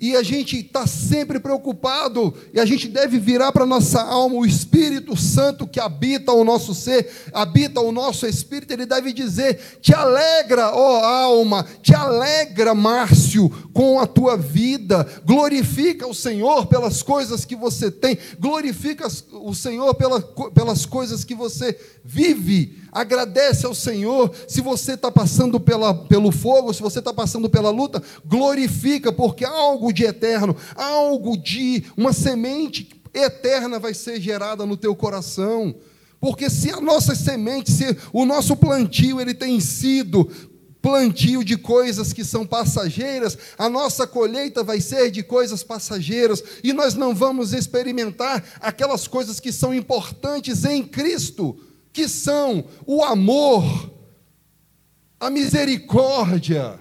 E 0.00 0.16
a 0.16 0.22
gente 0.22 0.56
está 0.56 0.86
sempre 0.86 1.38
preocupado, 1.38 2.34
e 2.54 2.58
a 2.58 2.64
gente 2.64 2.88
deve 2.88 3.18
virar 3.18 3.52
para 3.52 3.64
a 3.64 3.66
nossa 3.66 4.00
alma 4.00 4.36
o 4.36 4.46
Espírito 4.46 5.14
Santo 5.14 5.66
que 5.66 5.78
habita 5.78 6.32
o 6.32 6.42
nosso 6.42 6.74
ser, 6.74 7.10
habita 7.34 7.82
o 7.82 7.92
nosso 7.92 8.26
espírito, 8.26 8.72
ele 8.72 8.86
deve 8.86 9.12
dizer: 9.12 9.78
Te 9.82 9.92
alegra, 9.92 10.74
ó 10.74 11.04
alma, 11.04 11.66
te 11.82 11.94
alegra, 11.94 12.74
Márcio, 12.74 13.50
com 13.74 14.00
a 14.00 14.06
tua 14.06 14.38
vida, 14.38 15.06
glorifica 15.26 16.06
o 16.06 16.14
Senhor 16.14 16.64
pelas 16.64 17.02
coisas 17.02 17.44
que 17.44 17.54
você 17.54 17.90
tem, 17.90 18.16
glorifica 18.38 19.06
o 19.32 19.54
Senhor 19.54 19.94
pela, 19.94 20.22
pelas 20.22 20.86
coisas 20.86 21.24
que 21.24 21.34
você 21.34 21.78
vive. 22.02 22.79
Agradece 22.92 23.66
ao 23.66 23.74
Senhor. 23.74 24.34
Se 24.48 24.60
você 24.60 24.94
está 24.94 25.10
passando 25.10 25.60
pela, 25.60 25.94
pelo 25.94 26.32
fogo, 26.32 26.72
se 26.72 26.82
você 26.82 26.98
está 26.98 27.12
passando 27.12 27.48
pela 27.48 27.70
luta, 27.70 28.02
glorifica, 28.24 29.12
porque 29.12 29.44
algo 29.44 29.92
de 29.92 30.04
eterno, 30.04 30.56
algo 30.74 31.36
de 31.36 31.84
uma 31.96 32.12
semente 32.12 32.88
eterna 33.14 33.78
vai 33.78 33.94
ser 33.94 34.20
gerada 34.20 34.66
no 34.66 34.76
teu 34.76 34.94
coração. 34.94 35.74
Porque 36.20 36.50
se 36.50 36.70
a 36.70 36.80
nossa 36.80 37.14
semente, 37.14 37.72
se 37.72 37.96
o 38.12 38.24
nosso 38.24 38.54
plantio, 38.56 39.20
ele 39.20 39.34
tem 39.34 39.58
sido 39.58 40.30
plantio 40.82 41.44
de 41.44 41.56
coisas 41.56 42.12
que 42.12 42.24
são 42.24 42.46
passageiras, 42.46 43.36
a 43.58 43.68
nossa 43.68 44.06
colheita 44.06 44.64
vai 44.64 44.80
ser 44.80 45.10
de 45.10 45.22
coisas 45.22 45.62
passageiras, 45.62 46.42
e 46.64 46.72
nós 46.72 46.94
não 46.94 47.14
vamos 47.14 47.52
experimentar 47.52 48.42
aquelas 48.60 49.06
coisas 49.06 49.38
que 49.38 49.52
são 49.52 49.74
importantes 49.74 50.64
em 50.64 50.82
Cristo 50.82 51.58
que 51.92 52.08
são 52.08 52.64
o 52.86 53.02
amor, 53.02 53.90
a 55.18 55.28
misericórdia. 55.30 56.78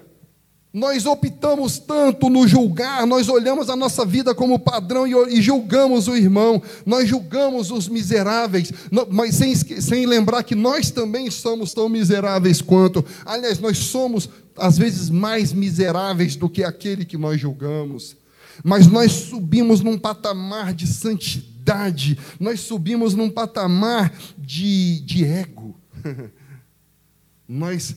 Nós 0.71 1.07
optamos 1.07 1.79
tanto 1.79 2.29
no 2.29 2.47
julgar, 2.47 3.07
nós 3.07 3.27
olhamos 3.27 3.71
a 3.71 3.75
nossa 3.75 4.05
vida 4.05 4.35
como 4.35 4.59
padrão 4.59 5.07
e, 5.27 5.41
julgamos 5.41 6.07
o 6.07 6.15
irmão, 6.15 6.61
nós 6.85 7.09
julgamos 7.09 7.71
os 7.71 7.87
miseráveis, 7.87 8.71
mas 9.09 9.33
sem, 9.33 9.55
sem 9.55 10.05
lembrar 10.05 10.43
que 10.43 10.53
nós 10.53 10.91
também 10.91 11.31
somos 11.31 11.73
tão 11.73 11.89
miseráveis 11.89 12.61
quanto. 12.61 13.03
Aliás, 13.25 13.57
nós 13.57 13.79
somos, 13.79 14.29
às 14.55 14.77
vezes, 14.77 15.09
mais 15.09 15.51
miseráveis 15.51 16.35
do 16.35 16.47
que 16.47 16.63
aquele 16.63 17.03
que 17.03 17.17
nós 17.17 17.41
julgamos. 17.41 18.15
Mas 18.63 18.85
nós 18.85 19.11
subimos 19.11 19.81
num 19.81 19.97
patamar 19.97 20.71
de 20.71 20.85
santidade 20.85 21.48
vaidade, 21.69 22.17
nós 22.39 22.61
subimos 22.61 23.13
num 23.13 23.29
patamar 23.29 24.13
de, 24.37 24.99
de 25.01 25.23
ego. 25.23 25.79
nós 27.47 27.95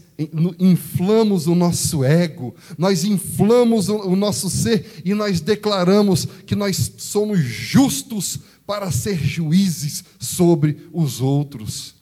inflamos 0.59 1.47
o 1.47 1.55
nosso 1.55 2.03
ego, 2.03 2.55
nós 2.79 3.05
inflamos 3.05 3.89
o 3.89 4.17
nosso 4.17 4.49
ser 4.49 5.03
e 5.05 5.13
nós 5.13 5.43
declaramos 5.43 6.25
que 6.47 6.55
nós 6.55 6.93
somos 6.97 7.39
justos 7.39 8.39
para 8.67 8.91
ser 8.91 9.17
juízes 9.17 10.05
sobre 10.19 10.89
os 10.91 11.21
outros. 11.21 11.95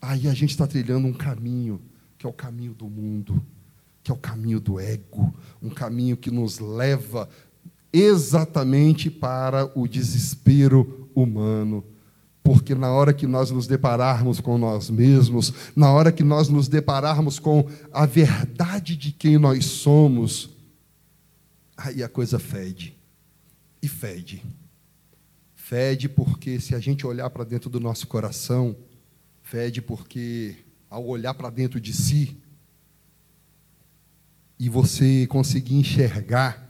Aí 0.00 0.28
a 0.28 0.34
gente 0.34 0.50
está 0.50 0.66
trilhando 0.66 1.08
um 1.08 1.12
caminho, 1.12 1.80
que 2.16 2.24
é 2.24 2.28
o 2.28 2.32
caminho 2.32 2.72
do 2.72 2.88
mundo, 2.88 3.44
que 4.04 4.12
é 4.12 4.14
o 4.14 4.18
caminho 4.18 4.60
do 4.60 4.78
ego, 4.78 5.34
um 5.60 5.70
caminho 5.70 6.16
que 6.16 6.30
nos 6.30 6.60
leva 6.60 7.28
exatamente 7.94 9.08
para 9.08 9.70
o 9.78 9.86
desespero 9.86 11.08
humano. 11.14 11.84
Porque 12.42 12.74
na 12.74 12.90
hora 12.90 13.14
que 13.14 13.26
nós 13.26 13.52
nos 13.52 13.68
depararmos 13.68 14.40
com 14.40 14.58
nós 14.58 14.90
mesmos, 14.90 15.52
na 15.76 15.90
hora 15.92 16.10
que 16.10 16.24
nós 16.24 16.48
nos 16.48 16.66
depararmos 16.68 17.38
com 17.38 17.66
a 17.92 18.04
verdade 18.04 18.96
de 18.96 19.12
quem 19.12 19.38
nós 19.38 19.64
somos, 19.64 20.50
aí 21.76 22.02
a 22.02 22.08
coisa 22.08 22.38
fede. 22.38 22.98
E 23.80 23.86
fede. 23.86 24.42
Fede 25.54 26.08
porque 26.08 26.60
se 26.60 26.74
a 26.74 26.80
gente 26.80 27.06
olhar 27.06 27.30
para 27.30 27.44
dentro 27.44 27.70
do 27.70 27.80
nosso 27.80 28.06
coração, 28.08 28.76
fede 29.40 29.80
porque 29.80 30.56
ao 30.90 31.06
olhar 31.06 31.32
para 31.32 31.48
dentro 31.48 31.80
de 31.80 31.92
si 31.94 32.36
e 34.58 34.68
você 34.68 35.26
conseguir 35.28 35.76
enxergar 35.76 36.63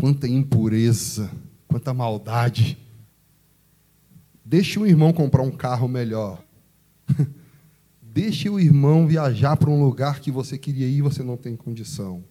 quanta 0.00 0.26
impureza, 0.26 1.30
quanta 1.68 1.92
maldade. 1.92 2.78
Deixe 4.42 4.78
o 4.78 4.86
irmão 4.86 5.12
comprar 5.12 5.42
um 5.42 5.50
carro 5.50 5.86
melhor. 5.86 6.42
Deixe 8.00 8.48
o 8.48 8.58
irmão 8.58 9.06
viajar 9.06 9.58
para 9.58 9.68
um 9.68 9.84
lugar 9.84 10.20
que 10.20 10.30
você 10.30 10.56
queria 10.56 10.86
ir 10.86 10.96
e 10.96 11.02
você 11.02 11.22
não 11.22 11.36
tem 11.36 11.54
condição. 11.54 12.24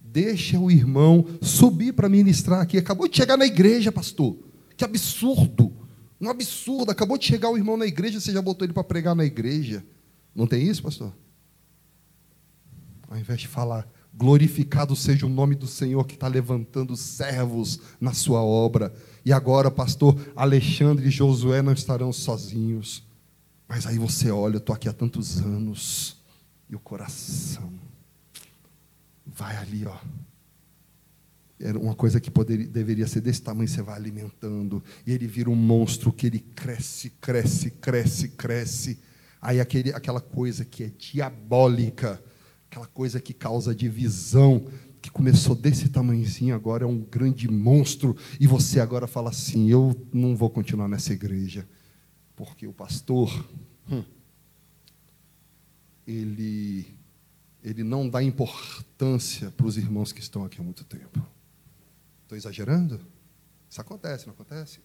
Deixa 0.00 0.56
o 0.56 0.70
irmão 0.70 1.26
subir 1.42 1.92
para 1.92 2.08
ministrar 2.08 2.60
aqui. 2.60 2.78
Acabou 2.78 3.08
de 3.08 3.16
chegar 3.16 3.36
na 3.36 3.44
igreja, 3.44 3.90
pastor. 3.90 4.38
Que 4.76 4.84
absurdo. 4.84 5.72
Um 6.20 6.30
absurdo. 6.30 6.92
Acabou 6.92 7.18
de 7.18 7.26
chegar 7.26 7.50
o 7.50 7.56
irmão 7.56 7.76
na 7.76 7.86
igreja, 7.86 8.20
você 8.20 8.32
já 8.32 8.40
botou 8.40 8.64
ele 8.64 8.72
para 8.72 8.84
pregar 8.84 9.16
na 9.16 9.24
igreja. 9.24 9.84
Não 10.32 10.46
tem 10.46 10.62
isso, 10.66 10.84
pastor? 10.84 11.12
Ao 13.10 13.18
invés 13.18 13.40
de 13.40 13.48
falar, 13.48 13.86
Glorificado 14.18 14.96
seja 14.96 15.26
o 15.26 15.28
nome 15.28 15.54
do 15.54 15.68
Senhor 15.68 16.04
que 16.04 16.14
está 16.14 16.26
levantando 16.26 16.96
servos 16.96 17.78
na 18.00 18.12
sua 18.12 18.42
obra. 18.42 18.92
E 19.24 19.32
agora, 19.32 19.70
pastor 19.70 20.18
Alexandre 20.34 21.06
e 21.06 21.10
Josué 21.10 21.62
não 21.62 21.72
estarão 21.72 22.12
sozinhos. 22.12 23.06
Mas 23.68 23.86
aí 23.86 23.96
você 23.96 24.28
olha, 24.28 24.56
eu 24.56 24.58
estou 24.58 24.74
aqui 24.74 24.88
há 24.88 24.92
tantos 24.92 25.38
anos. 25.38 26.16
E 26.68 26.74
o 26.74 26.80
coração 26.80 27.72
vai 29.24 29.56
ali, 29.56 29.86
ó. 29.86 29.96
Era 31.60 31.78
uma 31.78 31.94
coisa 31.94 32.20
que 32.20 32.28
poderia, 32.28 32.66
deveria 32.66 33.06
ser 33.06 33.20
desse 33.20 33.40
tamanho, 33.42 33.68
você 33.68 33.82
vai 33.82 33.94
alimentando. 33.94 34.82
E 35.06 35.12
ele 35.12 35.28
vira 35.28 35.48
um 35.48 35.54
monstro 35.54 36.12
que 36.12 36.26
ele 36.26 36.40
cresce, 36.40 37.10
cresce, 37.20 37.70
cresce, 37.70 38.28
cresce. 38.30 38.98
Aí 39.40 39.60
aquele, 39.60 39.92
aquela 39.92 40.20
coisa 40.20 40.64
que 40.64 40.82
é 40.82 40.90
diabólica 40.98 42.20
aquela 42.78 42.86
coisa 42.86 43.20
que 43.20 43.34
causa 43.34 43.74
divisão, 43.74 44.64
que 45.02 45.10
começou 45.10 45.54
desse 45.54 45.88
tamanhozinho, 45.88 46.54
agora 46.54 46.84
é 46.84 46.86
um 46.86 47.00
grande 47.00 47.50
monstro, 47.50 48.16
e 48.38 48.46
você 48.46 48.78
agora 48.78 49.06
fala 49.06 49.30
assim: 49.30 49.68
eu 49.68 50.06
não 50.12 50.36
vou 50.36 50.48
continuar 50.48 50.88
nessa 50.88 51.12
igreja, 51.12 51.68
porque 52.36 52.66
o 52.66 52.72
pastor, 52.72 53.28
hum, 53.90 54.04
ele, 56.06 56.86
ele 57.62 57.82
não 57.82 58.08
dá 58.08 58.22
importância 58.22 59.50
para 59.50 59.66
os 59.66 59.76
irmãos 59.76 60.12
que 60.12 60.20
estão 60.20 60.44
aqui 60.44 60.60
há 60.60 60.64
muito 60.64 60.84
tempo. 60.84 61.24
Estou 62.22 62.38
exagerando? 62.38 63.00
Isso 63.68 63.80
acontece, 63.80 64.26
não 64.26 64.34
acontece? 64.34 64.80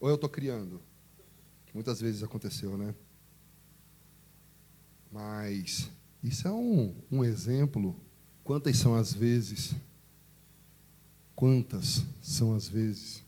Ou 0.00 0.08
eu 0.08 0.16
estou 0.16 0.28
criando? 0.28 0.80
Muitas 1.72 2.00
vezes 2.00 2.22
aconteceu, 2.22 2.76
né? 2.76 2.94
Mas 5.10 5.90
isso 6.22 6.46
é 6.46 6.52
um, 6.52 6.94
um 7.10 7.24
exemplo. 7.24 7.96
Quantas 8.44 8.76
são 8.76 8.94
as 8.94 9.12
vezes? 9.12 9.74
Quantas 11.34 12.04
são 12.20 12.54
as 12.54 12.68
vezes 12.68 13.22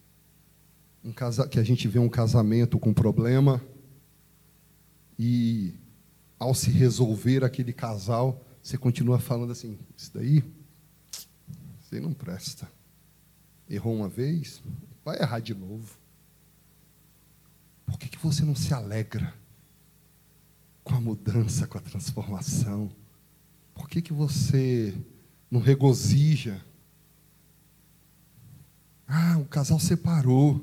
um 1.04 1.12
casa, 1.12 1.46
que 1.46 1.58
a 1.58 1.62
gente 1.62 1.86
vê 1.86 1.98
um 1.98 2.08
casamento 2.08 2.78
com 2.78 2.94
problema 2.94 3.60
e, 5.18 5.74
ao 6.38 6.54
se 6.54 6.70
resolver 6.70 7.44
aquele 7.44 7.72
casal, 7.72 8.42
você 8.62 8.78
continua 8.78 9.18
falando 9.18 9.52
assim: 9.52 9.78
Isso 9.96 10.10
daí, 10.14 10.42
você 11.80 12.00
não 12.00 12.14
presta. 12.14 12.70
Errou 13.68 13.94
uma 13.94 14.08
vez, 14.08 14.62
vai 15.04 15.20
errar 15.20 15.40
de 15.40 15.54
novo. 15.54 15.98
Por 17.84 17.98
que, 17.98 18.08
que 18.08 18.18
você 18.18 18.42
não 18.44 18.54
se 18.54 18.72
alegra? 18.72 19.34
Com 20.84 20.94
a 20.94 21.00
mudança, 21.00 21.66
com 21.66 21.78
a 21.78 21.80
transformação? 21.80 22.88
Por 23.74 23.88
que, 23.88 24.00
que 24.00 24.12
você 24.12 24.94
não 25.50 25.60
regozija 25.60 26.62
o 29.40 29.44
casal 29.44 29.78
separou. 29.78 30.60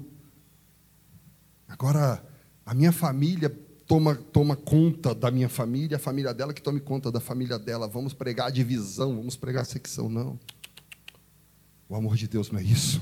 Agora, 1.68 2.24
a 2.66 2.74
minha 2.74 2.92
família 2.92 3.50
toma, 3.88 4.16
toma 4.16 4.56
conta 4.56 5.14
da 5.14 5.32
minha 5.32 5.50
família, 5.50 5.98
a 5.98 6.00
família 6.00 6.34
dela 6.34 6.54
que 6.54 6.62
tome 6.62 6.80
conta 6.80 7.12
da 7.12 7.20
família 7.20 7.58
dela. 7.58 7.88
Vamos 7.88 8.14
pregar 8.14 8.48
a 8.48 8.50
divisão, 8.52 9.16
vamos 9.16 9.36
pregar 9.36 9.62
a 9.62 9.66
secção. 9.66 10.10
Não. 10.10 10.40
O 11.88 11.96
amor 11.96 12.16
de 12.16 12.28
Deus 12.28 12.50
não 12.52 12.60
é 12.60 12.64
isso. 12.64 13.02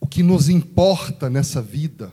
O 0.00 0.06
que 0.06 0.22
nos 0.22 0.48
importa 0.48 1.28
nessa 1.30 1.62
vida, 1.62 2.12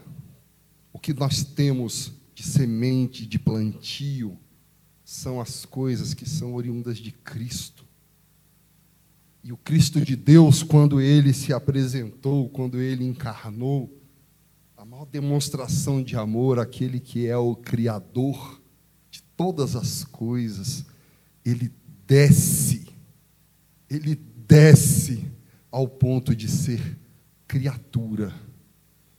o 0.92 1.00
que 1.00 1.14
nós 1.14 1.44
temos 1.44 2.14
de 2.44 2.50
semente, 2.50 3.26
de 3.26 3.40
plantio, 3.40 4.38
são 5.06 5.40
as 5.40 5.64
coisas 5.64 6.14
que 6.14 6.28
são 6.28 6.54
oriundas 6.56 6.98
de 6.98 7.10
Cristo. 7.10 7.86
E 9.42 9.54
o 9.54 9.58
Cristo 9.58 10.02
de 10.02 10.18
Deus, 10.18 10.62
quando 10.62 11.00
ele 11.00 11.34
se 11.34 11.54
apresentou, 11.54 12.50
quando 12.50 12.82
ele 12.82 13.06
encarnou, 13.06 13.98
a 14.76 14.84
maior 14.84 15.06
demonstração 15.06 16.04
de 16.04 16.18
amor, 16.18 16.60
aquele 16.60 17.00
que 17.00 17.28
é 17.28 17.38
o 17.38 17.56
Criador 17.56 18.62
de 19.10 19.24
todas 19.38 19.78
as 19.78 20.04
coisas, 20.04 20.86
ele 21.46 21.72
desce, 22.06 22.88
ele 23.90 24.16
desce 24.46 25.32
ao 25.72 25.88
ponto 25.88 26.36
de 26.36 26.50
ser 26.50 27.00
criatura. 27.48 28.34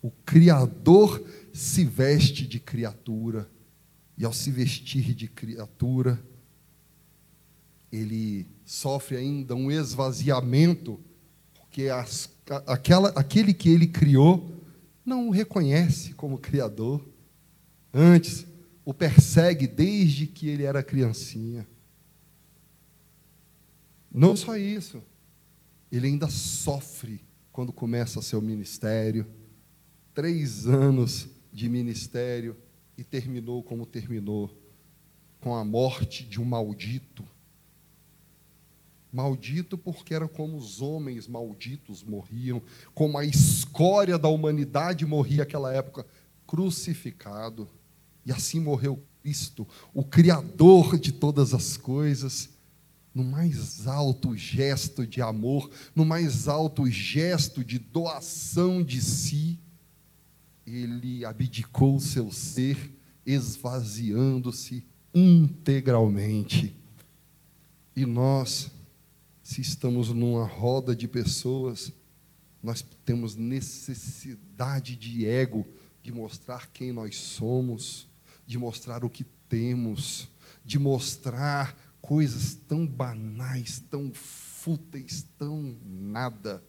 O 0.04 0.10
Criador 0.10 1.26
se 1.50 1.82
veste 1.82 2.46
de 2.46 2.60
criatura, 2.60 3.50
e 4.18 4.24
ao 4.26 4.34
se 4.34 4.50
vestir 4.50 5.14
de 5.14 5.26
criatura, 5.26 6.22
ele 7.90 8.46
sofre 8.66 9.16
ainda 9.16 9.54
um 9.54 9.70
esvaziamento, 9.70 11.00
porque 11.54 11.88
as, 11.88 12.28
aquela, 12.66 13.08
aquele 13.16 13.54
que 13.54 13.70
ele 13.70 13.86
criou 13.86 14.62
não 15.06 15.28
o 15.28 15.30
reconhece 15.30 16.12
como 16.12 16.36
Criador. 16.36 17.02
Antes, 17.90 18.44
o 18.84 18.92
persegue 18.92 19.66
desde 19.66 20.26
que 20.26 20.50
ele 20.50 20.64
era 20.64 20.82
criancinha. 20.82 21.66
Não 24.12 24.36
só 24.36 24.54
isso, 24.54 25.02
ele 25.90 26.08
ainda 26.08 26.28
sofre 26.28 27.24
quando 27.50 27.72
começa 27.72 28.20
seu 28.20 28.42
ministério. 28.42 29.26
Três 30.14 30.66
anos 30.66 31.28
de 31.52 31.68
ministério 31.68 32.56
e 32.96 33.02
terminou 33.02 33.62
como 33.62 33.84
terminou 33.84 34.50
com 35.40 35.54
a 35.54 35.64
morte 35.64 36.24
de 36.24 36.40
um 36.40 36.44
maldito. 36.44 37.24
Maldito 39.12 39.76
porque 39.76 40.14
era 40.14 40.26
como 40.26 40.56
os 40.56 40.80
homens 40.80 41.28
malditos 41.28 42.02
morriam, 42.02 42.62
como 42.94 43.18
a 43.18 43.24
escória 43.24 44.16
da 44.16 44.28
humanidade 44.28 45.04
morria 45.04 45.38
naquela 45.38 45.72
época, 45.72 46.06
crucificado. 46.46 47.68
E 48.24 48.32
assim 48.32 48.60
morreu 48.60 49.02
Cristo, 49.22 49.66
o 49.92 50.04
Criador 50.04 50.98
de 50.98 51.10
todas 51.10 51.54
as 51.54 51.76
coisas, 51.76 52.50
no 53.14 53.24
mais 53.24 53.86
alto 53.86 54.36
gesto 54.36 55.06
de 55.06 55.22
amor, 55.22 55.70
no 55.94 56.04
mais 56.04 56.46
alto 56.46 56.86
gesto 56.90 57.64
de 57.64 57.78
doação 57.78 58.82
de 58.82 59.00
si, 59.00 59.58
ele 60.66 61.24
abdicou 61.24 61.96
o 61.96 62.00
seu 62.00 62.30
ser, 62.30 62.96
esvaziando-se 63.24 64.84
integralmente. 65.14 66.76
E 67.94 68.04
nós, 68.04 68.70
se 69.42 69.60
estamos 69.60 70.08
numa 70.08 70.46
roda 70.46 70.96
de 70.96 71.06
pessoas, 71.06 71.92
nós 72.62 72.82
temos 73.04 73.36
necessidade 73.36 74.96
de 74.96 75.26
ego, 75.26 75.66
de 76.02 76.10
mostrar 76.12 76.70
quem 76.72 76.92
nós 76.92 77.16
somos, 77.16 78.08
de 78.46 78.58
mostrar 78.58 79.04
o 79.04 79.10
que 79.10 79.24
temos, 79.48 80.28
de 80.64 80.78
mostrar 80.78 81.76
coisas 82.00 82.54
tão 82.54 82.86
banais, 82.86 83.82
tão 83.90 84.12
fúteis, 84.12 85.26
tão 85.38 85.76
nada, 85.84 86.62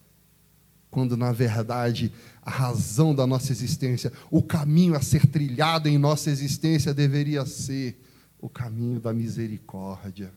quando 0.95 1.17
na 1.17 1.33
verdade 1.33 2.09
a 2.41 2.49
razão 2.49 3.13
da 3.13 3.27
nossa 3.27 3.51
existência, 3.51 4.13
o 4.31 4.41
caminho 4.41 4.95
a 4.95 5.01
ser 5.01 5.27
trilhado 5.27 5.89
em 5.89 5.97
nossa 5.97 6.31
existência 6.31 6.93
deveria 6.93 7.45
ser 7.45 8.01
o 8.39 8.47
caminho 8.47 9.01
da 9.01 9.11
misericórdia, 9.11 10.31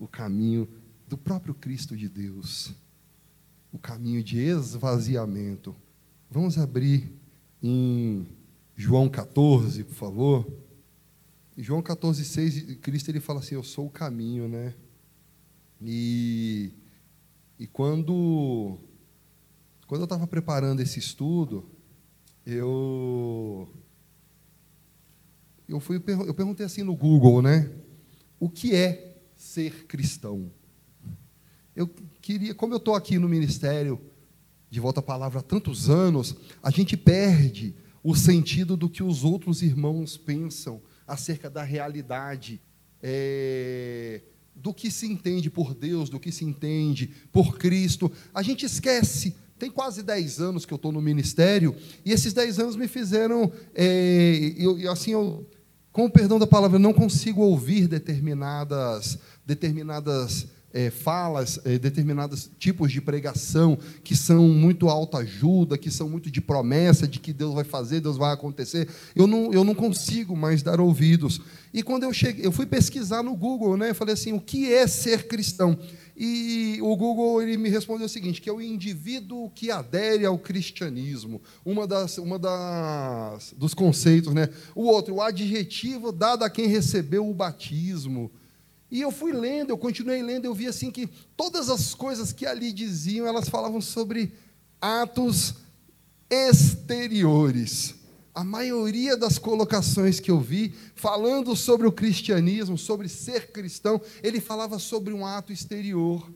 o 0.00 0.08
caminho 0.08 0.68
do 1.06 1.16
próprio 1.16 1.54
Cristo 1.54 1.96
de 1.96 2.08
Deus, 2.08 2.74
o 3.70 3.78
caminho 3.78 4.20
de 4.20 4.36
esvaziamento. 4.36 5.76
Vamos 6.28 6.58
abrir 6.58 7.12
em 7.62 8.26
João 8.76 9.08
14, 9.08 9.84
por 9.84 9.94
favor. 9.94 10.52
Em 11.56 11.62
João 11.62 11.80
14, 11.80 12.24
6, 12.24 12.78
Cristo 12.80 13.12
ele 13.12 13.20
fala 13.20 13.38
assim: 13.38 13.54
Eu 13.54 13.62
sou 13.62 13.86
o 13.86 13.90
caminho, 13.90 14.48
né? 14.48 14.74
E, 15.80 16.72
e 17.60 17.68
quando, 17.68 18.80
quando 19.92 20.00
eu 20.00 20.04
estava 20.04 20.26
preparando 20.26 20.80
esse 20.80 20.98
estudo, 20.98 21.68
eu, 22.46 23.68
eu, 25.68 25.78
fui, 25.80 25.96
eu 25.96 26.32
perguntei 26.32 26.64
assim 26.64 26.82
no 26.82 26.96
Google, 26.96 27.42
né? 27.42 27.70
O 28.40 28.48
que 28.48 28.74
é 28.74 29.18
ser 29.36 29.84
cristão? 29.84 30.50
Eu 31.76 31.86
queria, 32.22 32.54
como 32.54 32.72
eu 32.72 32.78
estou 32.78 32.94
aqui 32.94 33.18
no 33.18 33.28
ministério, 33.28 34.00
de 34.70 34.80
volta 34.80 35.00
à 35.00 35.02
palavra 35.02 35.40
há 35.40 35.42
tantos 35.42 35.90
anos, 35.90 36.36
a 36.62 36.70
gente 36.70 36.96
perde 36.96 37.74
o 38.02 38.14
sentido 38.14 38.78
do 38.78 38.88
que 38.88 39.02
os 39.02 39.24
outros 39.24 39.60
irmãos 39.60 40.16
pensam 40.16 40.80
acerca 41.06 41.50
da 41.50 41.62
realidade, 41.62 42.62
é, 43.02 44.22
do 44.54 44.72
que 44.72 44.90
se 44.90 45.06
entende 45.06 45.50
por 45.50 45.74
Deus, 45.74 46.08
do 46.08 46.18
que 46.18 46.32
se 46.32 46.46
entende 46.46 47.08
por 47.30 47.58
Cristo. 47.58 48.10
A 48.32 48.42
gente 48.42 48.64
esquece. 48.64 49.41
Tem 49.62 49.70
quase 49.70 50.02
10 50.02 50.40
anos 50.40 50.66
que 50.66 50.74
eu 50.74 50.76
estou 50.76 50.90
no 50.90 51.00
ministério, 51.00 51.72
e 52.04 52.10
esses 52.10 52.32
10 52.32 52.58
anos 52.58 52.74
me 52.74 52.88
fizeram. 52.88 53.52
É, 53.72 54.54
eu, 54.58 54.90
assim, 54.90 55.12
eu, 55.12 55.48
com 55.92 56.06
o 56.06 56.10
perdão 56.10 56.36
da 56.36 56.48
palavra, 56.48 56.80
não 56.80 56.92
consigo 56.92 57.42
ouvir 57.42 57.86
determinadas, 57.86 59.16
determinadas 59.46 60.48
é, 60.72 60.90
falas, 60.90 61.60
é, 61.64 61.78
determinados 61.78 62.50
tipos 62.58 62.90
de 62.90 63.00
pregação 63.00 63.78
que 64.02 64.16
são 64.16 64.48
muito 64.48 64.88
autoajuda, 64.88 65.78
que 65.78 65.92
são 65.92 66.08
muito 66.08 66.28
de 66.28 66.40
promessa 66.40 67.06
de 67.06 67.20
que 67.20 67.32
Deus 67.32 67.54
vai 67.54 67.62
fazer, 67.62 68.00
Deus 68.00 68.16
vai 68.16 68.32
acontecer. 68.32 68.88
Eu 69.14 69.28
não, 69.28 69.52
eu 69.52 69.62
não 69.62 69.76
consigo 69.76 70.36
mais 70.36 70.62
dar 70.62 70.80
ouvidos. 70.80 71.40
E 71.72 71.84
quando 71.84 72.02
eu 72.02 72.12
cheguei, 72.12 72.44
eu 72.44 72.50
fui 72.50 72.66
pesquisar 72.66 73.22
no 73.22 73.36
Google, 73.36 73.76
né? 73.76 73.90
Eu 73.90 73.94
falei 73.94 74.14
assim, 74.14 74.32
o 74.32 74.40
que 74.40 74.72
é 74.72 74.88
ser 74.88 75.28
cristão? 75.28 75.78
E 76.24 76.78
o 76.80 76.94
Google 76.94 77.42
ele 77.42 77.56
me 77.56 77.68
respondeu 77.68 78.06
o 78.06 78.08
seguinte, 78.08 78.40
que 78.40 78.48
é 78.48 78.52
o 78.52 78.62
indivíduo 78.62 79.50
que 79.50 79.72
adere 79.72 80.24
ao 80.24 80.38
cristianismo. 80.38 81.42
Uma 81.64 81.84
das, 81.84 82.16
uma 82.16 82.38
das 82.38 83.52
dos 83.56 83.74
conceitos, 83.74 84.32
né? 84.32 84.48
O 84.72 84.84
outro, 84.84 85.16
o 85.16 85.20
adjetivo 85.20 86.12
dado 86.12 86.44
a 86.44 86.48
quem 86.48 86.68
recebeu 86.68 87.28
o 87.28 87.34
batismo. 87.34 88.30
E 88.88 89.00
eu 89.00 89.10
fui 89.10 89.32
lendo, 89.32 89.70
eu 89.70 89.76
continuei 89.76 90.22
lendo, 90.22 90.44
eu 90.44 90.54
vi 90.54 90.68
assim 90.68 90.92
que 90.92 91.08
todas 91.36 91.68
as 91.68 91.92
coisas 91.92 92.32
que 92.32 92.46
ali 92.46 92.72
diziam, 92.72 93.26
elas 93.26 93.48
falavam 93.48 93.80
sobre 93.80 94.32
atos 94.80 95.56
exteriores. 96.30 97.96
A 98.34 98.42
maioria 98.42 99.16
das 99.16 99.38
colocações 99.38 100.18
que 100.18 100.30
eu 100.30 100.40
vi, 100.40 100.74
falando 100.94 101.54
sobre 101.54 101.86
o 101.86 101.92
cristianismo, 101.92 102.78
sobre 102.78 103.08
ser 103.08 103.52
cristão, 103.52 104.00
ele 104.22 104.40
falava 104.40 104.78
sobre 104.78 105.12
um 105.12 105.26
ato 105.26 105.52
exterior. 105.52 106.26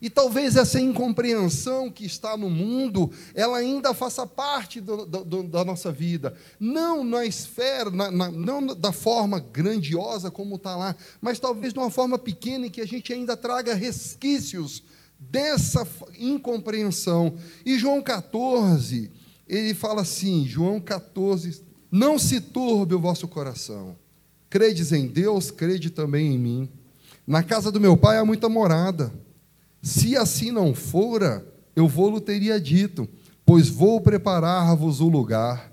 E 0.00 0.10
talvez 0.10 0.56
essa 0.56 0.78
incompreensão 0.78 1.90
que 1.90 2.04
está 2.04 2.36
no 2.36 2.50
mundo, 2.50 3.10
ela 3.34 3.56
ainda 3.56 3.94
faça 3.94 4.26
parte 4.26 4.80
do, 4.80 5.06
do, 5.06 5.42
da 5.42 5.64
nossa 5.64 5.90
vida. 5.90 6.36
Não 6.60 7.02
na 7.02 7.24
esfera, 7.24 7.90
na, 7.90 8.10
na, 8.10 8.30
não 8.30 8.66
da 8.66 8.92
forma 8.92 9.40
grandiosa 9.40 10.30
como 10.30 10.56
está 10.56 10.76
lá, 10.76 10.94
mas 11.20 11.40
talvez 11.40 11.72
de 11.72 11.78
uma 11.78 11.90
forma 11.90 12.18
pequena 12.18 12.66
em 12.66 12.70
que 12.70 12.82
a 12.82 12.86
gente 12.86 13.10
ainda 13.12 13.34
traga 13.36 13.72
resquícios 13.74 14.82
dessa 15.18 15.88
incompreensão. 16.18 17.34
E 17.64 17.78
João 17.78 18.02
14, 18.02 19.10
ele 19.46 19.74
fala 19.74 20.02
assim: 20.02 20.44
João 20.46 20.80
14, 20.80 21.62
não 21.90 22.18
se 22.18 22.40
turbe 22.40 22.94
o 22.94 23.00
vosso 23.00 23.28
coração. 23.28 23.96
Credes 24.48 24.92
em 24.92 25.06
Deus, 25.06 25.50
crede 25.50 25.90
também 25.90 26.34
em 26.34 26.38
mim. 26.38 26.68
Na 27.26 27.42
casa 27.42 27.70
do 27.72 27.80
meu 27.80 27.96
pai 27.96 28.18
há 28.18 28.24
muita 28.24 28.48
morada. 28.48 29.12
Se 29.82 30.16
assim 30.16 30.50
não 30.50 30.74
fora, 30.74 31.46
eu 31.74 31.86
vou-lhe 31.86 32.20
teria 32.20 32.60
dito, 32.60 33.08
pois 33.44 33.68
vou 33.68 34.00
preparar-vos 34.00 35.00
o 35.00 35.08
lugar. 35.08 35.72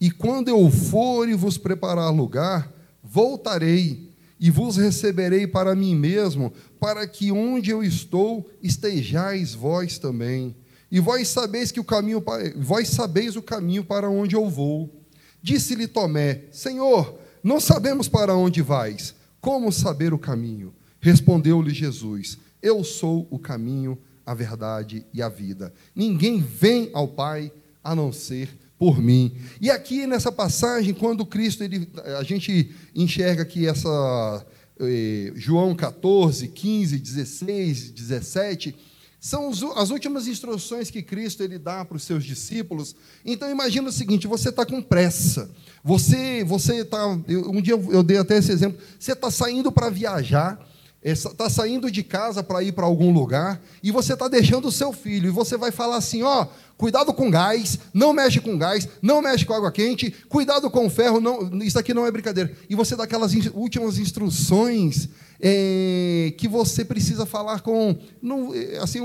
E 0.00 0.10
quando 0.10 0.48
eu 0.48 0.70
for 0.70 1.28
e 1.28 1.34
vos 1.34 1.56
preparar 1.58 2.12
lugar, 2.12 2.72
voltarei 3.02 4.10
e 4.38 4.50
vos 4.50 4.76
receberei 4.76 5.46
para 5.46 5.74
mim 5.74 5.94
mesmo, 5.94 6.52
para 6.80 7.06
que 7.06 7.30
onde 7.30 7.70
eu 7.70 7.82
estou 7.82 8.50
estejais 8.60 9.54
vós 9.54 9.98
também. 9.98 10.56
E 10.92 11.00
vós 11.00 11.28
sabeis 11.28 11.72
que 11.72 11.80
o 11.80 11.84
caminho 11.84 12.22
vós 12.54 12.90
sabeis 12.90 13.34
o 13.34 13.40
caminho 13.40 13.82
para 13.82 14.10
onde 14.10 14.36
eu 14.36 14.46
vou. 14.50 15.02
Disse-lhe 15.42 15.88
Tomé: 15.88 16.42
Senhor, 16.52 17.18
não 17.42 17.58
sabemos 17.58 18.08
para 18.08 18.36
onde 18.36 18.60
vais. 18.60 19.14
Como 19.40 19.72
saber 19.72 20.12
o 20.12 20.18
caminho? 20.18 20.74
Respondeu-lhe 21.00 21.72
Jesus: 21.72 22.36
Eu 22.60 22.84
sou 22.84 23.26
o 23.30 23.38
caminho, 23.38 23.98
a 24.26 24.34
verdade 24.34 25.06
e 25.14 25.22
a 25.22 25.30
vida. 25.30 25.72
Ninguém 25.96 26.42
vem 26.42 26.90
ao 26.92 27.08
Pai 27.08 27.50
a 27.82 27.94
não 27.94 28.12
ser 28.12 28.50
por 28.78 29.00
mim. 29.00 29.34
E 29.62 29.70
aqui 29.70 30.06
nessa 30.06 30.30
passagem, 30.30 30.92
quando 30.92 31.24
Cristo, 31.24 31.64
ele, 31.64 31.88
a 32.18 32.22
gente 32.22 32.70
enxerga 32.94 33.46
que 33.46 33.66
essa 33.66 34.46
eh, 34.78 35.32
João 35.36 35.74
14, 35.74 36.48
15, 36.48 36.98
16, 36.98 37.90
17, 37.92 38.91
são 39.22 39.52
as 39.76 39.90
últimas 39.90 40.26
instruções 40.26 40.90
que 40.90 41.00
Cristo 41.00 41.44
ele 41.44 41.56
dá 41.56 41.84
para 41.84 41.96
os 41.96 42.02
seus 42.02 42.24
discípulos. 42.24 42.96
Então 43.24 43.48
imagina 43.48 43.88
o 43.88 43.92
seguinte: 43.92 44.26
você 44.26 44.48
está 44.48 44.66
com 44.66 44.82
pressa. 44.82 45.48
Você, 45.84 46.42
você 46.42 46.80
está. 46.80 47.06
Um 47.06 47.62
dia 47.62 47.74
eu 47.74 48.02
dei 48.02 48.18
até 48.18 48.38
esse 48.38 48.50
exemplo. 48.50 48.80
Você 48.98 49.12
está 49.12 49.30
saindo 49.30 49.70
para 49.70 49.88
viajar 49.90 50.58
está 51.04 51.50
saindo 51.50 51.90
de 51.90 52.02
casa 52.02 52.44
para 52.44 52.62
ir 52.62 52.72
para 52.72 52.84
algum 52.84 53.12
lugar 53.12 53.60
e 53.82 53.90
você 53.90 54.12
está 54.12 54.28
deixando 54.28 54.68
o 54.68 54.72
seu 54.72 54.92
filho 54.92 55.26
e 55.26 55.32
você 55.32 55.56
vai 55.56 55.72
falar 55.72 55.96
assim: 55.96 56.22
ó, 56.22 56.46
cuidado 56.76 57.12
com 57.12 57.28
gás, 57.28 57.78
não 57.92 58.12
mexe 58.12 58.40
com 58.40 58.56
gás, 58.56 58.88
não 59.00 59.20
mexe 59.20 59.44
com 59.44 59.52
água 59.52 59.72
quente, 59.72 60.14
cuidado 60.28 60.70
com 60.70 60.88
ferro, 60.88 61.20
não, 61.20 61.50
isso 61.62 61.78
aqui 61.78 61.92
não 61.92 62.06
é 62.06 62.10
brincadeira. 62.10 62.52
E 62.70 62.76
você 62.76 62.94
dá 62.94 63.02
aquelas 63.02 63.32
últimas 63.52 63.98
instruções 63.98 65.08
é, 65.42 66.32
que 66.38 66.46
você 66.46 66.84
precisa 66.84 67.26
falar 67.26 67.60
com, 67.60 67.98
no, 68.22 68.52
assim, 68.80 69.00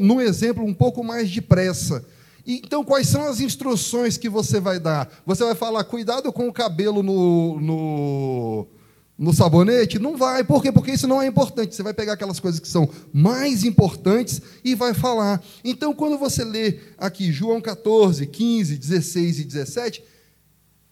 no 0.00 0.20
exemplo, 0.20 0.64
um 0.64 0.72
pouco 0.72 1.02
mais 1.02 1.28
depressa. 1.28 2.04
Então, 2.46 2.84
quais 2.84 3.08
são 3.08 3.24
as 3.24 3.40
instruções 3.40 4.16
que 4.16 4.28
você 4.28 4.60
vai 4.60 4.78
dar? 4.78 5.10
Você 5.26 5.44
vai 5.44 5.54
falar: 5.54 5.84
cuidado 5.84 6.32
com 6.32 6.48
o 6.48 6.52
cabelo 6.52 7.02
no, 7.02 7.60
no 7.60 8.68
no 9.18 9.32
sabonete? 9.32 10.00
Não 10.00 10.16
vai. 10.16 10.42
Por 10.42 10.60
quê? 10.60 10.72
Porque 10.72 10.90
isso 10.90 11.06
não 11.06 11.22
é 11.22 11.26
importante. 11.26 11.74
Você 11.74 11.82
vai 11.82 11.94
pegar 11.94 12.14
aquelas 12.14 12.40
coisas 12.40 12.58
que 12.58 12.66
são 12.66 12.88
mais 13.12 13.62
importantes 13.62 14.42
e 14.64 14.74
vai 14.74 14.94
falar. 14.94 15.40
Então, 15.62 15.94
quando 15.94 16.18
você 16.18 16.42
lê 16.42 16.80
aqui 16.98 17.30
João 17.30 17.60
14, 17.60 18.26
15, 18.26 18.76
16 18.76 19.38
e 19.38 19.44
17, 19.44 20.04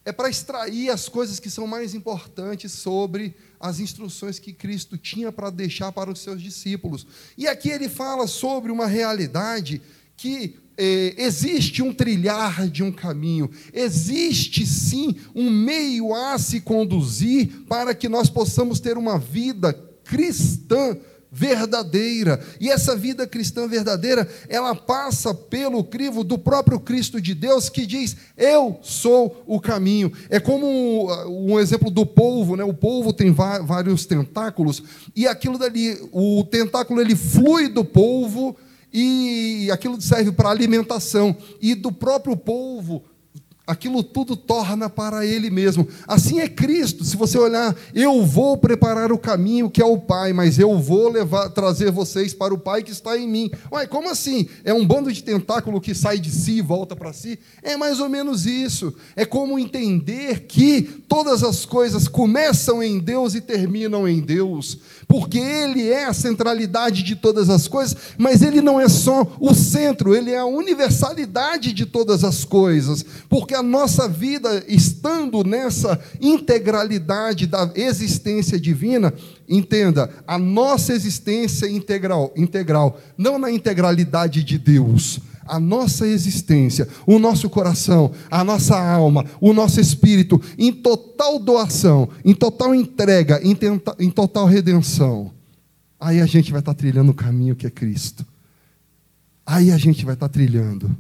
é 0.05 0.13
para 0.13 0.31
extrair 0.31 0.91
as 0.91 1.09
coisas 1.09 1.39
que 1.39 1.51
são 1.51 1.67
mais 1.67 1.95
importantes 1.95 2.73
sobre 2.73 3.35
as 3.59 3.81
instruções 3.81 4.39
que 4.39 4.53
Cristo 4.53 4.97
tinha 4.97 5.31
para 5.31 5.51
deixar 5.51 5.93
para 5.93 6.11
os 6.11 6.21
seus 6.21 6.41
discípulos. 6.41 7.07
E 7.37 7.47
aqui 7.47 7.69
ele 7.69 7.89
fala 7.89 8.27
sobre 8.27 8.73
uma 8.73 8.87
realidade 8.87 9.83
que 10.17 10.57
é, 10.77 11.15
existe 11.19 11.83
um 11.83 11.93
trilhar 11.93 12.67
de 12.69 12.83
um 12.83 12.91
caminho, 12.91 13.51
existe 13.73 14.67
sim 14.67 15.15
um 15.35 15.51
meio 15.51 16.15
a 16.15 16.39
se 16.39 16.61
conduzir 16.61 17.65
para 17.69 17.95
que 17.95 18.09
nós 18.09 18.31
possamos 18.31 18.81
ter 18.81 18.97
uma 18.97 19.19
vida 19.19 19.75
cristã 20.05 20.97
verdadeira. 21.31 22.41
E 22.61 22.71
essa 22.71 22.97
vida 22.97 23.27
cristã 23.27 23.67
verdadeira, 23.67 24.29
ela 24.49 24.75
passa 24.75 25.33
pelo 25.35 25.85
crivo 25.85 26.25
do 26.25 26.39
próprio 26.39 26.81
Cristo 26.81 27.21
de 27.21 27.35
Deus 27.35 27.69
que 27.69 27.87
diz: 27.87 28.17
"Eu 28.37 28.79
sou 28.83 29.43
o 29.47 29.61
caminho". 29.61 30.13
É 30.29 30.41
como 30.41 30.67
um, 30.67 31.53
um 31.53 31.61
exemplo 31.61 31.91
do 31.91 32.05
polvo, 32.05 32.57
né? 32.57 32.65
O 32.65 32.75
polvo 32.75 33.13
tem 33.13 33.33
vários 33.33 34.07
tentáculos 34.07 34.83
e 35.15 35.27
aquilo 35.27 35.59
dali, 35.59 35.99
o 36.13 36.45
tentáculo 36.45 37.01
ele 37.01 37.15
flui 37.15 37.69
do 37.69 37.85
polvo 37.85 38.57
e 38.93 39.71
aquilo 39.73 40.01
serve 40.01 40.33
para 40.33 40.51
alimentação, 40.51 41.37
e 41.61 41.75
do 41.75 41.93
próprio 41.93 42.37
povo 42.37 43.05
aquilo 43.71 44.03
tudo 44.03 44.37
torna 44.37 44.91
para 44.91 45.25
Ele 45.25 45.49
mesmo. 45.49 45.87
Assim 46.07 46.41
é 46.41 46.49
Cristo. 46.49 47.05
Se 47.05 47.17
você 47.17 47.39
olhar, 47.39 47.75
eu 47.95 48.27
vou 48.27 48.57
preparar 48.57 49.13
o 49.13 49.19
caminho 49.19 49.71
que 49.71 49.81
é 49.81 49.85
o 49.85 49.97
Pai, 49.97 50.33
mas 50.33 50.59
eu 50.59 50.77
vou 50.79 51.09
levar, 51.09 51.51
trazer 51.51 51.93
vocês 51.93 52.35
para 52.35 52.53
o 52.53 52.59
Pai 52.59 52.83
que 52.83 52.91
está 52.91 53.17
em 53.17 53.29
mim. 53.29 53.51
Ué, 53.71 53.87
como 53.87 54.11
assim? 54.11 54.49
É 54.65 54.75
um 54.75 54.85
bando 54.85 55.13
de 55.13 55.23
tentáculo 55.23 55.81
que 55.81 55.95
sai 55.95 56.19
de 56.19 56.31
si 56.31 56.59
e 56.59 56.63
volta 56.63 56.97
para 56.97 57.13
si? 57.13 57.39
É 57.63 57.77
mais 57.77 58.01
ou 58.01 58.09
menos 58.09 58.45
isso. 58.45 58.93
É 59.15 59.25
como 59.25 59.59
entender 59.59 60.47
que 60.47 60.83
todas 61.07 61.45
as 61.45 61.65
coisas 61.65 62.09
começam 62.09 62.83
em 62.83 62.99
Deus 62.99 63.35
e 63.35 63.41
terminam 63.41 64.09
em 64.09 64.21
Deus, 64.21 64.79
porque 65.11 65.39
Ele 65.39 65.89
é 65.89 66.05
a 66.05 66.13
centralidade 66.13 67.03
de 67.03 67.17
todas 67.17 67.51
as 67.51 67.67
coisas, 67.67 67.97
mas 68.17 68.43
Ele 68.43 68.61
não 68.61 68.81
é 68.81 68.89
só 68.89 69.27
o 69.41 69.53
centro, 69.53 70.15
Ele 70.15 70.31
é 70.31 70.39
a 70.39 70.45
universalidade 70.45 71.73
de 71.73 71.85
todas 71.85 72.23
as 72.23 72.45
coisas, 72.45 73.05
porque 73.29 73.53
a 73.53 73.61
nossa 73.61 74.09
vida, 74.09 74.65
estando 74.69 75.43
nessa 75.43 75.99
integralidade 76.21 77.49
da 77.49 77.69
existência 77.75 78.61
divina, 78.61 79.13
entenda, 79.49 80.09
a 80.25 80.39
nossa 80.39 80.93
existência 80.93 81.69
integral, 81.69 82.33
integral, 82.37 83.01
não 83.19 83.37
na 83.37 83.51
integralidade 83.51 84.45
de 84.45 84.59
Deus, 84.59 85.19
a 85.51 85.59
nossa 85.59 86.07
existência, 86.07 86.89
o 87.07 87.19
nosso 87.19 87.51
coração, 87.51 88.13
a 88.31 88.45
nossa 88.45 88.79
alma, 88.79 89.27
o 89.41 89.53
nosso 89.53 89.81
espírito, 89.81 90.41
em 90.57 90.73
total 90.73 91.39
doação, 91.39 92.09
em 92.25 92.33
total 92.33 92.75
entrega, 92.75 93.41
em, 93.43 93.55
tenta, 93.55 93.95
em 93.99 94.11
total 94.11 94.47
redenção. 94.47 95.33
Aí 95.99 96.21
a 96.21 96.27
gente 96.27 96.53
vai 96.53 96.61
estar 96.61 96.75
trilhando 96.75 97.11
o 97.11 97.15
caminho 97.15 97.57
que 97.57 97.67
é 97.67 97.71
Cristo. 97.71 98.25
Aí 99.45 99.73
a 99.73 99.77
gente 99.77 100.05
vai 100.05 100.15
estar 100.15 100.29
trilhando. 100.29 100.97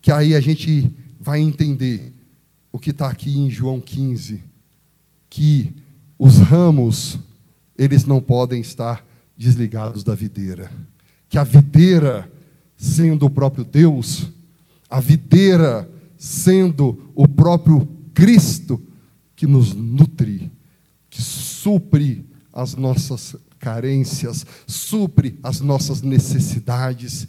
Que 0.00 0.12
aí 0.12 0.34
a 0.34 0.40
gente 0.40 0.94
vai 1.18 1.40
entender 1.40 2.12
o 2.70 2.78
que 2.78 2.90
está 2.90 3.08
aqui 3.08 3.36
em 3.36 3.50
João 3.50 3.80
15, 3.80 4.42
que 5.28 5.74
os 6.18 6.38
ramos, 6.38 7.18
eles 7.76 8.04
não 8.04 8.20
podem 8.20 8.60
estar 8.60 9.04
desligados 9.36 10.04
da 10.04 10.14
videira. 10.14 10.70
Que 11.28 11.38
a 11.38 11.44
videira, 11.44 12.30
sendo 12.78 13.26
o 13.26 13.30
próprio 13.30 13.64
Deus, 13.64 14.28
a 14.88 15.00
videira 15.00 15.90
sendo 16.16 17.10
o 17.14 17.26
próprio 17.26 17.86
Cristo, 18.14 18.80
que 19.34 19.46
nos 19.46 19.74
nutre, 19.74 20.50
que 21.10 21.20
supre 21.20 22.24
as 22.52 22.74
nossas 22.74 23.36
carências, 23.58 24.46
supre 24.66 25.38
as 25.42 25.60
nossas 25.60 26.02
necessidades. 26.02 27.26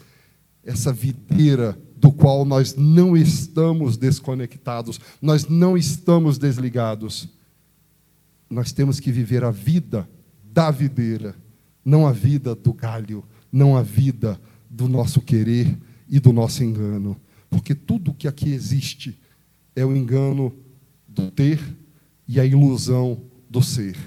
Essa 0.63 0.93
videira 0.93 1.77
do 1.97 2.11
qual 2.11 2.45
nós 2.45 2.75
não 2.75 3.17
estamos 3.17 3.97
desconectados, 3.97 4.99
nós 5.21 5.47
não 5.47 5.77
estamos 5.77 6.37
desligados. 6.37 7.27
Nós 8.49 8.71
temos 8.71 8.99
que 8.99 9.11
viver 9.11 9.43
a 9.43 9.51
vida 9.51 10.07
da 10.43 10.71
videira, 10.71 11.35
não 11.83 12.07
a 12.07 12.11
vida 12.11 12.55
do 12.55 12.73
galho, 12.73 13.23
não 13.51 13.75
a 13.77 13.81
vida 13.81 14.39
do 14.79 14.87
nosso 14.87 15.19
querer 15.19 15.77
e 16.07 16.21
do 16.21 16.31
nosso 16.31 16.63
engano. 16.63 17.19
Porque 17.49 17.75
tudo 17.75 18.13
que 18.13 18.29
aqui 18.29 18.53
existe 18.53 19.19
é 19.75 19.85
o 19.85 19.93
engano 19.93 20.53
do 21.05 21.29
ter 21.29 21.59
e 22.25 22.39
a 22.39 22.45
ilusão 22.45 23.21
do 23.49 23.61
ser. 23.61 23.97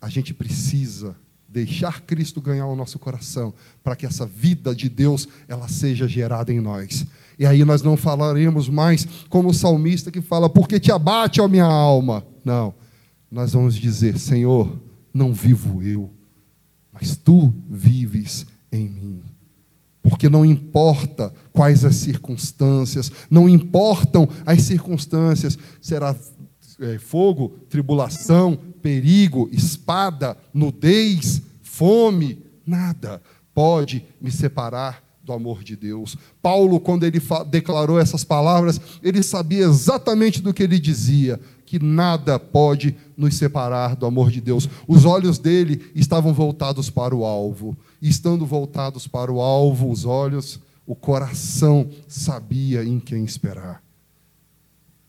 A 0.00 0.08
gente 0.08 0.34
precisa 0.34 1.14
deixar 1.48 2.00
Cristo 2.02 2.40
ganhar 2.40 2.66
o 2.66 2.74
nosso 2.74 2.98
coração, 2.98 3.54
para 3.82 3.94
que 3.94 4.04
essa 4.04 4.26
vida 4.26 4.74
de 4.74 4.88
Deus 4.88 5.28
ela 5.46 5.68
seja 5.68 6.08
gerada 6.08 6.52
em 6.52 6.60
nós. 6.60 7.06
E 7.38 7.46
aí 7.46 7.64
nós 7.64 7.80
não 7.80 7.96
falaremos 7.96 8.68
mais 8.68 9.06
como 9.28 9.50
o 9.50 9.54
salmista 9.54 10.10
que 10.10 10.20
fala: 10.20 10.50
"Porque 10.50 10.80
te 10.80 10.90
abate, 10.90 11.40
a 11.40 11.46
minha 11.46 11.64
alma". 11.64 12.26
Não. 12.44 12.74
Nós 13.30 13.52
vamos 13.52 13.76
dizer: 13.76 14.18
"Senhor, 14.18 14.76
não 15.14 15.32
vivo 15.32 15.82
eu, 15.82 16.10
mas 16.92 17.16
tu 17.16 17.54
vives 17.70 18.44
em 18.72 18.88
mim". 18.88 19.22
Porque 20.08 20.28
não 20.28 20.44
importa 20.44 21.32
quais 21.52 21.84
as 21.84 21.96
circunstâncias, 21.96 23.10
não 23.30 23.48
importam 23.48 24.28
as 24.46 24.62
circunstâncias, 24.62 25.58
será 25.80 26.14
é, 26.80 26.98
fogo, 26.98 27.50
tribulação, 27.68 28.56
perigo, 28.80 29.48
espada, 29.52 30.36
nudez, 30.54 31.42
fome, 31.62 32.42
nada 32.66 33.20
pode 33.58 34.04
me 34.20 34.30
separar 34.30 35.02
do 35.28 35.32
amor 35.34 35.62
de 35.62 35.76
Deus. 35.76 36.16
Paulo, 36.42 36.80
quando 36.80 37.04
ele 37.04 37.20
declarou 37.50 38.00
essas 38.00 38.24
palavras, 38.24 38.80
ele 39.02 39.22
sabia 39.22 39.64
exatamente 39.64 40.40
do 40.40 40.54
que 40.54 40.62
ele 40.62 40.78
dizia, 40.80 41.38
que 41.66 41.78
nada 41.78 42.38
pode 42.38 42.96
nos 43.14 43.36
separar 43.36 43.94
do 43.94 44.06
amor 44.06 44.30
de 44.30 44.40
Deus. 44.40 44.66
Os 44.86 45.04
olhos 45.04 45.38
dele 45.38 45.90
estavam 45.94 46.32
voltados 46.32 46.88
para 46.88 47.14
o 47.14 47.26
alvo. 47.26 47.76
E 48.00 48.08
estando 48.08 48.46
voltados 48.46 49.06
para 49.06 49.30
o 49.30 49.40
alvo, 49.40 49.90
os 49.90 50.06
olhos, 50.06 50.60
o 50.86 50.94
coração 50.94 51.90
sabia 52.08 52.82
em 52.82 52.98
quem 52.98 53.22
esperar. 53.22 53.82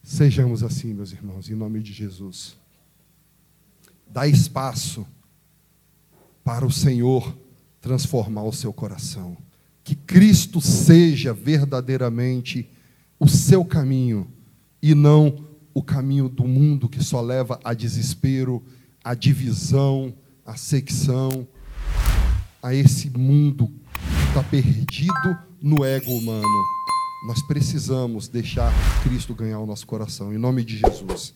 Sejamos 0.04 0.64
assim, 0.64 0.94
meus 0.94 1.14
irmãos, 1.14 1.50
em 1.50 1.56
nome 1.56 1.82
de 1.82 1.94
Jesus. 1.94 2.58
Dá 4.06 4.28
espaço 4.28 5.06
para 6.44 6.66
o 6.66 6.72
Senhor 6.72 7.38
transformar 7.80 8.44
o 8.44 8.52
seu 8.52 8.74
coração. 8.74 9.38
Que 9.84 9.96
Cristo 9.96 10.62
seja 10.62 11.34
verdadeiramente 11.34 12.70
o 13.20 13.28
seu 13.28 13.66
caminho 13.66 14.28
e 14.82 14.94
não 14.94 15.46
o 15.74 15.84
caminho 15.84 16.30
do 16.30 16.46
mundo 16.46 16.90
que 16.90 17.04
só 17.04 17.22
leva 17.22 17.60
a 17.64 17.74
desespero, 17.74 18.64
a 19.04 19.14
divisão, 19.14 20.14
a 20.46 20.56
secção, 20.56 21.48
a 22.62 22.74
esse 22.74 23.10
mundo 23.10 23.68
que 23.68 24.28
está 24.28 24.44
perdido 24.44 25.38
no 25.62 25.84
ego 25.84 26.12
humano. 26.12 26.66
Nós 27.28 27.42
precisamos 27.48 28.28
deixar 28.28 28.74
Cristo 29.04 29.36
ganhar 29.36 29.60
o 29.60 29.66
nosso 29.66 29.86
coração. 29.86 30.34
Em 30.34 30.38
nome 30.38 30.64
de 30.64 30.78
Jesus. 30.78 31.34